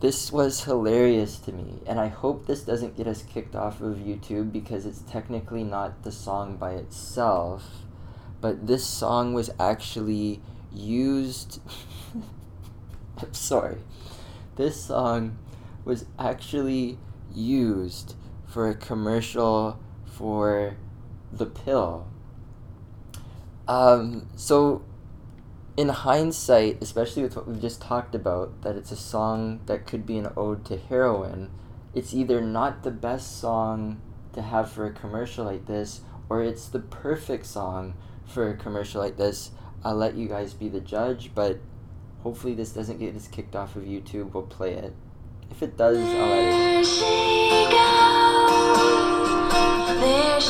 this 0.01 0.31
was 0.31 0.63
hilarious 0.65 1.39
to 1.41 1.53
me, 1.53 1.81
and 1.87 1.99
I 1.99 2.07
hope 2.07 2.47
this 2.47 2.63
doesn't 2.63 2.97
get 2.97 3.09
us 3.09 3.23
kicked 3.23 3.57
off 3.57 3.81
of 3.81 3.97
YouTube 3.97 4.53
because 4.53 4.87
it's 4.87 5.01
technically 5.01 5.65
not 5.65 6.05
the 6.05 6.13
song 6.13 6.57
by 6.57 6.73
itself, 6.73 7.65
but 8.41 8.67
this 8.69 8.87
song 8.87 9.35
was 9.35 9.51
actually 9.59 10.41
used. 10.75 11.61
I'm 13.19 13.33
sorry. 13.33 13.79
This 14.57 14.85
song 14.85 15.39
was 15.85 16.07
actually 16.19 16.99
used 17.35 18.15
for 18.47 18.69
a 18.69 18.75
commercial 18.75 19.81
for 20.05 20.77
the 21.33 21.47
pill. 21.47 22.07
Um, 23.67 24.29
so 24.37 24.85
in 25.77 25.89
hindsight, 25.89 26.83
especially 26.83 27.23
with 27.23 27.37
what 27.37 27.49
we've 27.49 27.61
just 27.61 27.81
talked 27.81 28.15
about, 28.15 28.63
that 28.63 28.77
it's 28.77 28.93
a 28.93 28.97
song 28.97 29.61
that 29.67 29.87
could 29.87 30.07
be 30.07 30.19
an 30.19 30.29
ode 30.37 30.65
to 30.67 30.77
heroin, 30.77 31.51
it's 31.95 32.15
either 32.15 32.41
not 32.41 32.83
the 32.83 32.91
best 32.91 33.41
song 33.41 34.01
to 34.33 34.43
have 34.43 34.71
for 34.71 34.87
a 34.87 34.93
commercial 34.93 35.45
like 35.45 35.67
this, 35.67 36.03
or 36.29 36.43
it's 36.43 36.69
the 36.69 36.81
perfect 36.81 37.47
song 37.47 37.95
for 38.25 38.49
a 38.49 38.57
commercial 38.57 39.01
like 39.01 39.17
this. 39.17 39.51
I'll 39.85 39.97
let 39.97 40.15
you 40.15 40.29
guys 40.29 40.55
be 40.55 40.69
the 40.69 40.81
judge, 40.81 41.31
but 41.35 41.59
hopefully 42.23 42.55
this 42.55 42.71
doesn't 42.71 42.99
get 42.99 43.15
us 43.15 43.29
kicked 43.29 43.55
off 43.55 43.77
of 43.77 43.83
YouTube. 43.83 44.33
We'll 44.33 44.45
play 44.45 44.73
it. 44.75 44.95
If 45.51 45.63
it 45.63 45.77
does, 45.77 45.99
I'll 45.99 46.33
edit 46.33 46.55
it. 46.55 47.45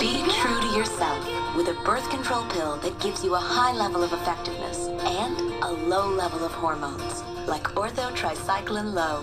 Be 0.00 0.22
true 0.32 0.60
to 0.60 0.66
yourself 0.76 1.24
with 1.56 1.68
a 1.68 1.74
birth 1.84 2.08
control 2.10 2.44
pill 2.46 2.76
that 2.78 2.98
gives 3.00 3.22
you 3.24 3.34
a 3.34 3.38
high 3.38 3.72
level 3.72 4.02
of 4.02 4.12
effectiveness 4.12 4.88
and 4.88 5.38
a 5.62 5.70
low 5.70 6.08
level 6.08 6.44
of 6.44 6.52
hormones, 6.52 7.22
like 7.46 7.62
Ortho 7.74 8.14
Tri-Cyclen 8.14 8.92
Lo. 8.92 9.22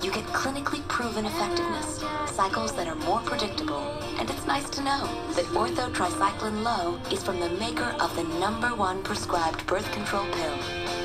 You 0.00 0.12
get 0.12 0.24
clinically 0.26 0.86
proven 0.86 1.26
effectiveness, 1.26 2.04
cycles 2.32 2.72
that 2.76 2.86
are 2.86 2.94
more 2.94 3.18
predictable, 3.20 3.98
and 4.20 4.30
it's 4.30 4.46
nice 4.46 4.70
to 4.70 4.82
know 4.82 5.08
that 5.34 5.44
Ortho 5.46 5.92
Tri-Cyclen 5.92 6.62
Lo 6.62 7.00
is 7.10 7.24
from 7.24 7.40
the 7.40 7.50
maker 7.50 7.96
of 7.98 8.14
the 8.14 8.22
number 8.38 8.76
one 8.76 9.02
prescribed 9.02 9.66
birth 9.66 9.90
control 9.90 10.24
pill. 10.30 10.97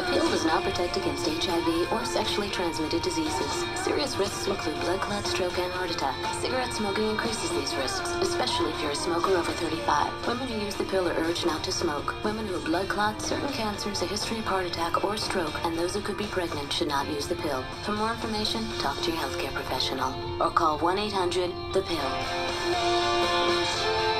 The 0.00 0.06
pill 0.06 0.30
does 0.30 0.46
not 0.46 0.62
protect 0.64 0.96
against 0.96 1.28
HIV 1.28 1.92
or 1.92 2.02
sexually 2.06 2.48
transmitted 2.48 3.02
diseases. 3.02 3.66
Serious 3.84 4.16
risks 4.16 4.46
include 4.46 4.80
blood 4.80 4.98
clot, 4.98 5.26
stroke, 5.26 5.58
and 5.58 5.70
heart 5.74 5.90
attack. 5.90 6.16
Cigarette 6.40 6.72
smoking 6.72 7.10
increases 7.10 7.50
these 7.50 7.74
risks, 7.76 8.10
especially 8.14 8.70
if 8.70 8.80
you're 8.80 8.92
a 8.92 8.94
smoker 8.94 9.36
over 9.36 9.52
35. 9.52 10.26
Women 10.26 10.48
who 10.48 10.64
use 10.64 10.74
the 10.74 10.84
pill 10.84 11.06
are 11.06 11.12
urged 11.12 11.44
not 11.44 11.62
to 11.64 11.70
smoke. 11.70 12.14
Women 12.24 12.46
who 12.46 12.54
have 12.54 12.64
blood 12.64 12.88
clots, 12.88 13.26
certain 13.26 13.52
cancers, 13.52 14.00
a 14.00 14.06
history 14.06 14.38
of 14.38 14.46
heart 14.46 14.64
attack 14.64 15.04
or 15.04 15.18
stroke, 15.18 15.54
and 15.66 15.76
those 15.76 15.94
who 15.94 16.00
could 16.00 16.16
be 16.16 16.24
pregnant 16.24 16.72
should 16.72 16.88
not 16.88 17.06
use 17.08 17.26
the 17.26 17.36
pill. 17.36 17.62
For 17.82 17.92
more 17.92 18.12
information, 18.12 18.66
talk 18.78 18.98
to 19.02 19.10
your 19.10 19.20
healthcare 19.20 19.52
professional 19.52 20.14
or 20.42 20.50
call 20.50 20.78
1-800-THE-PILL. 20.78 22.10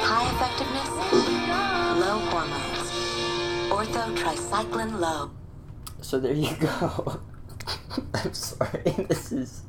High 0.05 0.28
effectiveness, 0.37 0.91
low 1.99 2.18
hormones. 2.28 2.91
Ortho 3.70 4.14
Tri-Cyclen 4.14 5.01
Lo. 5.01 5.31
So 6.01 6.18
there 6.18 6.32
you 6.32 6.55
go. 6.57 7.20
I'm 8.14 8.32
sorry, 8.32 8.82
this 9.09 9.32
is 9.32 9.62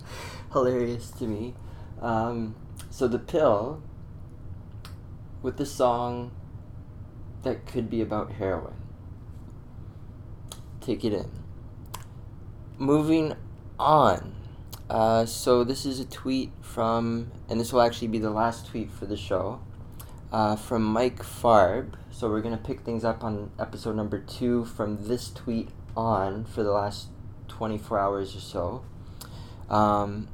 hilarious 0.51 1.11
to 1.11 1.25
me. 1.25 1.55
Um, 2.01 2.55
so 2.89 3.07
the 3.07 3.19
pill 3.19 3.84
with 5.41 5.57
the 5.57 5.65
song 5.65 6.32
that 7.43 7.65
could 7.65 7.89
be 7.89 8.01
about 8.01 8.34
heroin. 8.34 8.75
Take 10.79 11.03
it 11.03 11.13
in. 11.13 11.29
Moving 12.77 13.36
on. 13.79 14.36
Uh, 14.89 15.25
so 15.25 15.63
this 15.63 15.86
is 15.86 15.99
a 15.99 16.05
tweet 16.05 16.51
from, 16.61 17.32
and 17.49 17.59
this 17.59 17.71
will 17.71 17.82
actually 17.82 18.07
be 18.07 18.19
the 18.19 18.32
last 18.32 18.67
tweet 18.67 18.91
for 18.91 19.05
the 19.05 19.17
show, 19.17 19.61
uh, 20.32 20.55
from 20.55 20.84
Mike 20.84 21.23
Farb. 21.23 21.93
So 22.11 22.29
we're 22.29 22.41
gonna 22.41 22.57
pick 22.57 22.82
things 22.82 23.03
up 23.03 23.23
on 23.23 23.51
episode 23.57 23.95
number 23.95 24.19
two 24.19 24.65
from 24.65 25.07
this 25.07 25.32
tweet 25.32 25.69
on 25.95 26.45
for 26.45 26.63
the 26.63 26.71
last 26.71 27.07
24 27.47 27.99
hours 27.99 28.35
or 28.35 28.39
so. 28.39 28.83
Um, 29.69 30.27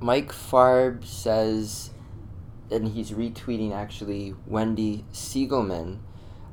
Mike 0.00 0.32
Farb 0.32 1.04
says, 1.04 1.90
and 2.70 2.88
he's 2.88 3.10
retweeting 3.10 3.72
actually 3.72 4.34
Wendy 4.46 5.04
Siegelman, 5.12 5.98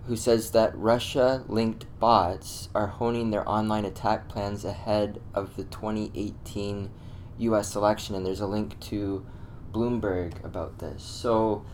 who 0.07 0.15
says 0.15 0.51
that 0.51 0.77
Russia 0.77 1.43
linked 1.47 1.85
bots 1.99 2.69
are 2.73 2.87
honing 2.87 3.29
their 3.29 3.47
online 3.47 3.85
attack 3.85 4.27
plans 4.29 4.63
ahead 4.63 5.21
of 5.33 5.55
the 5.55 5.65
2018 5.65 6.89
US 7.39 7.75
election. 7.75 8.15
And 8.15 8.25
there's 8.25 8.39
a 8.39 8.47
link 8.47 8.79
to 8.81 9.25
Bloomberg 9.71 10.43
about 10.43 10.79
this. 10.79 11.03
So, 11.03 11.65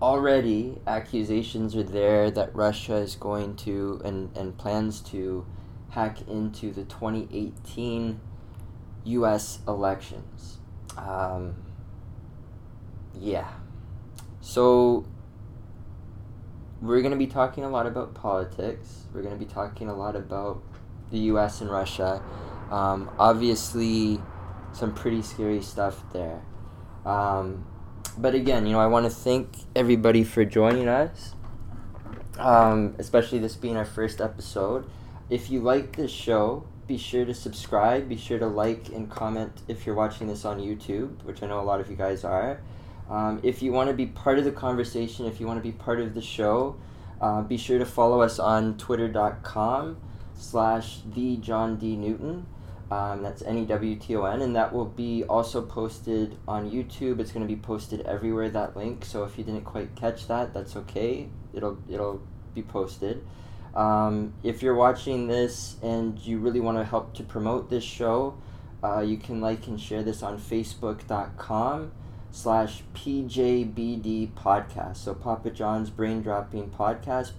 already 0.00 0.78
accusations 0.86 1.74
are 1.74 1.82
there 1.82 2.30
that 2.30 2.54
Russia 2.54 2.96
is 2.96 3.16
going 3.16 3.56
to 3.56 4.00
and, 4.04 4.36
and 4.36 4.56
plans 4.58 5.00
to 5.00 5.46
hack 5.90 6.28
into 6.28 6.72
the 6.72 6.84
2018 6.84 8.20
U.S. 9.04 9.60
elections. 9.66 10.58
Um, 10.96 11.54
yeah. 13.14 13.48
So 14.40 15.06
we're 16.82 17.00
going 17.00 17.12
to 17.12 17.18
be 17.18 17.26
talking 17.26 17.64
a 17.64 17.68
lot 17.68 17.86
about 17.86 18.14
politics. 18.14 19.04
We're 19.12 19.22
going 19.22 19.38
to 19.38 19.44
be 19.44 19.50
talking 19.50 19.88
a 19.88 19.94
lot 19.94 20.16
about 20.16 20.62
the 21.10 21.18
U.S. 21.18 21.60
and 21.60 21.70
Russia. 21.70 22.22
Um, 22.70 23.10
obviously, 23.18 24.20
some 24.72 24.92
pretty 24.92 25.22
scary 25.22 25.62
stuff 25.62 26.04
there. 26.12 26.42
Um, 27.04 27.64
but 28.18 28.34
again, 28.34 28.66
you 28.66 28.72
know, 28.72 28.80
I 28.80 28.86
want 28.86 29.04
to 29.04 29.10
thank 29.10 29.48
everybody 29.74 30.24
for 30.24 30.44
joining 30.44 30.88
us, 30.88 31.34
um, 32.38 32.94
especially 32.98 33.38
this 33.38 33.56
being 33.56 33.76
our 33.76 33.84
first 33.84 34.20
episode. 34.20 34.88
If 35.28 35.50
you 35.50 35.60
like 35.60 35.96
this 35.96 36.10
show, 36.10 36.66
be 36.86 36.98
sure 36.98 37.24
to 37.24 37.34
subscribe. 37.34 38.08
Be 38.08 38.16
sure 38.16 38.38
to 38.38 38.46
like 38.46 38.88
and 38.88 39.10
comment 39.10 39.52
if 39.68 39.86
you're 39.86 39.94
watching 39.94 40.28
this 40.28 40.44
on 40.44 40.60
YouTube, 40.60 41.22
which 41.24 41.42
I 41.42 41.46
know 41.46 41.60
a 41.60 41.62
lot 41.62 41.80
of 41.80 41.90
you 41.90 41.96
guys 41.96 42.24
are. 42.24 42.60
Um, 43.10 43.40
if 43.42 43.62
you 43.62 43.72
want 43.72 43.88
to 43.88 43.94
be 43.94 44.06
part 44.06 44.38
of 44.38 44.44
the 44.44 44.52
conversation, 44.52 45.26
if 45.26 45.40
you 45.40 45.46
want 45.46 45.58
to 45.58 45.62
be 45.62 45.72
part 45.72 46.00
of 46.00 46.14
the 46.14 46.22
show, 46.22 46.76
uh, 47.20 47.42
be 47.42 47.56
sure 47.56 47.78
to 47.78 47.86
follow 47.86 48.20
us 48.20 48.38
on 48.38 48.76
twitter.com 48.76 49.96
slash 50.34 50.98
the 51.14 51.36
John 51.36 51.76
D. 51.76 51.96
Newton. 51.96 52.46
Um, 52.90 53.22
that's 53.22 53.42
N 53.42 53.58
E 53.58 53.66
W 53.66 53.96
T 53.96 54.14
O 54.14 54.24
N, 54.24 54.42
and 54.42 54.54
that 54.54 54.72
will 54.72 54.84
be 54.84 55.24
also 55.24 55.60
posted 55.60 56.38
on 56.46 56.70
YouTube. 56.70 57.18
It's 57.18 57.32
going 57.32 57.46
to 57.46 57.52
be 57.52 57.60
posted 57.60 58.00
everywhere. 58.02 58.48
That 58.48 58.76
link. 58.76 59.04
So 59.04 59.24
if 59.24 59.36
you 59.36 59.44
didn't 59.44 59.64
quite 59.64 59.96
catch 59.96 60.28
that, 60.28 60.54
that's 60.54 60.76
okay. 60.76 61.28
It'll 61.52 61.78
it'll 61.88 62.22
be 62.54 62.62
posted. 62.62 63.24
Um, 63.74 64.32
if 64.42 64.62
you're 64.62 64.74
watching 64.74 65.26
this 65.26 65.76
and 65.82 66.18
you 66.18 66.38
really 66.38 66.60
want 66.60 66.78
to 66.78 66.84
help 66.84 67.12
to 67.14 67.22
promote 67.22 67.68
this 67.68 67.84
show, 67.84 68.38
uh, 68.82 69.00
you 69.00 69.18
can 69.18 69.40
like 69.40 69.66
and 69.66 69.80
share 69.80 70.02
this 70.02 70.22
on 70.22 70.38
Facebook.com 70.38 71.92
slash 72.30 72.82
PJBD 72.94 74.32
podcast. 74.32 74.96
So 74.96 75.14
Papa 75.14 75.50
John's 75.50 75.90
Brain 75.90 76.22
Dropping 76.22 76.70
Podcast, 76.70 77.32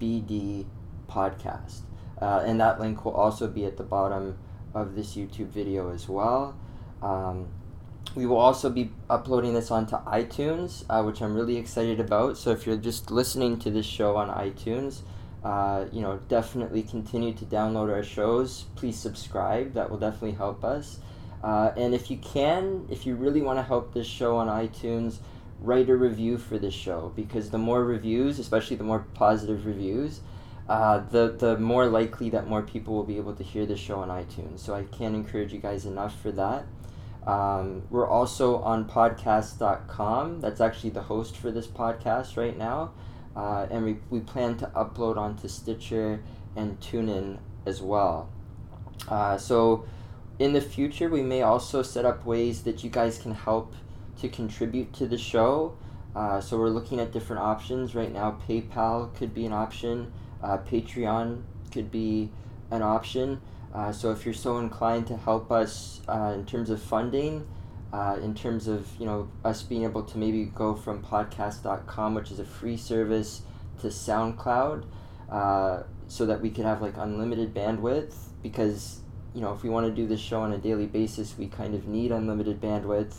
PJBD 0.00 0.66
podcast. 1.08 1.87
Uh, 2.20 2.42
and 2.44 2.60
that 2.60 2.80
link 2.80 3.04
will 3.04 3.14
also 3.14 3.46
be 3.46 3.64
at 3.64 3.76
the 3.76 3.82
bottom 3.82 4.38
of 4.74 4.94
this 4.94 5.14
YouTube 5.14 5.48
video 5.48 5.92
as 5.92 6.08
well. 6.08 6.56
Um, 7.02 7.48
we 8.14 8.26
will 8.26 8.38
also 8.38 8.70
be 8.70 8.90
uploading 9.08 9.54
this 9.54 9.70
onto 9.70 9.96
iTunes, 9.96 10.84
uh, 10.88 11.02
which 11.02 11.20
I'm 11.20 11.34
really 11.34 11.56
excited 11.56 12.00
about. 12.00 12.36
So 12.36 12.50
if 12.50 12.66
you're 12.66 12.76
just 12.76 13.10
listening 13.10 13.58
to 13.60 13.70
this 13.70 13.86
show 13.86 14.16
on 14.16 14.28
iTunes, 14.30 15.02
uh, 15.44 15.84
you 15.92 16.00
know, 16.00 16.18
definitely 16.28 16.82
continue 16.82 17.32
to 17.34 17.44
download 17.44 17.92
our 17.92 18.02
shows. 18.02 18.64
Please 18.74 18.98
subscribe. 18.98 19.74
That 19.74 19.90
will 19.90 19.98
definitely 19.98 20.32
help 20.32 20.64
us. 20.64 20.98
Uh, 21.44 21.70
and 21.76 21.94
if 21.94 22.10
you 22.10 22.16
can, 22.16 22.86
if 22.90 23.06
you 23.06 23.14
really 23.14 23.42
want 23.42 23.58
to 23.58 23.62
help 23.62 23.94
this 23.94 24.06
show 24.06 24.36
on 24.36 24.48
iTunes, 24.48 25.18
write 25.60 25.88
a 25.88 25.96
review 25.96 26.38
for 26.38 26.58
this 26.58 26.74
show 26.74 27.12
because 27.14 27.50
the 27.50 27.58
more 27.58 27.84
reviews, 27.84 28.38
especially 28.38 28.76
the 28.76 28.84
more 28.84 29.06
positive 29.14 29.66
reviews, 29.66 30.20
uh, 30.68 30.98
the 31.10 31.34
the 31.38 31.56
more 31.58 31.86
likely 31.86 32.30
that 32.30 32.46
more 32.46 32.62
people 32.62 32.94
will 32.94 33.04
be 33.04 33.16
able 33.16 33.34
to 33.34 33.42
hear 33.42 33.64
the 33.64 33.76
show 33.76 34.00
on 34.00 34.08
iTunes. 34.08 34.60
So 34.60 34.74
I 34.74 34.84
can't 34.84 35.14
encourage 35.14 35.52
you 35.52 35.60
guys 35.60 35.86
enough 35.86 36.20
for 36.20 36.30
that. 36.32 36.66
Um, 37.26 37.82
we're 37.90 38.08
also 38.08 38.58
on 38.58 38.86
podcast.com. 38.86 40.40
That's 40.40 40.60
actually 40.60 40.90
the 40.90 41.02
host 41.02 41.36
for 41.36 41.50
this 41.50 41.66
podcast 41.66 42.36
right 42.36 42.56
now. 42.56 42.92
Uh, 43.36 43.66
and 43.70 43.84
we, 43.84 43.98
we 44.10 44.20
plan 44.20 44.56
to 44.58 44.66
upload 44.68 45.16
onto 45.16 45.46
Stitcher 45.46 46.22
and 46.56 46.80
TuneIn 46.80 47.38
as 47.66 47.82
well. 47.82 48.30
Uh, 49.08 49.36
so 49.36 49.84
in 50.38 50.54
the 50.54 50.60
future, 50.60 51.08
we 51.08 51.22
may 51.22 51.42
also 51.42 51.82
set 51.82 52.04
up 52.04 52.24
ways 52.24 52.62
that 52.62 52.82
you 52.82 52.90
guys 52.90 53.18
can 53.18 53.32
help 53.32 53.74
to 54.20 54.28
contribute 54.28 54.92
to 54.94 55.06
the 55.06 55.18
show. 55.18 55.76
Uh, 56.16 56.40
so 56.40 56.58
we're 56.58 56.70
looking 56.70 56.98
at 56.98 57.12
different 57.12 57.42
options 57.42 57.94
right 57.94 58.12
now. 58.12 58.38
PayPal 58.48 59.14
could 59.14 59.34
be 59.34 59.44
an 59.44 59.52
option. 59.52 60.12
Uh, 60.42 60.58
Patreon 60.58 61.42
could 61.72 61.90
be 61.90 62.30
an 62.70 62.82
option. 62.82 63.40
Uh, 63.74 63.92
so 63.92 64.10
if 64.10 64.24
you're 64.24 64.34
so 64.34 64.58
inclined 64.58 65.06
to 65.06 65.16
help 65.16 65.52
us 65.52 66.00
uh, 66.08 66.32
in 66.34 66.44
terms 66.46 66.70
of 66.70 66.82
funding, 66.82 67.46
uh, 67.92 68.18
in 68.22 68.34
terms 68.34 68.68
of 68.68 68.86
you 68.98 69.06
know 69.06 69.28
us 69.44 69.62
being 69.62 69.84
able 69.84 70.02
to 70.02 70.18
maybe 70.18 70.44
go 70.44 70.74
from 70.74 71.02
podcast.com, 71.02 72.14
which 72.14 72.30
is 72.30 72.38
a 72.38 72.44
free 72.44 72.76
service, 72.76 73.42
to 73.80 73.88
SoundCloud, 73.88 74.84
uh, 75.30 75.82
so 76.06 76.26
that 76.26 76.40
we 76.40 76.50
could 76.50 76.64
have 76.64 76.82
like 76.82 76.96
unlimited 76.96 77.54
bandwidth. 77.54 78.14
Because 78.42 79.00
you 79.34 79.40
know 79.40 79.52
if 79.52 79.62
we 79.62 79.70
want 79.70 79.86
to 79.86 79.92
do 79.92 80.06
this 80.06 80.20
show 80.20 80.40
on 80.40 80.52
a 80.52 80.58
daily 80.58 80.86
basis, 80.86 81.36
we 81.38 81.46
kind 81.46 81.74
of 81.74 81.86
need 81.86 82.10
unlimited 82.12 82.60
bandwidth. 82.60 83.14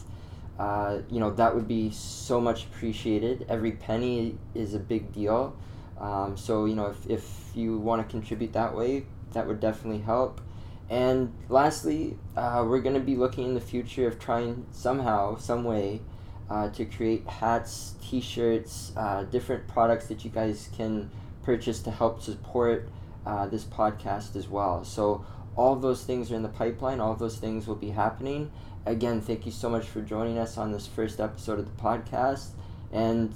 Uh, 0.57 0.99
you 1.09 1.19
know 1.19 1.31
that 1.31 1.55
would 1.55 1.67
be 1.67 1.89
so 1.91 2.41
much 2.41 2.65
appreciated. 2.65 3.45
Every 3.49 3.71
penny 3.71 4.37
is 4.53 4.73
a 4.73 4.79
big 4.79 5.13
deal. 5.13 5.55
Um, 5.99 6.37
so 6.37 6.65
you 6.65 6.75
know 6.75 6.87
if, 6.87 7.09
if 7.09 7.51
you 7.55 7.77
want 7.77 8.05
to 8.05 8.09
contribute 8.09 8.53
that 8.53 8.75
way, 8.75 9.05
that 9.33 9.47
would 9.47 9.59
definitely 9.59 10.01
help. 10.01 10.41
And 10.89 11.33
lastly, 11.49 12.17
uh, 12.35 12.65
we're 12.67 12.81
going 12.81 12.95
to 12.95 13.01
be 13.01 13.15
looking 13.15 13.45
in 13.49 13.53
the 13.53 13.61
future 13.61 14.07
of 14.07 14.17
trying 14.17 14.65
somehow, 14.71 15.37
some 15.37 15.63
way, 15.63 16.01
uh, 16.49 16.69
to 16.69 16.85
create 16.85 17.27
hats, 17.27 17.93
T-shirts, 18.01 18.91
uh, 18.97 19.23
different 19.23 19.67
products 19.67 20.07
that 20.07 20.25
you 20.25 20.31
guys 20.31 20.67
can 20.75 21.11
purchase 21.43 21.79
to 21.81 21.91
help 21.91 22.23
support 22.23 22.89
uh, 23.25 23.45
this 23.47 23.65
podcast 23.65 24.35
as 24.35 24.47
well. 24.47 24.83
So 24.83 25.23
all 25.55 25.75
those 25.75 26.03
things 26.03 26.31
are 26.31 26.35
in 26.35 26.41
the 26.41 26.49
pipeline. 26.49 26.99
All 26.99 27.15
those 27.15 27.37
things 27.37 27.67
will 27.67 27.75
be 27.75 27.91
happening. 27.91 28.51
Again, 28.85 29.21
thank 29.21 29.45
you 29.45 29.51
so 29.51 29.69
much 29.69 29.85
for 29.85 30.01
joining 30.01 30.39
us 30.39 30.57
on 30.57 30.71
this 30.71 30.87
first 30.87 31.19
episode 31.19 31.59
of 31.59 31.65
the 31.65 31.81
podcast, 31.83 32.47
and 32.91 33.31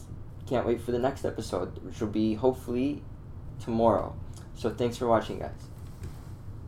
can't 0.48 0.66
wait 0.66 0.82
for 0.82 0.92
the 0.92 1.00
next 1.00 1.26
episode, 1.26 1.84
which 1.84 2.00
will 2.00 2.08
be 2.08 2.36
hopefully 2.36 3.04
tomorrow. 3.60 4.16
So 4.56 4.70
thanks 4.70 4.98
for 4.98 5.08
watching, 5.08 5.40
guys. 5.40 5.70